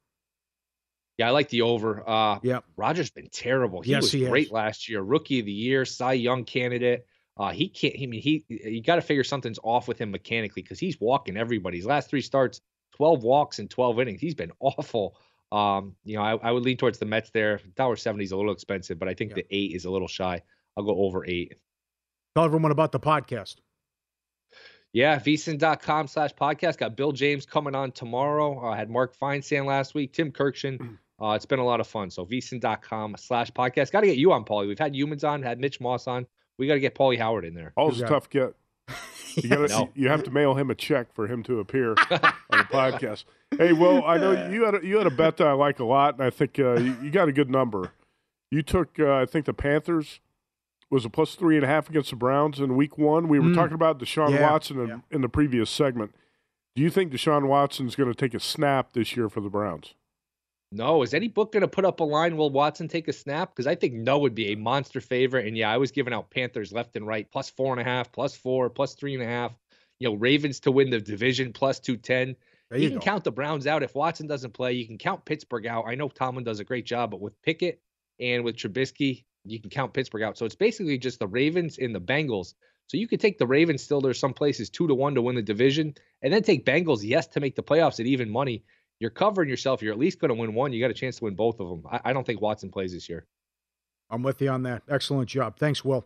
Yeah, 1.18 1.28
I 1.28 1.32
like 1.32 1.50
the 1.50 1.64
over. 1.64 2.08
Uh, 2.08 2.40
Yep. 2.44 2.64
Rogers 2.76 3.10
been 3.10 3.30
terrible. 3.32 3.82
He 3.82 3.92
Yes, 3.92 4.04
was 4.04 4.12
he 4.12 4.26
great 4.26 4.52
last 4.52 4.88
year, 4.88 5.02
rookie 5.02 5.40
of 5.40 5.46
the 5.48 5.52
year, 5.52 5.84
Cy 5.84 6.14
Young 6.14 6.44
candidate. 6.44 7.06
Uh, 7.36 7.52
he 7.52 7.70
can't. 7.70 7.96
I 8.02 8.06
mean, 8.06 8.22
he 8.22 8.46
you 8.50 8.82
got 8.82 8.96
to 8.96 9.02
figure 9.02 9.24
something's 9.24 9.60
off 9.64 9.88
with 9.88 10.00
him 10.00 10.12
mechanically 10.12 10.62
because 10.64 10.80
he's 10.80 11.00
walking 11.00 11.38
everybody. 11.38 11.78
His 11.78 11.86
last 11.86 12.10
three 12.10 12.22
starts, 12.22 12.62
twelve 12.96 13.24
walks 13.24 13.60
in 13.60 13.68
twelve 13.68 14.00
innings. 14.00 14.22
He's 14.22 14.36
been 14.36 14.52
awful. 14.60 15.18
Um, 15.52 15.96
you 16.04 16.18
know, 16.18 16.24
I, 16.24 16.36
I 16.36 16.52
would 16.52 16.64
lean 16.64 16.78
towards 16.78 16.98
the 17.00 17.06
Mets 17.06 17.30
there. 17.32 17.62
Dollar 17.76 17.96
seventy 17.96 18.24
is 18.24 18.32
a 18.32 18.38
little 18.38 18.52
expensive, 18.52 18.98
but 19.00 19.08
I 19.08 19.14
think 19.14 19.34
the 19.36 19.46
eight 19.52 19.74
is 19.74 19.86
a 19.86 19.90
little 19.92 20.08
shy. 20.08 20.42
I'll 20.76 20.84
go 20.84 20.98
over 21.06 21.26
eight. 21.26 21.56
Tell 22.36 22.46
everyone 22.46 22.72
about 22.72 22.92
the 22.92 23.00
podcast. 23.00 23.56
Yeah, 24.98 25.20
vsin.com 25.20 26.08
slash 26.08 26.34
podcast. 26.34 26.80
Got 26.80 26.96
Bill 26.96 27.12
James 27.12 27.46
coming 27.46 27.76
on 27.76 27.92
tomorrow. 27.92 28.68
I 28.68 28.76
had 28.76 28.90
Mark 28.90 29.16
Feinsand 29.16 29.68
last 29.68 29.94
week, 29.94 30.12
Tim 30.12 30.32
Kurkjian. 30.32 30.98
Uh, 31.22 31.34
it's 31.34 31.46
been 31.46 31.60
a 31.60 31.64
lot 31.64 31.80
of 31.80 31.86
fun. 31.86 32.10
So 32.10 32.26
vsin.com 32.26 33.16
slash 33.20 33.52
podcast. 33.52 33.92
Got 33.92 34.02
to 34.02 34.08
get 34.08 34.18
you 34.18 34.32
on, 34.32 34.44
Pauly. 34.44 34.68
We've 34.68 34.80
had 34.80 34.96
Youmans 34.96 35.24
on, 35.24 35.44
had 35.44 35.60
Mitch 35.60 35.80
Moss 35.80 36.08
on. 36.08 36.26
We 36.58 36.66
got 36.66 36.74
to 36.74 36.80
get 36.80 36.96
Pauly 36.96 37.20
Howard 37.20 37.46
in 37.46 37.54
there. 37.54 37.74
Paul's 37.76 38.02
a 38.02 38.08
tough 38.08 38.28
get. 38.32 38.56
You, 39.36 39.50
gotta, 39.50 39.68
No. 39.68 39.90
you 39.94 40.10
have 40.10 40.24
to 40.24 40.32
mail 40.32 40.56
him 40.56 40.72
a 40.72 40.76
check 40.76 41.14
for 41.14 41.28
him 41.28 41.44
to 41.44 41.60
appear 41.60 41.90
on 42.10 42.20
the 42.50 42.66
podcast. 42.72 43.26
Hey, 43.56 43.72
well, 43.72 44.04
I 44.04 44.18
know 44.18 44.50
you 44.50 44.66
had 44.66 44.74
a, 44.74 44.84
you 44.84 44.98
had 44.98 45.06
a 45.06 45.12
bet 45.12 45.38
that 45.38 45.46
I 45.46 45.52
like 45.52 45.78
a 45.78 45.84
lot, 45.86 46.16
and 46.16 46.24
I 46.24 46.32
think 46.32 46.58
uh, 46.58 46.74
you, 46.80 46.98
you 47.04 47.12
got 47.12 47.30
a 47.30 47.32
good 47.32 47.52
number. 47.52 47.92
You 48.50 48.64
took, 48.64 49.00
uh, 49.00 49.14
I 49.14 49.28
think, 49.28 49.46
the 49.46 49.54
Panthers 49.54 50.22
was 50.90 51.06
a 51.06 51.10
plus 51.10 51.36
three 51.36 51.56
and 51.56 51.64
a 51.66 51.68
half 51.68 51.90
against 51.90 52.10
the 52.12 52.16
Browns 52.16 52.60
in 52.60 52.76
Week 52.76 52.98
One. 52.98 53.28
We 53.28 53.40
were 53.40 53.46
Mm. 53.50 53.56
talking 53.56 53.74
about 53.76 54.00
Deshaun 54.00 54.32
Yeah, 54.32 54.50
Watson 54.50 54.80
in, 54.80 54.88
yeah. 54.88 55.00
in 55.12 55.22
the 55.22 55.30
previous 55.30 55.70
segment. 55.70 56.14
Do 56.76 56.82
you 56.84 56.90
think 56.90 57.12
Deshaun 57.12 57.48
Watson's 57.48 57.96
going 57.96 58.10
to 58.12 58.16
take 58.16 58.34
a 58.34 58.40
snap 58.40 58.94
this 58.94 59.16
year 59.18 59.30
for 59.30 59.42
the 59.42 59.50
Browns? 59.50 59.96
No, 60.72 61.02
is 61.02 61.14
any 61.14 61.28
book 61.30 61.54
going 61.54 61.62
to 61.62 61.68
put 61.68 61.86
up 61.86 62.00
a 62.02 62.04
line? 62.04 62.36
Will 62.36 62.50
Watson 62.50 62.88
take 62.88 63.08
a 63.08 63.14
snap? 63.14 63.52
Because 63.52 63.68
I 63.68 63.76
think 63.76 63.94
no 63.94 64.20
would 64.20 64.36
be 64.36 64.52
a 64.52 64.56
monster 64.56 65.00
favorite. 65.00 65.48
And 65.48 65.56
yeah, 65.58 65.72
I 65.72 65.78
was 65.78 65.92
giving 65.92 66.14
out 66.14 66.30
Panthers 66.30 66.74
left 66.74 66.96
and 66.98 67.08
right, 67.08 67.30
plus 67.32 67.50
four 67.50 67.72
and 67.72 67.80
a 67.82 67.86
half, 67.86 68.12
plus 68.12 68.36
four, 68.36 68.70
plus 68.70 68.94
three 68.94 69.14
and 69.14 69.24
a 69.24 69.28
half. 69.28 69.54
You 70.00 70.10
know, 70.10 70.16
Ravens 70.16 70.60
to 70.62 70.72
win 70.72 70.90
the 70.90 71.00
division, 71.00 71.54
plus 71.54 71.80
210. 71.80 72.36
There 72.70 72.80
you, 72.80 72.86
you 72.86 72.92
can 72.92 73.00
count 73.00 73.24
the 73.24 73.32
Browns 73.32 73.66
out 73.66 73.82
if 73.82 73.96
Watson 73.96 74.28
doesn't 74.28 74.54
play. 74.54 74.74
You 74.74 74.86
can 74.86 74.98
count 74.98 75.24
Pittsburgh 75.26 75.66
out. 75.66 75.86
I 75.88 75.96
know 75.96 76.10
Tomlin 76.10 76.44
does 76.44 76.60
a 76.60 76.64
great 76.66 76.86
job, 76.86 77.12
but 77.12 77.22
with 77.22 77.42
Pickett 77.42 77.82
and 78.20 78.44
with 78.44 78.58
Trubisky, 78.58 79.24
you 79.50 79.60
can 79.60 79.70
count 79.70 79.94
Pittsburgh 79.94 80.24
out. 80.24 80.38
So 80.38 80.46
it's 80.46 80.56
basically 80.56 80.98
just 80.98 81.20
the 81.20 81.28
Ravens 81.28 81.78
and 81.78 81.94
the 81.94 82.02
Bengals. 82.02 82.54
So 82.88 82.98
you 82.98 83.08
could 83.08 83.20
take 83.20 83.38
the 83.38 83.48
Ravens 83.48 83.84
still. 83.84 84.02
There's 84.02 84.20
some 84.20 84.34
places 84.34 84.70
two 84.70 84.88
to 84.88 84.96
one 84.96 85.16
to 85.16 85.22
win 85.22 85.36
the 85.36 85.42
division, 85.42 85.94
and 86.22 86.32
then 86.32 86.44
take 86.44 86.66
Bengals 86.66 87.04
yes 87.04 87.28
to 87.28 87.40
make 87.40 87.56
the 87.56 87.64
playoffs 87.64 88.00
at 88.00 88.06
even 88.06 88.30
money. 88.30 88.64
You're 89.00 89.10
covering 89.10 89.50
yourself. 89.50 89.82
You're 89.82 89.94
at 89.94 90.00
least 90.00 90.20
going 90.20 90.30
to 90.30 90.36
win 90.36 90.54
one. 90.54 90.74
You 90.74 90.82
got 90.82 90.92
a 90.92 90.96
chance 90.96 91.18
to 91.18 91.26
win 91.26 91.36
both 91.36 91.60
of 91.60 91.68
them. 91.70 91.84
I, 91.92 92.00
I 92.06 92.14
don't 92.14 92.26
think 92.26 92.42
Watson 92.42 92.72
plays 92.72 92.94
this 92.94 93.10
year. 93.10 93.26
I'm 94.10 94.24
with 94.24 94.42
you 94.42 94.50
on 94.50 94.64
that. 94.64 94.84
Excellent 94.90 95.30
job. 95.30 95.60
Thanks, 95.60 95.84
Will. 95.84 96.06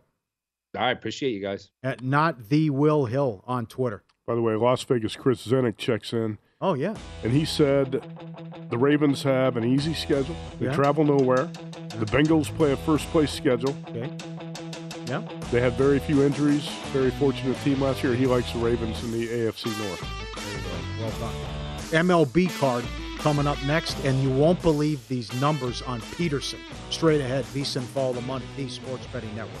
All 0.74 0.82
right, 0.82 0.90
appreciate 0.90 1.30
you 1.30 1.40
guys. 1.40 1.70
At 1.82 2.02
not 2.02 2.48
the 2.48 2.70
Will 2.70 3.04
Hill 3.04 3.44
on 3.46 3.66
Twitter. 3.66 4.02
By 4.26 4.34
the 4.34 4.42
way, 4.42 4.54
Las 4.54 4.82
Vegas 4.84 5.16
Chris 5.16 5.46
Zennick 5.46 5.76
checks 5.76 6.12
in. 6.12 6.38
Oh 6.62 6.74
yeah. 6.74 6.94
And 7.24 7.32
he 7.32 7.44
said 7.44 8.02
the 8.70 8.78
Ravens 8.78 9.22
have 9.24 9.56
an 9.56 9.64
easy 9.64 9.94
schedule. 9.94 10.36
They 10.60 10.66
Yeah. 10.66 10.74
travel 10.74 11.04
nowhere. 11.04 11.50
The 11.98 12.06
Bengals 12.06 12.54
play 12.56 12.72
a 12.72 12.76
first 12.76 13.06
place 13.10 13.30
schedule. 13.32 13.74
Okay. 13.88 14.08
Yeah. 15.08 15.22
They 15.50 15.60
had 15.60 15.74
very 15.76 15.98
few 15.98 16.22
injuries. 16.22 16.66
Very 16.92 17.10
fortunate 17.10 17.60
team 17.64 17.82
last 17.82 18.02
year. 18.02 18.14
He 18.14 18.26
likes 18.26 18.50
the 18.52 18.60
Ravens 18.60 19.02
in 19.02 19.10
the 19.12 19.28
AFC 19.28 19.68
North. 19.84 20.02
Well 21.00 21.10
done. 21.20 21.34
MLB 22.06 22.46
card 22.58 22.84
coming 23.18 23.46
up 23.46 23.62
next, 23.64 23.96
and 24.04 24.22
you 24.22 24.30
won't 24.30 24.62
believe 24.62 25.06
these 25.08 25.32
numbers 25.40 25.82
on 25.82 26.00
Peterson. 26.16 26.60
Straight 26.90 27.20
ahead, 27.20 27.44
VSiN 27.46 27.82
Follow 27.82 28.12
the 28.14 28.22
Money, 28.22 28.44
the 28.56 28.68
Sports 28.68 29.06
Betting 29.12 29.34
Network. 29.34 29.60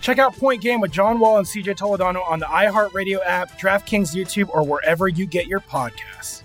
Check 0.00 0.18
out 0.18 0.34
Point 0.34 0.62
Game 0.62 0.80
with 0.80 0.92
John 0.92 1.20
Wall 1.20 1.38
and 1.38 1.46
CJ 1.46 1.76
Toledano 1.76 2.26
on 2.28 2.38
the 2.38 2.46
iHeartRadio 2.46 3.20
app, 3.24 3.58
DraftKings 3.60 4.14
YouTube, 4.14 4.48
or 4.48 4.64
wherever 4.64 5.08
you 5.08 5.26
get 5.26 5.46
your 5.46 5.60
podcasts. 5.60 6.42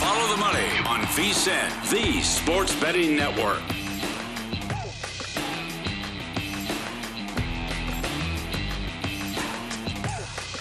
Follow 0.00 0.30
the 0.30 0.36
money 0.36 0.68
on 0.86 1.00
VSIN, 1.12 1.90
the 1.90 2.22
sports 2.22 2.74
betting 2.76 3.16
network. 3.16 3.62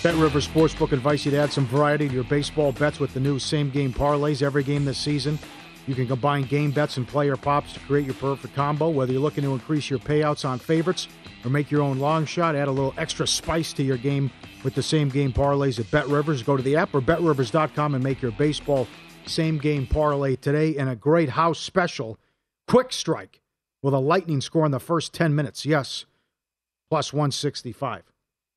Bet 0.05 0.13
River 0.17 0.37
Sportsbook 0.37 0.93
invites 0.93 1.25
you 1.25 1.31
to 1.31 1.37
add 1.37 1.51
some 1.51 1.65
variety 1.65 2.07
to 2.07 2.13
your 2.13 2.25
baseball 2.25 2.71
bets 2.71 2.99
with 2.99 3.11
the 3.15 3.19
new 3.19 3.39
same 3.39 3.71
game 3.71 3.91
parlays 3.91 4.43
every 4.43 4.61
game 4.61 4.85
this 4.85 4.99
season. 4.99 5.39
You 5.87 5.95
can 5.95 6.05
combine 6.05 6.43
game 6.43 6.69
bets 6.69 6.97
and 6.97 7.07
player 7.07 7.35
pops 7.35 7.73
to 7.73 7.79
create 7.79 8.05
your 8.05 8.13
perfect 8.13 8.53
combo. 8.53 8.89
Whether 8.89 9.13
you're 9.13 9.21
looking 9.23 9.43
to 9.45 9.53
increase 9.53 9.89
your 9.89 9.97
payouts 9.97 10.47
on 10.47 10.59
favorites 10.59 11.07
or 11.43 11.49
make 11.49 11.71
your 11.71 11.81
own 11.81 11.97
long 11.97 12.23
shot, 12.27 12.55
add 12.55 12.67
a 12.67 12.71
little 12.71 12.93
extra 12.99 13.25
spice 13.25 13.73
to 13.73 13.81
your 13.81 13.97
game 13.97 14.29
with 14.63 14.75
the 14.75 14.83
same 14.83 15.09
game 15.09 15.33
parlays 15.33 15.79
at 15.79 15.89
Bet 15.89 16.07
Rivers. 16.07 16.43
Go 16.43 16.55
to 16.55 16.61
the 16.61 16.75
app 16.75 16.93
or 16.93 17.01
betrivers.com 17.01 17.95
and 17.95 18.03
make 18.03 18.21
your 18.21 18.33
baseball 18.33 18.87
same 19.25 19.57
game 19.57 19.87
parlay 19.87 20.35
today. 20.35 20.77
And 20.77 20.87
a 20.87 20.95
great 20.95 21.29
house 21.29 21.57
special, 21.57 22.19
quick 22.67 22.93
strike 22.93 23.41
with 23.81 23.95
a 23.95 23.99
lightning 23.99 24.41
score 24.41 24.67
in 24.67 24.71
the 24.71 24.79
first 24.79 25.15
10 25.15 25.33
minutes. 25.33 25.65
Yes, 25.65 26.05
plus 26.91 27.11
165 27.11 28.03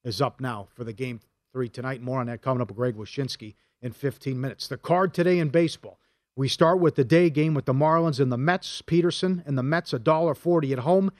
is 0.04 0.20
up 0.20 0.42
now 0.42 0.68
for 0.74 0.84
the 0.84 0.92
game 0.92 1.20
three 1.52 1.68
tonight. 1.68 2.02
More 2.02 2.20
on 2.20 2.26
that 2.26 2.42
coming 2.42 2.60
up 2.60 2.68
with 2.68 2.76
Greg 2.76 2.96
Wyshynski 2.96 3.54
in 3.80 3.92
15 3.92 4.40
minutes. 4.40 4.68
The 4.68 4.76
card 4.76 5.14
today 5.14 5.38
in 5.38 5.48
baseball. 5.48 5.98
We 6.36 6.48
start 6.48 6.78
with 6.78 6.94
the 6.94 7.04
day 7.04 7.30
game 7.30 7.54
with 7.54 7.64
the 7.64 7.72
Marlins 7.72 8.20
and 8.20 8.30
the 8.30 8.38
Mets. 8.38 8.80
Peterson 8.82 9.42
and 9.44 9.58
the 9.58 9.62
Mets, 9.62 9.92
$1.40 9.92 10.72
at 10.72 10.78
home. 10.80 11.10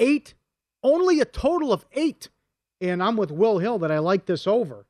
Eight, 0.00 0.34
only 0.82 1.20
a 1.20 1.24
total 1.24 1.72
of 1.72 1.86
eight. 1.92 2.28
And 2.80 3.02
I'm 3.02 3.16
with 3.16 3.30
Will 3.30 3.58
Hill 3.58 3.78
that 3.78 3.92
I 3.92 3.98
like 3.98 4.26
this 4.26 4.46
over. 4.46 4.86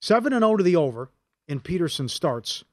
7 0.00 0.32
and 0.32 0.42
0 0.42 0.56
to 0.56 0.64
the 0.64 0.76
over 0.76 1.10
in 1.46 1.60
Peterson 1.60 2.08
starts. 2.08 2.64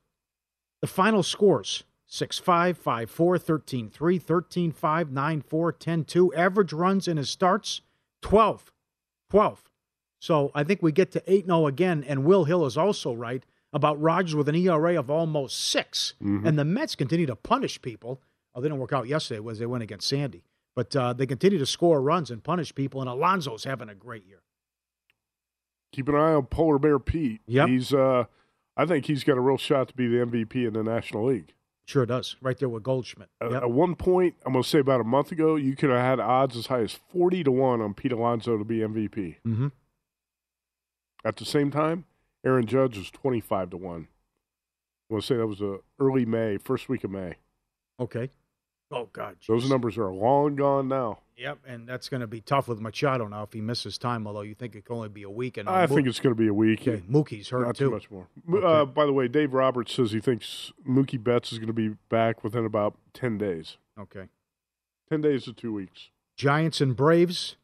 The 0.81 0.87
final 0.87 1.21
scores 1.23 1.83
6 2.05 2.39
5, 2.39 2.77
5 2.77 3.11
4, 3.11 3.37
13 3.37 3.89
3, 3.89 4.19
13 4.19 4.71
5, 4.71 5.11
9 5.11 5.41
4, 5.41 5.71
10 5.71 6.03
2. 6.05 6.33
Average 6.33 6.73
runs 6.73 7.07
in 7.07 7.17
his 7.17 7.29
starts 7.29 7.81
12. 8.21 8.71
12. 9.29 9.68
So 10.19 10.51
I 10.53 10.63
think 10.63 10.81
we 10.81 10.91
get 10.91 11.11
to 11.13 11.23
8 11.31 11.45
0 11.45 11.67
again. 11.67 12.03
And 12.07 12.23
Will 12.25 12.43
Hill 12.45 12.65
is 12.65 12.77
also 12.77 13.13
right 13.13 13.43
about 13.71 14.01
Rogers 14.01 14.35
with 14.35 14.49
an 14.49 14.55
ERA 14.55 14.97
of 14.99 15.09
almost 15.09 15.57
6 15.69 16.13
Mhm. 16.21 16.45
And 16.45 16.59
the 16.59 16.65
Mets 16.65 16.95
continue 16.95 17.25
to 17.27 17.35
punish 17.35 17.81
people. 17.81 18.21
Oh, 18.53 18.61
they 18.61 18.67
didn't 18.67 18.79
work 18.79 18.93
out 18.93 19.07
yesterday 19.07 19.39
was 19.39 19.59
they 19.59 19.65
went 19.65 19.83
against 19.83 20.07
Sandy. 20.07 20.43
But 20.75 20.95
uh, 20.95 21.13
they 21.13 21.25
continue 21.25 21.57
to 21.59 21.65
score 21.65 22.01
runs 22.01 22.31
and 22.31 22.43
punish 22.43 22.73
people. 22.73 23.01
And 23.01 23.09
Alonso's 23.09 23.63
having 23.63 23.89
a 23.89 23.95
great 23.95 24.25
year. 24.25 24.41
Keep 25.91 26.09
an 26.09 26.15
eye 26.15 26.33
on 26.33 26.45
Polar 26.45 26.79
Bear 26.79 26.99
Pete. 26.99 27.41
Yep. 27.47 27.67
He's 27.69 27.93
uh 27.93 28.25
I 28.77 28.85
think 28.85 29.05
he's 29.07 29.23
got 29.25 29.37
a 29.37 29.41
real 29.41 29.57
shot 29.57 29.89
to 29.89 29.95
be 29.95 30.07
the 30.07 30.17
MVP 30.25 30.65
in 30.65 30.73
the 30.73 30.83
National 30.83 31.25
League. 31.25 31.53
Sure 31.85 32.05
does. 32.05 32.37
Right 32.41 32.57
there 32.57 32.69
with 32.69 32.83
Goldschmidt. 32.83 33.29
At- 33.41 33.51
Yep. 33.51 33.63
At 33.63 33.71
one 33.71 33.95
point, 33.95 34.35
I'm 34.45 34.53
going 34.53 34.63
to 34.63 34.69
say 34.69 34.79
about 34.79 35.01
a 35.01 35.03
month 35.03 35.31
ago, 35.33 35.55
you 35.55 35.75
could 35.75 35.89
have 35.89 35.99
had 35.99 36.19
odds 36.19 36.55
as 36.55 36.67
high 36.67 36.81
as 36.81 36.93
40 36.93 37.43
to 37.45 37.51
1 37.51 37.81
on 37.81 37.93
Pete 37.95 38.11
Alonso 38.13 38.57
to 38.57 38.63
be 38.63 38.77
MVP. 38.77 39.37
Mm-hmm. 39.45 39.67
At 41.25 41.35
the 41.37 41.45
same 41.45 41.71
time, 41.71 42.05
Aaron 42.45 42.65
Judge 42.65 42.97
was 42.97 43.11
25 43.11 43.71
to 43.71 43.77
1. 43.77 44.07
I 45.09 45.13
want 45.13 45.23
to 45.23 45.27
say 45.27 45.37
that 45.37 45.47
was 45.47 45.61
a 45.61 45.79
early 45.99 46.25
May, 46.25 46.57
first 46.57 46.87
week 46.87 47.03
of 47.03 47.11
May. 47.11 47.35
Okay. 47.99 48.29
Oh, 48.91 49.07
God. 49.11 49.37
Those 49.47 49.69
numbers 49.69 49.97
are 49.97 50.11
long 50.11 50.55
gone 50.55 50.87
now. 50.87 51.19
Yep, 51.37 51.59
and 51.67 51.87
that's 51.87 52.09
going 52.09 52.21
to 52.21 52.27
be 52.27 52.41
tough 52.41 52.67
with 52.67 52.81
Machado 52.81 53.27
now 53.27 53.43
if 53.43 53.53
he 53.53 53.61
misses 53.61 53.97
time. 53.97 54.27
Although 54.27 54.41
you 54.41 54.55
think 54.55 54.75
it 54.75 54.83
can 54.85 54.95
only 54.95 55.09
be 55.09 55.23
a 55.23 55.29
week, 55.29 55.57
and 55.57 55.69
uh, 55.69 55.71
I 55.71 55.85
Mo- 55.85 55.95
think 55.95 56.07
it's 56.07 56.19
going 56.19 56.35
to 56.35 56.39
be 56.39 56.47
a 56.47 56.53
week. 56.53 56.81
Okay, 56.81 57.01
Mookie's 57.09 57.49
hurt 57.49 57.65
Not 57.67 57.75
too. 57.77 57.85
too 57.85 57.91
much 57.91 58.11
more. 58.11 58.27
Mo- 58.45 58.59
Uh, 58.59 58.85
by 58.85 59.05
the 59.05 59.13
way, 59.13 59.27
Dave 59.29 59.53
Roberts 59.53 59.93
says 59.93 60.11
he 60.11 60.19
thinks 60.19 60.73
Mookie 60.87 61.21
Betts 61.23 61.53
is 61.53 61.59
going 61.59 61.67
to 61.67 61.73
be 61.73 61.95
back 62.09 62.43
within 62.43 62.65
about 62.65 62.95
10 63.13 63.37
days. 63.37 63.77
Okay. 63.97 64.25
10 65.09 65.21
days 65.21 65.45
to 65.45 65.53
two 65.53 65.71
weeks. 65.73 66.09
Giants 66.35 66.81
and 66.81 66.95
Braves, 66.95 67.55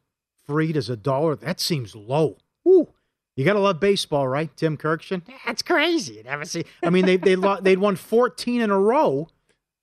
Fried 0.46 0.78
is 0.78 0.90
a 0.90 0.96
dollar. 0.98 1.36
That 1.36 1.60
seems 1.60 1.96
low. 1.96 2.38
Ooh, 2.68 2.90
you 3.36 3.46
got 3.46 3.54
to 3.54 3.60
love 3.60 3.80
baseball, 3.80 4.28
right, 4.28 4.56
Tim 4.56 4.78
Kurkjian? 4.78 5.22
That's 5.46 5.62
crazy. 5.62 6.16
You 6.16 6.24
never 6.24 6.46
see. 6.46 6.66
I 6.84 6.90
mean, 6.90 7.06
they 7.06 7.18
they 7.18 7.36
lo- 7.36 7.60
they'd 7.62 7.80
won 7.80 7.96
14 7.96 8.62
in 8.62 8.70
a 8.72 8.80
row, 8.80 9.28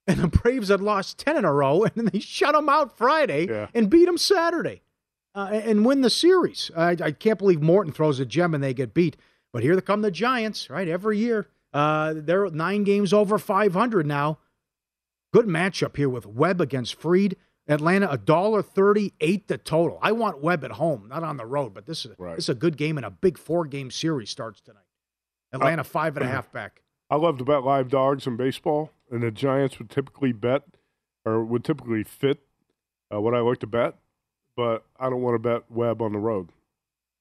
and 0.07 0.19
the 0.21 0.29
Braves 0.29 0.69
had 0.69 0.81
lost 0.81 1.19
10 1.19 1.37
in 1.37 1.45
a 1.45 1.53
row, 1.53 1.83
and 1.85 1.93
then 1.95 2.07
they 2.13 2.19
shut 2.21 2.55
them 2.55 2.69
out 2.69 2.97
Friday 2.97 3.47
and 3.75 3.91
beat 3.91 4.07
them 4.07 4.19
Saturday, 4.19 4.83
uh, 5.35 5.49
and 5.53 5.85
win 5.85 6.01
the 6.01 6.11
series. 6.11 6.71
I, 6.77 6.97
I 7.01 7.13
can't 7.13 7.39
believe 7.39 7.61
Morton 7.61 7.93
throws 7.93 8.19
a 8.21 8.27
gem 8.27 8.55
and 8.55 8.63
they 8.65 8.75
get 8.75 8.95
beat. 8.95 9.17
But 9.53 9.63
here 9.63 9.75
they 9.77 9.83
come 9.83 10.01
the 10.01 10.11
Giants, 10.11 10.71
right? 10.71 10.89
Every 10.89 11.19
year, 11.19 11.47
uh, 11.75 12.15
they're 12.17 12.49
nine 12.49 12.85
games 12.85 13.13
over 13.13 13.39
500 13.39 14.07
now. 14.07 14.39
Good 15.35 15.47
matchup 15.47 15.97
here 15.97 16.09
with 16.09 16.27
Webb 16.27 16.61
against 16.61 16.95
Fried. 16.95 17.37
Atlanta 17.69 18.11
a 18.11 18.19
dollar 18.19 18.63
thirty-eight 18.63 19.49
the 19.49 19.59
total. 19.59 19.99
I 20.03 20.13
want 20.13 20.43
Webb 20.43 20.65
at 20.65 20.73
home, 20.73 21.07
not 21.09 21.23
on 21.23 21.37
the 21.37 21.47
road. 21.47 21.75
But 21.75 21.87
this 21.87 22.05
is 22.05 22.13
this 22.19 22.45
is 22.45 22.49
a 22.49 22.55
good 22.55 22.77
game 22.77 22.97
and 22.97 23.07
a 23.07 23.11
big 23.11 23.39
four-game 23.39 23.91
series 23.91 24.31
starts 24.31 24.61
tonight. 24.61 24.83
Atlanta 25.53 25.85
five 25.85 26.17
and 26.17 26.25
a 26.25 26.29
half 26.29 26.51
back. 26.51 26.83
I 27.11 27.17
love 27.17 27.39
to 27.39 27.45
bet 27.45 27.63
live 27.63 27.89
dogs 27.89 28.27
in 28.27 28.37
baseball, 28.37 28.91
and 29.11 29.23
the 29.23 29.31
Giants 29.31 29.79
would 29.79 29.91
typically 29.91 30.33
bet 30.33 30.63
or 31.25 31.45
would 31.45 31.63
typically 31.63 32.03
fit 32.05 32.41
uh, 33.15 33.21
what 33.21 33.35
I 33.35 33.41
like 33.41 33.59
to 33.59 33.67
bet, 33.67 33.95
but 34.57 34.85
I 34.99 35.11
don't 35.11 35.23
want 35.23 35.35
to 35.35 35.39
bet 35.39 35.71
Webb 35.71 36.03
on 36.03 36.13
the 36.13 36.19
road. 36.19 36.49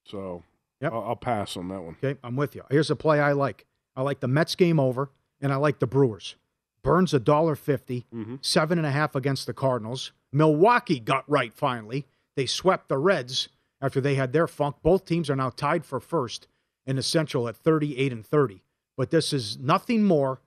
So 0.05 0.43
I'll, 0.81 1.03
I'll 1.03 1.15
pass 1.15 1.55
on 1.55 1.67
that 1.67 1.81
one. 1.81 1.97
Okay, 2.03 2.17
I'm 2.23 2.35
with 2.35 2.55
you. 2.55 2.63
Here's 2.71 2.89
a 2.89 2.95
play 2.95 3.19
I 3.19 3.33
like. 3.33 3.65
I 3.95 4.01
like 4.01 4.21
the 4.21 4.27
Mets 4.27 4.55
game 4.55 4.79
over, 4.79 5.11
and 5.41 5.53
I 5.53 5.57
like 5.57 5.79
the 5.79 5.87
Brewers. 5.87 6.35
Burnes 6.83 7.13
a 7.13 7.19
dollar 7.19 7.55
50 7.55 8.05
mm-hmm. 8.13 8.35
seven 8.41 8.77
and 8.77 8.87
a 8.87 8.91
half 8.91 9.15
against 9.15 9.45
the 9.45 9.53
Cardinals. 9.53 10.11
Milwaukee 10.31 10.99
got 10.99 11.29
right 11.29 11.53
finally. 11.53 12.05
They 12.35 12.45
swept 12.45 12.89
the 12.89 12.97
Reds 12.97 13.49
after 13.81 13.99
they 13.99 14.15
had 14.15 14.33
their 14.33 14.47
funk. 14.47 14.77
Both 14.81 15.05
teams 15.05 15.29
are 15.29 15.35
now 15.35 15.49
tied 15.49 15.85
for 15.85 15.99
first 15.99 16.47
in 16.85 16.95
the 16.95 17.03
Central 17.03 17.47
at 17.47 17.55
38 17.55 18.11
and 18.11 18.25
30. 18.25 18.63
But 18.97 19.11
this 19.11 19.33
is 19.33 19.57
nothing 19.57 20.03
more 20.03 20.39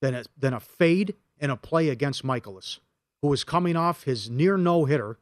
than 0.00 0.14
a, 0.14 0.24
than 0.38 0.54
a 0.54 0.60
fade 0.60 1.14
and 1.40 1.50
a 1.50 1.56
play 1.56 1.88
against 1.88 2.24
Mikolas, 2.24 2.78
who 3.22 3.28
was 3.28 3.44
coming 3.44 3.76
off 3.76 4.04
his 4.04 4.30
near 4.30 4.56
no 4.56 4.84
hitter 4.84 5.18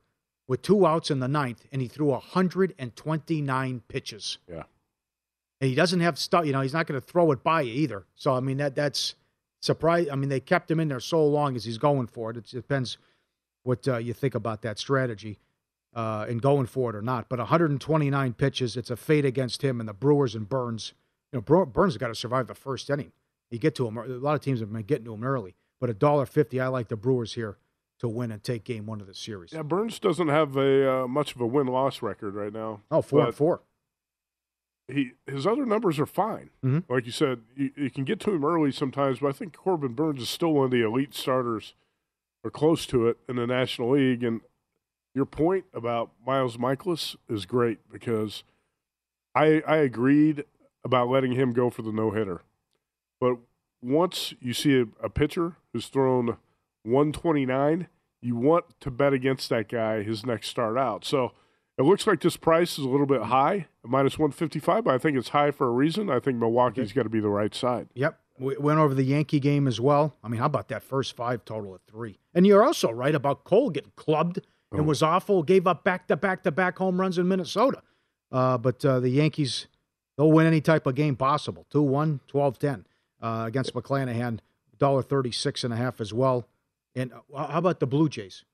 with 0.48 0.62
two 0.62 0.86
outs 0.86 1.10
in 1.10 1.20
the 1.20 1.28
ninth, 1.28 1.66
and 1.72 1.80
he 1.80 1.88
threw 1.88 2.08
129 2.08 3.82
pitches. 3.88 4.38
Yeah. 4.48 4.64
and 5.60 5.70
he 5.70 5.74
doesn't 5.74 6.00
have 6.00 6.18
stuff. 6.18 6.44
You 6.44 6.52
know, 6.52 6.60
he's 6.60 6.72
not 6.72 6.86
going 6.86 7.00
to 7.00 7.06
throw 7.06 7.30
it 7.32 7.42
by 7.42 7.62
you 7.62 7.72
either. 7.72 8.04
So 8.16 8.34
I 8.34 8.40
mean 8.40 8.58
that 8.58 8.74
that's 8.74 9.14
surprise. 9.62 10.08
I 10.12 10.16
mean 10.16 10.28
they 10.28 10.40
kept 10.40 10.70
him 10.70 10.80
in 10.80 10.88
there 10.88 11.00
so 11.00 11.24
long 11.24 11.56
as 11.56 11.64
he's 11.64 11.78
going 11.78 12.06
for 12.06 12.30
it. 12.30 12.36
It 12.36 12.46
depends 12.46 12.98
what 13.62 13.86
uh, 13.88 13.96
you 13.96 14.12
think 14.12 14.34
about 14.34 14.62
that 14.62 14.78
strategy 14.78 15.38
uh, 15.94 16.26
and 16.28 16.42
going 16.42 16.66
for 16.66 16.90
it 16.90 16.96
or 16.96 17.02
not. 17.02 17.28
But 17.28 17.38
129 17.38 18.32
pitches, 18.34 18.76
it's 18.76 18.90
a 18.90 18.96
fate 18.96 19.24
against 19.24 19.62
him 19.62 19.80
and 19.80 19.88
the 19.88 19.94
Brewers 19.94 20.34
and 20.34 20.48
Burnes. 20.48 20.92
You 21.32 21.42
know, 21.48 21.64
Burnes 21.64 21.94
has 21.94 21.98
got 21.98 22.08
to 22.08 22.14
survive 22.14 22.46
the 22.46 22.54
first 22.54 22.90
inning. 22.90 23.12
You 23.50 23.58
get 23.58 23.74
to 23.76 23.86
him. 23.86 23.96
A 23.96 24.04
lot 24.04 24.34
of 24.34 24.40
teams 24.40 24.60
have 24.60 24.72
been 24.72 24.82
getting 24.82 25.04
to 25.04 25.14
him 25.14 25.24
early, 25.24 25.54
but 25.80 25.90
a 25.90 25.94
dollar 25.94 26.26
fifty. 26.26 26.60
I 26.60 26.68
like 26.68 26.88
the 26.88 26.96
Brewers 26.96 27.34
here 27.34 27.58
to 27.98 28.08
win 28.08 28.32
and 28.32 28.42
take 28.42 28.64
game 28.64 28.86
one 28.86 29.00
of 29.00 29.06
the 29.06 29.14
series. 29.14 29.52
Yeah, 29.52 29.62
Burnes 29.62 29.98
doesn't 29.98 30.28
have 30.28 30.56
a 30.56 31.02
uh, 31.02 31.06
much 31.06 31.34
of 31.34 31.40
a 31.40 31.46
win 31.46 31.66
loss 31.66 32.02
record 32.02 32.34
right 32.34 32.52
now. 32.52 32.80
Oh, 32.90 33.02
four 33.02 33.26
and 33.26 33.34
four. 33.34 33.62
He 34.88 35.12
his 35.26 35.46
other 35.46 35.64
numbers 35.64 35.98
are 35.98 36.06
fine. 36.06 36.50
Mm-hmm. 36.64 36.92
Like 36.92 37.06
you 37.06 37.12
said, 37.12 37.40
you, 37.56 37.70
you 37.76 37.90
can 37.90 38.04
get 38.04 38.20
to 38.20 38.32
him 38.32 38.44
early 38.44 38.72
sometimes, 38.72 39.20
but 39.20 39.28
I 39.28 39.32
think 39.32 39.56
Corbin 39.56 39.94
Burnes 39.94 40.22
is 40.22 40.28
still 40.28 40.52
one 40.52 40.66
of 40.66 40.70
the 40.70 40.84
elite 40.84 41.14
starters 41.14 41.74
or 42.44 42.50
close 42.50 42.86
to 42.86 43.06
it 43.08 43.18
in 43.28 43.36
the 43.36 43.46
National 43.46 43.90
League. 43.90 44.22
And 44.22 44.40
your 45.14 45.24
point 45.24 45.64
about 45.72 46.10
Miles 46.26 46.56
Mikolas 46.56 47.16
is 47.28 47.46
great 47.46 47.78
because 47.90 48.42
I 49.34 49.62
I 49.66 49.76
agreed 49.76 50.44
about 50.84 51.08
letting 51.08 51.32
him 51.32 51.52
go 51.52 51.70
for 51.70 51.82
the 51.82 51.92
no 51.92 52.10
hitter, 52.10 52.42
but 53.20 53.36
once 53.82 54.34
you 54.40 54.54
see 54.54 54.80
a, 54.80 54.86
a 55.02 55.10
pitcher 55.10 55.56
who's 55.72 55.86
thrown 55.86 56.36
129, 56.84 57.88
you 58.20 58.36
want 58.36 58.64
to 58.80 58.90
bet 58.90 59.12
against 59.12 59.48
that 59.48 59.68
guy 59.68 60.02
his 60.02 60.24
next 60.24 60.48
start 60.48 60.78
out. 60.78 61.04
So 61.04 61.32
it 61.82 61.88
looks 61.88 62.06
like 62.06 62.20
this 62.20 62.36
price 62.36 62.78
is 62.78 62.84
a 62.84 62.88
little 62.88 63.06
bit 63.06 63.22
high, 63.22 63.66
minus 63.84 64.18
155, 64.18 64.84
but 64.84 64.94
I 64.94 64.98
think 64.98 65.16
it's 65.16 65.30
high 65.30 65.50
for 65.50 65.66
a 65.66 65.70
reason. 65.70 66.08
I 66.10 66.20
think 66.20 66.38
Milwaukee's 66.38 66.92
got 66.92 67.02
to 67.02 67.08
be 67.08 67.20
the 67.20 67.28
right 67.28 67.54
side. 67.54 67.88
Yep. 67.94 68.18
We 68.38 68.56
went 68.56 68.78
over 68.78 68.94
the 68.94 69.02
Yankee 69.02 69.40
game 69.40 69.68
as 69.68 69.80
well. 69.80 70.16
I 70.24 70.28
mean, 70.28 70.38
how 70.40 70.46
about 70.46 70.68
that 70.68 70.82
first 70.82 71.14
five 71.16 71.44
total 71.44 71.74
at 71.74 71.80
three? 71.86 72.18
And 72.34 72.46
you're 72.46 72.64
also 72.64 72.90
right 72.90 73.14
about 73.14 73.44
Cole 73.44 73.70
getting 73.70 73.92
clubbed 73.96 74.38
and 74.70 74.80
Oh. 74.80 74.84
was 74.84 75.02
awful, 75.02 75.42
gave 75.42 75.66
up 75.66 75.84
back 75.84 76.08
to 76.08 76.16
back 76.16 76.42
to 76.44 76.50
back 76.50 76.78
home 76.78 77.00
runs 77.00 77.18
in 77.18 77.28
Minnesota. 77.28 77.82
Uh, 78.30 78.56
but 78.58 78.82
uh, 78.84 79.00
the 79.00 79.10
Yankees, 79.10 79.66
they'll 80.16 80.32
win 80.32 80.46
any 80.46 80.60
type 80.62 80.86
of 80.86 80.94
game 80.94 81.14
possible 81.16 81.66
2 81.70 81.82
1, 81.82 82.20
12 82.26 82.58
10 82.58 82.86
uh, 83.20 83.44
against 83.46 83.74
McClanahan, 83.74 84.38
$1.36 84.78 85.64
and 85.64 85.72
a 85.72 85.76
half 85.76 86.00
as 86.00 86.12
well. 86.14 86.48
And 86.94 87.12
uh, 87.34 87.46
how 87.46 87.58
about 87.58 87.80
the 87.80 87.86
Blue 87.86 88.08
Jays? 88.08 88.44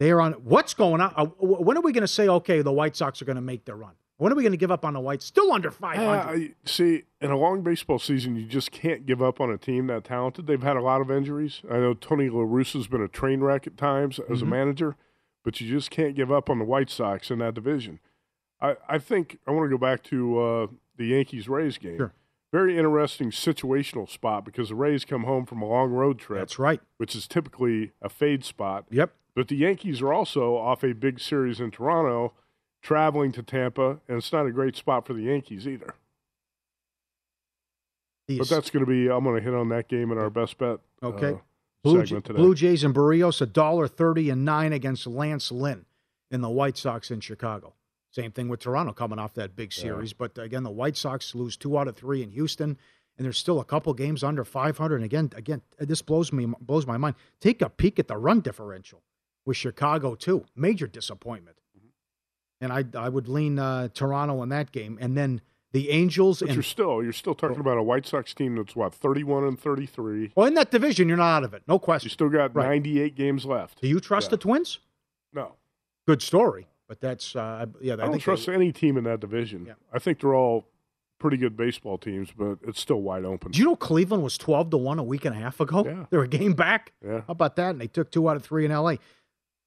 They 0.00 0.10
are 0.10 0.20
on. 0.20 0.32
What's 0.34 0.74
going 0.74 1.00
on? 1.00 1.12
Uh, 1.16 1.26
when 1.38 1.76
are 1.76 1.80
we 1.82 1.92
going 1.92 2.02
to 2.02 2.08
say, 2.08 2.28
okay, 2.28 2.62
the 2.62 2.72
White 2.72 2.96
Sox 2.96 3.22
are 3.22 3.24
going 3.24 3.36
to 3.36 3.42
make 3.42 3.64
their 3.64 3.76
run? 3.76 3.92
When 4.16 4.32
are 4.32 4.36
we 4.36 4.42
going 4.42 4.52
to 4.52 4.56
give 4.58 4.70
up 4.70 4.84
on 4.84 4.94
the 4.94 5.00
Whites? 5.00 5.24
Still 5.24 5.52
under 5.52 5.70
500. 5.70 6.02
Yeah, 6.02 6.22
I- 6.30 6.54
see, 6.64 7.02
in 7.20 7.30
a 7.30 7.36
long 7.36 7.62
baseball 7.62 7.98
season, 7.98 8.36
you 8.36 8.46
just 8.46 8.70
can't 8.70 9.06
give 9.06 9.20
up 9.22 9.40
on 9.40 9.50
a 9.50 9.58
team 9.58 9.88
that 9.88 10.04
talented. 10.04 10.46
They've 10.46 10.62
had 10.62 10.76
a 10.76 10.80
lot 10.82 11.00
of 11.00 11.10
injuries. 11.10 11.62
I 11.70 11.74
know 11.78 11.94
Tony 11.94 12.28
La 12.28 12.42
Russa's 12.46 12.86
been 12.86 13.02
a 13.02 13.08
train 13.08 13.40
wreck 13.40 13.66
at 13.66 13.76
times 13.76 14.20
as 14.30 14.40
a 14.40 14.44
Mhm. 14.44 14.48
manager, 14.50 14.96
but 15.44 15.60
you 15.60 15.68
just 15.68 15.90
can't 15.90 16.14
give 16.14 16.30
up 16.30 16.48
on 16.48 16.58
the 16.60 16.64
White 16.64 16.90
Sox 16.90 17.30
in 17.30 17.40
that 17.40 17.54
division. 17.54 17.98
I, 18.60 18.76
I 18.88 18.98
think 18.98 19.38
I 19.46 19.50
want 19.50 19.66
to 19.68 19.76
go 19.76 19.78
back 19.80 20.02
to 20.04 20.40
uh, 20.40 20.66
the 20.96 21.06
Yankees 21.06 21.48
Rays 21.48 21.76
game. 21.76 21.96
Sure. 21.98 22.12
Very 22.52 22.78
interesting 22.78 23.30
situational 23.32 24.08
spot 24.08 24.44
because 24.44 24.68
the 24.68 24.76
Rays 24.76 25.04
come 25.04 25.24
home 25.24 25.44
from 25.44 25.60
a 25.60 25.66
long 25.66 25.90
road 25.90 26.20
trip. 26.20 26.38
That's 26.38 26.58
right. 26.58 26.80
Which 26.98 27.16
is 27.16 27.26
typically 27.26 27.90
a 28.00 28.08
fade 28.08 28.44
spot. 28.44 28.84
Yep. 28.90 29.12
But 29.34 29.48
the 29.48 29.56
Yankees 29.56 30.00
are 30.00 30.12
also 30.12 30.56
off 30.56 30.84
a 30.84 30.92
big 30.92 31.18
series 31.20 31.60
in 31.60 31.70
Toronto, 31.70 32.32
traveling 32.82 33.32
to 33.32 33.42
Tampa, 33.42 33.98
and 34.08 34.18
it's 34.18 34.32
not 34.32 34.46
a 34.46 34.52
great 34.52 34.76
spot 34.76 35.06
for 35.06 35.12
the 35.12 35.22
Yankees 35.22 35.66
either. 35.66 35.94
But 38.28 38.48
that's 38.48 38.70
going 38.70 38.84
to 38.84 38.90
be. 38.90 39.10
I'm 39.10 39.24
going 39.24 39.36
to 39.36 39.42
hit 39.42 39.54
on 39.54 39.68
that 39.70 39.88
game 39.88 40.10
in 40.10 40.18
our 40.18 40.30
best 40.30 40.56
bet. 40.56 40.78
Okay. 41.02 41.32
uh, 41.34 41.38
Blue, 41.82 42.02
J- 42.04 42.20
today. 42.20 42.38
Blue 42.38 42.54
Jays 42.54 42.82
and 42.82 42.94
Berrios, 42.94 43.42
a 43.42 43.46
dollar 43.46 43.86
thirty 43.86 44.30
and 44.30 44.44
nine 44.44 44.72
against 44.72 45.06
Lance 45.06 45.52
Lynn 45.52 45.84
in 46.30 46.40
the 46.40 46.48
White 46.48 46.78
Sox 46.78 47.10
in 47.10 47.20
Chicago. 47.20 47.74
Same 48.10 48.30
thing 48.30 48.48
with 48.48 48.60
Toronto 48.60 48.92
coming 48.92 49.18
off 49.18 49.34
that 49.34 49.56
big 49.56 49.72
series. 49.72 50.12
But 50.12 50.38
again, 50.38 50.62
the 50.62 50.70
White 50.70 50.96
Sox 50.96 51.34
lose 51.34 51.56
two 51.56 51.76
out 51.76 51.88
of 51.88 51.96
three 51.96 52.22
in 52.22 52.30
Houston, 52.30 52.78
and 53.18 53.24
there's 53.24 53.36
still 53.36 53.60
a 53.60 53.64
couple 53.64 53.92
games 53.92 54.22
under 54.24 54.44
500. 54.44 54.94
And 54.96 55.04
again, 55.04 55.30
again, 55.36 55.60
this 55.78 56.00
blows 56.00 56.32
me 56.32 56.46
blows 56.60 56.86
my 56.86 56.96
mind. 56.96 57.16
Take 57.40 57.60
a 57.60 57.68
peek 57.68 57.98
at 57.98 58.08
the 58.08 58.16
run 58.16 58.40
differential 58.40 59.02
with 59.44 59.56
Chicago 59.56 60.14
too. 60.14 60.44
Major 60.56 60.86
disappointment. 60.86 61.56
And 62.60 62.72
I 62.72 62.84
I 62.96 63.08
would 63.08 63.28
lean 63.28 63.58
uh, 63.58 63.88
Toronto 63.92 64.42
in 64.42 64.48
that 64.50 64.72
game, 64.72 64.96
and 65.00 65.16
then 65.16 65.40
the 65.72 65.90
Angels 65.90 66.38
But 66.40 66.48
and 66.50 66.56
you're 66.56 66.62
still 66.62 67.02
you're 67.02 67.12
still 67.12 67.34
talking 67.34 67.58
about 67.60 67.76
a 67.76 67.82
White 67.82 68.06
Sox 68.06 68.32
team 68.32 68.56
that's 68.56 68.74
what 68.76 68.94
31 68.94 69.44
and 69.44 69.58
33. 69.60 70.32
well 70.36 70.46
in 70.46 70.54
that 70.54 70.70
division, 70.70 71.08
you're 71.08 71.16
not 71.18 71.38
out 71.38 71.44
of 71.44 71.52
it, 71.52 71.62
no 71.66 71.78
question. 71.78 72.06
You 72.06 72.10
still 72.10 72.28
got 72.30 72.54
Right. 72.54 72.66
98 72.66 73.16
games 73.16 73.44
left. 73.44 73.80
Do 73.82 73.88
you 73.88 74.00
trust 74.00 74.26
Yeah. 74.28 74.30
the 74.30 74.36
Twins? 74.38 74.78
No, 75.32 75.56
Good 76.06 76.22
story, 76.22 76.68
but 76.88 77.00
that's 77.00 77.34
uh, 77.34 77.66
yeah. 77.80 77.94
I 77.94 77.96
don't 77.96 78.12
think 78.12 78.22
trust 78.22 78.46
they- 78.46 78.54
any 78.54 78.72
team 78.72 78.96
in 78.96 79.04
that 79.04 79.20
division. 79.20 79.66
Yeah. 79.66 79.74
I 79.92 79.98
think 79.98 80.20
they're 80.20 80.34
all 80.34 80.68
pretty 81.18 81.36
good 81.36 81.56
baseball 81.56 81.98
teams, 81.98 82.30
but 82.36 82.58
it's 82.66 82.80
still 82.80 83.00
wide 83.02 83.24
open. 83.24 83.50
Do 83.52 83.58
you 83.58 83.64
know 83.64 83.76
Cleveland 83.76 84.22
was 84.22 84.38
twelve 84.38 84.70
to 84.70 84.76
one 84.78 84.98
a 84.98 85.02
week 85.02 85.24
and 85.24 85.34
a 85.34 85.38
half 85.38 85.58
ago? 85.60 85.84
Yeah. 85.84 86.06
They 86.08 86.16
were 86.16 86.24
a 86.24 86.28
game 86.28 86.52
back. 86.54 86.92
Yeah. 87.04 87.22
How 87.26 87.32
about 87.32 87.56
that? 87.56 87.70
And 87.70 87.80
they 87.80 87.88
took 87.88 88.10
two 88.12 88.28
out 88.28 88.36
of 88.36 88.44
three 88.44 88.64
in 88.64 88.70
L.A. 88.70 88.98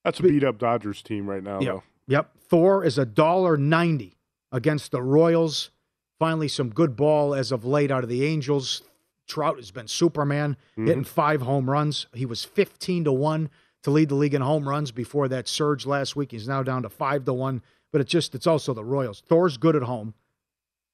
That's 0.08 0.20
a 0.20 0.22
beat 0.22 0.42
up 0.42 0.58
Dodgers 0.58 1.02
team 1.02 1.28
right 1.28 1.42
now. 1.42 1.60
Yep. 1.60 1.74
Though. 1.74 1.82
Yep. 2.06 2.30
Thor 2.48 2.82
is 2.82 2.96
a 2.96 3.04
dollar 3.04 3.58
ninety 3.58 4.16
against 4.50 4.90
the 4.90 5.02
Royals. 5.02 5.70
Finally, 6.18 6.48
some 6.48 6.70
good 6.70 6.96
ball 6.96 7.34
as 7.34 7.52
of 7.52 7.66
late 7.66 7.90
out 7.90 8.04
of 8.04 8.08
the 8.08 8.24
Angels. 8.24 8.80
Trout 9.26 9.56
has 9.56 9.70
been 9.70 9.86
Superman, 9.86 10.56
mm-hmm. 10.72 10.86
hitting 10.86 11.04
five 11.04 11.42
home 11.42 11.68
runs. 11.68 12.06
He 12.14 12.24
was 12.24 12.42
fifteen 12.42 13.04
to 13.04 13.12
one 13.12 13.50
to 13.82 13.90
lead 13.90 14.08
the 14.08 14.14
league 14.14 14.32
in 14.32 14.40
home 14.40 14.66
runs 14.66 14.92
before 14.92 15.28
that 15.28 15.46
surge 15.46 15.84
last 15.84 16.16
week. 16.16 16.32
He's 16.32 16.48
now 16.48 16.62
down 16.62 16.82
to 16.84 16.88
five 16.88 17.26
to 17.26 17.34
one. 17.34 17.62
But 17.92 18.00
it's 18.00 18.10
just 18.10 18.34
it's 18.34 18.46
also 18.46 18.72
the 18.72 18.84
Royals. 18.84 19.22
Thor's 19.28 19.58
good 19.58 19.76
at 19.76 19.82
home, 19.82 20.14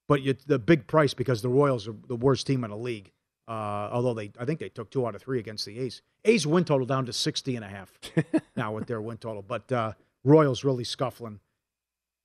but 0.09 0.21
you, 0.23 0.35
the 0.45 0.59
big 0.59 0.87
price 0.87 1.13
because 1.13 1.41
the 1.41 1.49
Royals 1.49 1.87
are 1.87 1.95
the 2.07 2.15
worst 2.17 2.47
team 2.47 2.65
in 2.65 2.69
the 2.69 2.77
league. 2.77 3.13
Uh, 3.47 3.89
although 3.91 4.13
they, 4.13 4.31
I 4.39 4.45
think 4.45 4.59
they 4.59 4.69
took 4.69 4.89
two 4.89 5.05
out 5.05 5.15
of 5.15 5.21
three 5.21 5.39
against 5.39 5.65
the 5.65 5.79
A's. 5.79 6.01
A's 6.23 6.47
win 6.47 6.65
total 6.65 6.87
down 6.87 7.05
to 7.05 7.13
60 7.13 7.55
and 7.55 7.63
a 7.63 7.67
half 7.67 7.93
now 8.55 8.73
with 8.73 8.87
their 8.87 9.01
win 9.01 9.17
total. 9.17 9.43
But 9.43 9.71
uh, 9.71 9.93
Royals 10.23 10.63
really 10.63 10.83
scuffling. 10.83 11.39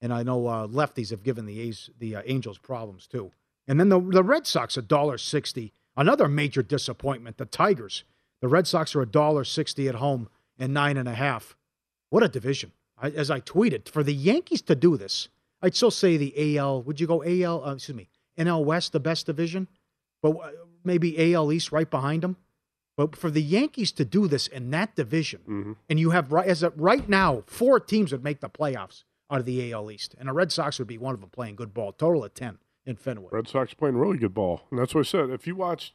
And 0.00 0.12
I 0.12 0.22
know 0.22 0.46
uh, 0.46 0.66
lefties 0.66 1.10
have 1.10 1.22
given 1.22 1.44
the 1.44 1.60
A's, 1.60 1.90
the 1.98 2.16
uh, 2.16 2.22
Angels 2.24 2.56
problems 2.56 3.06
too. 3.06 3.32
And 3.68 3.78
then 3.78 3.88
the 3.88 4.00
the 4.00 4.24
Red 4.24 4.46
Sox 4.46 4.76
a 4.76 4.82
dollar 4.82 5.18
sixty. 5.18 5.72
Another 5.96 6.26
major 6.28 6.62
disappointment. 6.62 7.36
The 7.36 7.44
Tigers. 7.44 8.04
The 8.40 8.48
Red 8.48 8.66
Sox 8.66 8.96
are 8.96 9.02
a 9.02 9.06
dollar 9.06 9.44
sixty 9.44 9.86
at 9.88 9.96
home 9.96 10.28
and 10.58 10.72
nine 10.72 10.96
and 10.96 11.08
a 11.08 11.14
half. 11.14 11.56
What 12.08 12.22
a 12.22 12.28
division! 12.28 12.72
I, 12.98 13.10
as 13.10 13.30
I 13.30 13.40
tweeted, 13.40 13.88
for 13.88 14.02
the 14.02 14.14
Yankees 14.14 14.62
to 14.62 14.74
do 14.74 14.96
this, 14.96 15.28
I'd 15.62 15.76
still 15.76 15.90
say 15.90 16.16
the 16.16 16.56
AL. 16.56 16.82
Would 16.82 17.00
you 17.00 17.06
go 17.06 17.22
AL? 17.22 17.64
Uh, 17.64 17.74
excuse 17.74 17.96
me, 17.96 18.08
NL 18.38 18.64
West, 18.64 18.92
the 18.92 18.98
best 19.00 19.26
division, 19.26 19.68
but 20.22 20.30
uh, 20.30 20.50
maybe 20.84 21.34
AL 21.34 21.52
East 21.52 21.72
right 21.72 21.90
behind 21.90 22.22
them. 22.22 22.36
But 22.96 23.16
for 23.16 23.30
the 23.30 23.42
Yankees 23.42 23.92
to 23.92 24.04
do 24.04 24.28
this 24.28 24.46
in 24.46 24.70
that 24.72 24.94
division, 24.94 25.40
mm-hmm. 25.48 25.72
and 25.88 25.98
you 25.98 26.10
have 26.10 26.32
right 26.32 26.46
as 26.46 26.62
of 26.62 26.78
right 26.78 27.08
now 27.08 27.44
four 27.46 27.80
teams 27.80 28.12
would 28.12 28.24
make 28.24 28.40
the 28.40 28.50
playoffs 28.50 29.04
out 29.30 29.40
of 29.40 29.46
the 29.46 29.72
AL 29.72 29.90
East, 29.90 30.14
and 30.18 30.28
the 30.28 30.32
Red 30.32 30.52
Sox 30.52 30.78
would 30.78 30.88
be 30.88 30.98
one 30.98 31.14
of 31.14 31.20
them 31.20 31.30
playing 31.30 31.56
good 31.56 31.72
ball. 31.72 31.92
Total 31.92 32.24
of 32.24 32.34
ten 32.34 32.58
in 32.84 32.96
Fenway. 32.96 33.28
Red 33.32 33.48
Sox 33.48 33.72
playing 33.72 33.96
really 33.96 34.18
good 34.18 34.34
ball, 34.34 34.62
and 34.70 34.78
that's 34.78 34.94
what 34.94 35.06
I 35.06 35.08
said. 35.08 35.30
If 35.30 35.46
you 35.46 35.54
watch, 35.56 35.94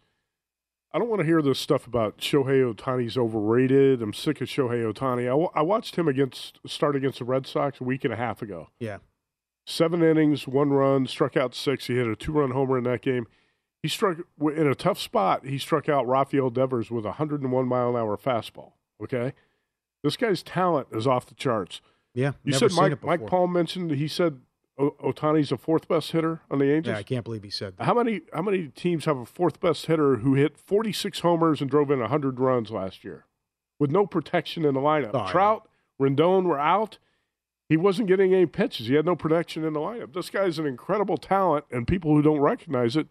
I 0.94 0.98
don't 0.98 1.10
want 1.10 1.20
to 1.20 1.26
hear 1.26 1.42
this 1.42 1.60
stuff 1.60 1.86
about 1.86 2.20
Shohei 2.20 2.74
Ohtani's 2.74 3.18
overrated. 3.18 4.02
I'm 4.02 4.14
sick 4.14 4.40
of 4.42 4.48
Shohei 4.48 4.92
Ohtani. 4.92 5.28
I, 5.28 5.60
I 5.60 5.62
watched 5.62 5.98
him 5.98 6.08
against 6.08 6.60
start 6.66 6.96
against 6.96 7.20
the 7.20 7.26
Red 7.26 7.46
Sox 7.46 7.82
a 7.82 7.84
week 7.84 8.04
and 8.04 8.14
a 8.14 8.18
half 8.18 8.42
ago. 8.42 8.70
Yeah. 8.80 8.98
Seven 9.68 10.02
innings, 10.02 10.48
one 10.48 10.70
run, 10.72 11.06
struck 11.06 11.36
out 11.36 11.54
six. 11.54 11.88
He 11.88 11.96
hit 11.96 12.08
a 12.08 12.16
two-run 12.16 12.52
homer 12.52 12.78
in 12.78 12.84
that 12.86 13.02
game. 13.02 13.28
He 13.86 13.90
struck 13.90 14.18
in 14.42 14.66
a 14.66 14.74
tough 14.74 15.00
spot. 15.00 15.46
He 15.46 15.60
struck 15.60 15.88
out 15.88 16.08
Rafael 16.08 16.50
Devers 16.50 16.90
with 16.90 17.06
a 17.06 17.10
101 17.10 17.68
mile 17.68 17.90
an 17.92 17.96
hour 17.96 18.18
fastball. 18.18 18.72
Okay, 19.00 19.34
this 20.04 20.18
guy's 20.18 20.42
talent 20.42 20.88
is 20.92 21.06
off 21.06 21.28
the 21.28 21.36
charts. 21.36 21.82
Yeah, 22.16 22.32
You 22.44 22.54
said 22.54 22.72
Mike, 22.72 23.04
Mike. 23.04 23.28
Paul 23.28 23.46
mentioned 23.46 23.92
he 23.92 24.08
said 24.08 24.40
Ohtani's 24.80 25.50
the 25.50 25.58
fourth 25.58 25.88
best 25.88 26.14
hitter 26.14 26.42
on 26.50 26.58
the 26.58 26.74
Angels. 26.74 26.94
Yeah, 26.96 26.98
I 26.98 27.04
can't 27.04 27.24
believe 27.24 27.44
he 27.44 27.52
said 27.52 27.78
that. 27.78 27.84
How 27.84 27.94
many 27.94 28.22
how 28.34 28.42
many 28.42 28.70
teams 28.70 29.06
have 29.06 29.18
a 29.18 29.26
fourth 29.26 29.60
best 29.60 29.86
hitter 29.86 30.16
who 30.16 30.34
hit 30.34 30.58
46 30.58 31.20
homers 31.20 31.62
and 31.62 31.70
drove 31.70 31.92
in 31.92 32.00
100 32.00 32.40
runs 32.40 32.72
last 32.72 33.04
year 33.04 33.26
with 33.80 33.92
no 33.92 34.08
protection 34.08 34.66
in 34.66 34.74
the 34.74 34.82
lineup? 34.82 35.12
Oh. 35.14 35.30
Trout, 35.30 35.70
Rendon 36.02 36.46
were 36.46 36.60
out. 36.60 36.98
He 37.70 37.78
wasn't 37.78 38.08
getting 38.08 38.34
any 38.34 38.48
pitches. 38.48 38.88
He 38.88 38.96
had 38.96 39.06
no 39.06 39.16
protection 39.16 39.64
in 39.64 39.74
the 39.74 39.80
lineup. 39.80 40.14
This 40.14 40.32
guy's 40.32 40.58
an 40.58 40.66
incredible 40.66 41.18
talent, 41.18 41.66
and 41.70 41.88
people 41.88 42.16
who 42.16 42.24
don't 42.24 42.40
recognize 42.40 42.96
it, 42.96 43.08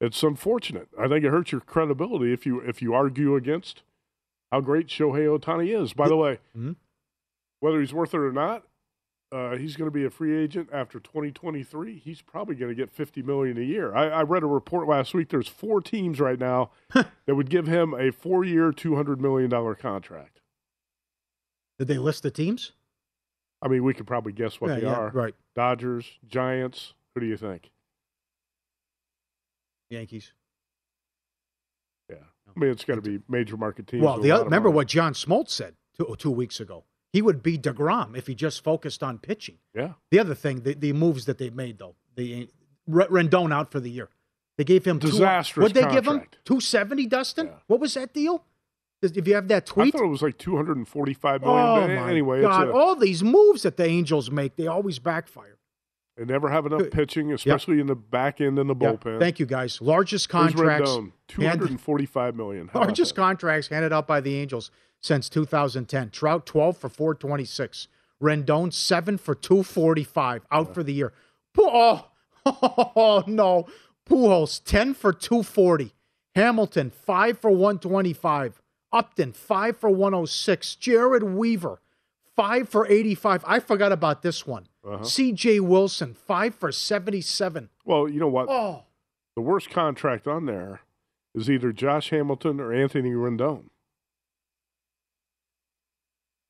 it's 0.00 0.22
unfortunate. 0.22 0.88
I 0.98 1.08
think 1.08 1.24
it 1.24 1.30
hurts 1.30 1.52
your 1.52 1.60
credibility 1.60 2.32
if 2.32 2.46
you 2.46 2.60
if 2.60 2.80
you 2.82 2.94
argue 2.94 3.34
against 3.36 3.82
how 4.52 4.60
great 4.60 4.86
Shohei 4.88 5.26
Ohtani 5.38 5.68
is. 5.80 5.92
By 5.92 6.08
the 6.08 6.16
way, 6.16 6.38
Mhm. 6.56 6.76
whether 7.60 7.80
he's 7.80 7.92
worth 7.92 8.14
it 8.14 8.18
or 8.18 8.32
not, 8.32 8.64
uh, 9.30 9.56
he's 9.56 9.76
going 9.76 9.90
to 9.90 9.94
be 9.94 10.04
a 10.06 10.10
free 10.10 10.34
agent 10.34 10.70
after 10.72 10.98
2023. 10.98 11.98
He's 11.98 12.22
probably 12.22 12.54
going 12.54 12.70
to 12.70 12.74
get 12.74 12.90
50 12.90 13.20
million 13.22 13.58
a 13.58 13.62
year. 13.62 13.94
I, 13.94 14.06
I 14.08 14.22
read 14.22 14.42
a 14.42 14.46
report 14.46 14.88
last 14.88 15.12
week. 15.12 15.28
There's 15.28 15.48
four 15.48 15.82
teams 15.82 16.18
right 16.18 16.38
now 16.38 16.70
that 16.94 17.34
would 17.34 17.50
give 17.50 17.66
him 17.66 17.92
a 17.92 18.10
four-year, 18.10 18.72
200 18.72 19.20
million 19.20 19.50
dollar 19.50 19.74
contract. 19.74 20.40
Did 21.78 21.88
they 21.88 21.98
list 21.98 22.22
the 22.22 22.30
teams? 22.30 22.72
I 23.60 23.68
mean, 23.68 23.84
we 23.84 23.92
could 23.92 24.06
probably 24.06 24.32
guess 24.32 24.60
what 24.60 24.68
Yeah, 24.68 24.74
they 24.76 24.82
yeah, 24.86 24.94
are. 24.94 25.10
right. 25.10 25.34
Dodgers, 25.54 26.18
Giants. 26.26 26.94
Who 27.14 27.20
do 27.20 27.26
you 27.26 27.36
think? 27.36 27.70
Yankees. 29.90 30.32
Yeah. 32.08 32.16
I 32.54 32.58
mean, 32.58 32.70
it's 32.70 32.84
got 32.84 32.96
to 32.96 33.00
be 33.02 33.20
major 33.28 33.56
market 33.56 33.86
teams. 33.86 34.02
Well, 34.02 34.18
the 34.18 34.30
other, 34.30 34.44
remember 34.44 34.70
what 34.70 34.86
John 34.88 35.12
Smoltz 35.12 35.50
said 35.50 35.74
two, 35.96 36.14
two 36.18 36.30
weeks 36.30 36.60
ago. 36.60 36.84
He 37.12 37.22
would 37.22 37.42
be 37.42 37.56
deGrom 37.58 38.16
if 38.16 38.26
he 38.26 38.34
just 38.34 38.62
focused 38.62 39.02
on 39.02 39.18
pitching. 39.18 39.58
Yeah. 39.74 39.94
The 40.10 40.18
other 40.18 40.34
thing, 40.34 40.60
the, 40.60 40.74
the 40.74 40.92
moves 40.92 41.24
that 41.24 41.38
they 41.38 41.50
made 41.50 41.78
though, 41.78 41.94
the 42.16 42.48
R- 42.92 43.08
Rendon 43.08 43.52
out 43.52 43.72
for 43.72 43.80
the 43.80 43.90
year. 43.90 44.08
They 44.58 44.64
gave 44.64 44.84
him 44.84 44.98
Disastrous 44.98 45.62
What 45.62 45.74
they 45.74 45.88
give 45.88 46.06
him? 46.06 46.22
Two 46.44 46.60
seventy, 46.60 47.06
Dustin. 47.06 47.50
What 47.68 47.80
was 47.80 47.94
that 47.94 48.12
deal? 48.12 48.44
If 49.00 49.28
you 49.28 49.36
have 49.36 49.46
that 49.48 49.64
tweet, 49.66 49.94
I 49.94 49.98
thought 49.98 50.06
it 50.06 50.08
was 50.08 50.22
like 50.22 50.38
245 50.38 51.42
million. 51.42 51.58
oh 51.60 51.86
my 51.86 52.10
anyway, 52.10 52.40
God! 52.40 52.62
it's 52.62 52.70
a, 52.70 52.76
All 52.76 52.96
these 52.96 53.22
moves 53.22 53.62
that 53.62 53.76
the 53.76 53.84
Angels 53.84 54.28
make, 54.28 54.56
they 54.56 54.66
always 54.66 54.98
backfire. 54.98 55.57
They 56.18 56.24
never 56.24 56.48
have 56.50 56.66
enough 56.66 56.90
pitching, 56.90 57.32
especially 57.32 57.78
in 57.78 57.86
the 57.86 57.94
back 57.94 58.40
end 58.40 58.58
and 58.58 58.68
the 58.68 58.74
Yeah, 58.74 58.92
bullpen. 58.94 59.20
Thank 59.20 59.38
you, 59.38 59.46
guys. 59.46 59.80
Largest 59.80 60.28
contracts. 60.28 60.90
Rendon? 60.90 61.12
245 61.28 62.34
million. 62.34 62.68
How 62.68 62.80
Largest 62.80 63.14
contracts 63.14 63.68
handed 63.68 63.92
out 63.92 64.08
by 64.08 64.20
the 64.20 64.34
Angels 64.36 64.72
since 65.00 65.28
2010. 65.28 66.10
Trout 66.10 66.44
12 66.44 66.76
for 66.76 66.88
426. 66.88 67.86
Rendon 68.20 68.72
7 68.72 69.16
for 69.16 69.34
245 69.36 70.44
out 70.50 70.74
for 70.74 70.82
the 70.82 70.92
year. 70.92 71.12
Pu- 71.54 71.62
Oh, 71.70 72.92
oh 72.96 73.24
no. 73.26 73.66
Pujols 74.08 74.62
10 74.64 74.94
for 74.94 75.12
240. 75.12 75.92
Hamilton 76.34 76.90
5 76.90 77.38
for 77.38 77.50
125. 77.50 78.62
Upton 78.90 79.32
5 79.32 79.76
for 79.76 79.90
106. 79.90 80.76
Jered 80.80 81.34
Weaver 81.34 81.80
5 82.34 82.68
for 82.68 82.86
85. 82.88 83.44
I 83.46 83.58
forgot 83.60 83.92
about 83.92 84.22
this 84.22 84.46
one. 84.46 84.67
Uh-huh. 84.88 85.04
CJ 85.04 85.60
Wilson 85.60 86.14
5 86.14 86.54
for 86.54 86.72
77. 86.72 87.68
Well, 87.84 88.08
you 88.08 88.18
know 88.18 88.28
what? 88.28 88.48
Oh. 88.48 88.84
The 89.36 89.42
worst 89.42 89.70
contract 89.70 90.26
on 90.26 90.46
there 90.46 90.80
is 91.34 91.50
either 91.50 91.72
Josh 91.72 92.10
Hamilton 92.10 92.58
or 92.58 92.72
Anthony 92.72 93.10
Rendon. 93.10 93.64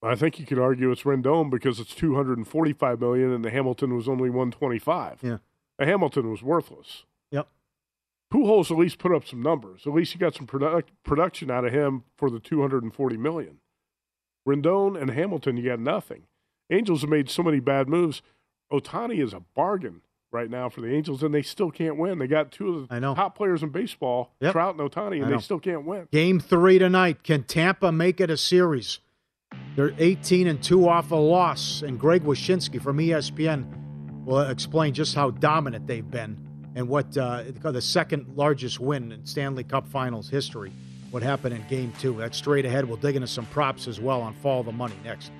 I 0.02 0.14
think 0.14 0.38
you 0.38 0.46
could 0.46 0.60
argue 0.60 0.92
it's 0.92 1.02
Rendon 1.02 1.50
because 1.50 1.80
it's 1.80 1.94
245 1.94 3.00
million 3.00 3.32
and 3.32 3.44
the 3.44 3.50
Hamilton 3.50 3.96
was 3.96 4.08
only 4.08 4.30
125. 4.30 5.18
Yeah. 5.22 5.38
The 5.78 5.86
Hamilton 5.86 6.30
was 6.30 6.42
worthless. 6.42 7.04
Yep. 7.32 7.48
Pujols 8.32 8.70
at 8.70 8.78
least 8.78 8.98
put 8.98 9.12
up 9.12 9.26
some 9.26 9.42
numbers. 9.42 9.82
At 9.86 9.94
least 9.94 10.14
you 10.14 10.20
got 10.20 10.36
some 10.36 10.46
product, 10.46 10.92
production 11.02 11.50
out 11.50 11.64
of 11.64 11.72
him 11.72 12.04
for 12.16 12.30
the 12.30 12.38
240 12.38 13.16
million. 13.16 13.58
Rendon 14.46 15.00
and 15.00 15.10
Hamilton, 15.10 15.56
you 15.56 15.68
got 15.68 15.80
nothing. 15.80 16.27
Angels 16.70 17.00
have 17.02 17.10
made 17.10 17.30
so 17.30 17.42
many 17.42 17.60
bad 17.60 17.88
moves. 17.88 18.22
Ohtani 18.72 19.22
is 19.22 19.32
a 19.32 19.40
bargain 19.54 20.02
right 20.30 20.50
now 20.50 20.68
for 20.68 20.82
the 20.82 20.92
Angels, 20.94 21.22
and 21.22 21.34
they 21.34 21.40
still 21.42 21.70
can't 21.70 21.96
win. 21.96 22.18
They 22.18 22.26
got 22.26 22.52
two 22.52 22.68
of 22.80 22.88
the 22.88 22.94
I 22.94 22.98
know. 22.98 23.14
top 23.14 23.36
players 23.36 23.62
in 23.62 23.70
baseball, 23.70 24.34
Yep. 24.40 24.52
Trout 24.52 24.74
and 24.78 24.90
Ohtani, 24.90 25.22
and 25.22 25.32
they 25.32 25.38
still 25.38 25.58
can't 25.60 25.86
win. 25.86 26.06
Game 26.12 26.38
three 26.40 26.78
tonight. 26.78 27.22
Can 27.22 27.44
Tampa 27.44 27.90
make 27.90 28.20
it 28.20 28.28
a 28.30 28.36
series? 28.36 28.98
They're 29.76 29.94
18 29.98 30.46
and 30.46 30.62
2 30.62 30.86
off 30.88 31.10
a 31.10 31.16
loss, 31.16 31.80
and 31.80 31.98
Greg 31.98 32.24
Wyshynski 32.24 32.80
from 32.82 32.98
ESPN 32.98 34.24
will 34.26 34.40
explain 34.40 34.92
just 34.92 35.14
how 35.14 35.30
dominant 35.30 35.86
they've 35.86 36.08
been 36.10 36.36
and 36.74 36.86
what 36.86 37.16
uh, 37.16 37.44
the 37.62 37.80
second 37.80 38.26
largest 38.36 38.78
win 38.78 39.10
in 39.12 39.24
Stanley 39.24 39.64
Cup 39.64 39.88
Finals 39.88 40.28
history. 40.28 40.70
What 41.10 41.22
happened 41.22 41.54
in 41.54 41.66
Game 41.68 41.94
Two? 41.98 42.18
That's 42.18 42.36
straight 42.36 42.66
ahead. 42.66 42.84
We'll 42.84 42.98
dig 42.98 43.16
into 43.16 43.26
some 43.26 43.46
props 43.46 43.88
as 43.88 43.98
well 43.98 44.20
on 44.20 44.34
Follow 44.34 44.62
the 44.62 44.72
Money 44.72 44.96
next. 45.02 45.32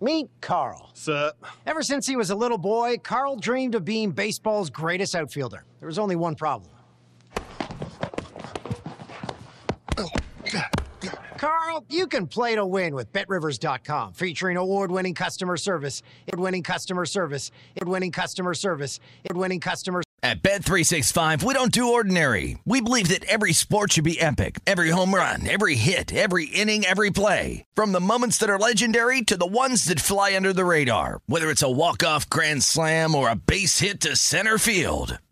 Meet 0.00 0.30
Carl. 0.40 0.90
Sup? 0.94 1.36
Ever 1.66 1.82
since 1.82 2.06
he 2.06 2.16
was 2.16 2.30
a 2.30 2.34
little 2.34 2.56
boy, 2.56 2.96
Carl 3.02 3.36
dreamed 3.36 3.74
of 3.74 3.84
being 3.84 4.10
baseball's 4.10 4.70
greatest 4.70 5.14
outfielder. 5.14 5.64
There 5.80 5.86
was 5.86 5.98
only 5.98 6.16
one 6.16 6.34
problem. 6.34 6.70
Oh, 9.98 10.08
Carl, 11.38 11.84
you 11.88 12.08
can 12.08 12.26
play 12.26 12.56
to 12.56 12.66
win 12.66 12.96
with 12.96 13.12
BetRivers.com, 13.12 14.14
featuring 14.14 14.56
award-winning 14.56 15.14
customer 15.14 15.56
service, 15.56 16.02
award-winning 16.32 16.64
customer 16.64 17.06
service, 17.06 17.52
award-winning 17.76 18.10
customer 18.10 18.54
service, 18.54 18.98
award-winning 19.30 19.60
customer 19.60 20.02
At 20.20 20.42
Bet365, 20.42 21.44
we 21.44 21.54
don't 21.54 21.70
do 21.70 21.92
ordinary. 21.92 22.58
We 22.64 22.80
believe 22.80 23.08
that 23.10 23.24
every 23.26 23.52
sport 23.52 23.92
should 23.92 24.02
be 24.02 24.20
epic. 24.20 24.58
Every 24.66 24.90
home 24.90 25.14
run, 25.14 25.46
every 25.46 25.76
hit, 25.76 26.12
every 26.12 26.46
inning, 26.46 26.84
every 26.84 27.10
play. 27.10 27.64
From 27.76 27.92
the 27.92 28.00
moments 28.00 28.38
that 28.38 28.50
are 28.50 28.58
legendary 28.58 29.22
to 29.22 29.36
the 29.36 29.46
ones 29.46 29.84
that 29.84 30.00
fly 30.00 30.34
under 30.34 30.52
the 30.52 30.64
radar. 30.64 31.20
Whether 31.26 31.50
it's 31.50 31.62
a 31.62 31.70
walk-off 31.70 32.28
grand 32.28 32.64
slam 32.64 33.14
or 33.14 33.28
a 33.28 33.36
base 33.36 33.78
hit 33.78 34.00
to 34.00 34.16
center 34.16 34.58
field. 34.58 35.20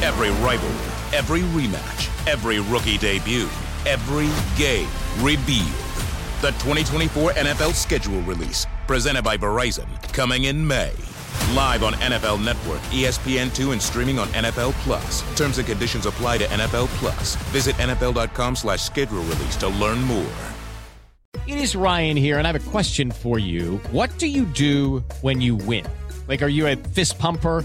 Every 0.00 0.30
rivalry, 0.30 0.92
every 1.12 1.40
rematch, 1.40 2.28
every 2.28 2.60
rookie 2.60 2.98
debut, 2.98 3.48
every 3.84 4.28
game 4.56 4.88
revealed. 5.18 5.66
The 6.40 6.52
2024 6.60 7.32
NFL 7.32 7.74
schedule 7.74 8.20
release, 8.20 8.64
presented 8.86 9.24
by 9.24 9.36
Verizon, 9.36 9.88
coming 10.12 10.44
in 10.44 10.64
May. 10.64 10.92
Live 11.52 11.82
on 11.82 11.94
NFL 11.94 12.44
Network, 12.44 12.78
E 12.94 13.06
ESPN2, 13.06 13.72
and 13.72 13.82
streaming 13.82 14.20
on 14.20 14.28
NFL 14.28 14.70
Plus. 14.84 15.22
Terms 15.36 15.58
and 15.58 15.66
conditions 15.66 16.06
apply 16.06 16.38
to 16.38 16.44
NFL 16.44 16.86
Plus. 17.00 17.34
Visit 17.50 17.74
NFL.com 17.76 18.54
slash 18.54 18.80
schedule 18.80 19.22
release 19.22 19.56
to 19.56 19.66
learn 19.66 20.00
more. 20.02 20.30
It 21.48 21.58
is 21.58 21.74
Ryan 21.74 22.16
here, 22.16 22.38
and 22.38 22.46
I 22.46 22.52
have 22.52 22.68
a 22.68 22.70
question 22.70 23.10
for 23.10 23.40
you. 23.40 23.78
What 23.90 24.16
do 24.18 24.28
you 24.28 24.44
do 24.44 25.00
when 25.22 25.40
you 25.40 25.56
win? 25.56 25.84
Like, 26.28 26.42
are 26.42 26.48
you 26.48 26.68
a 26.68 26.76
fist 26.76 27.18
pumper? 27.18 27.64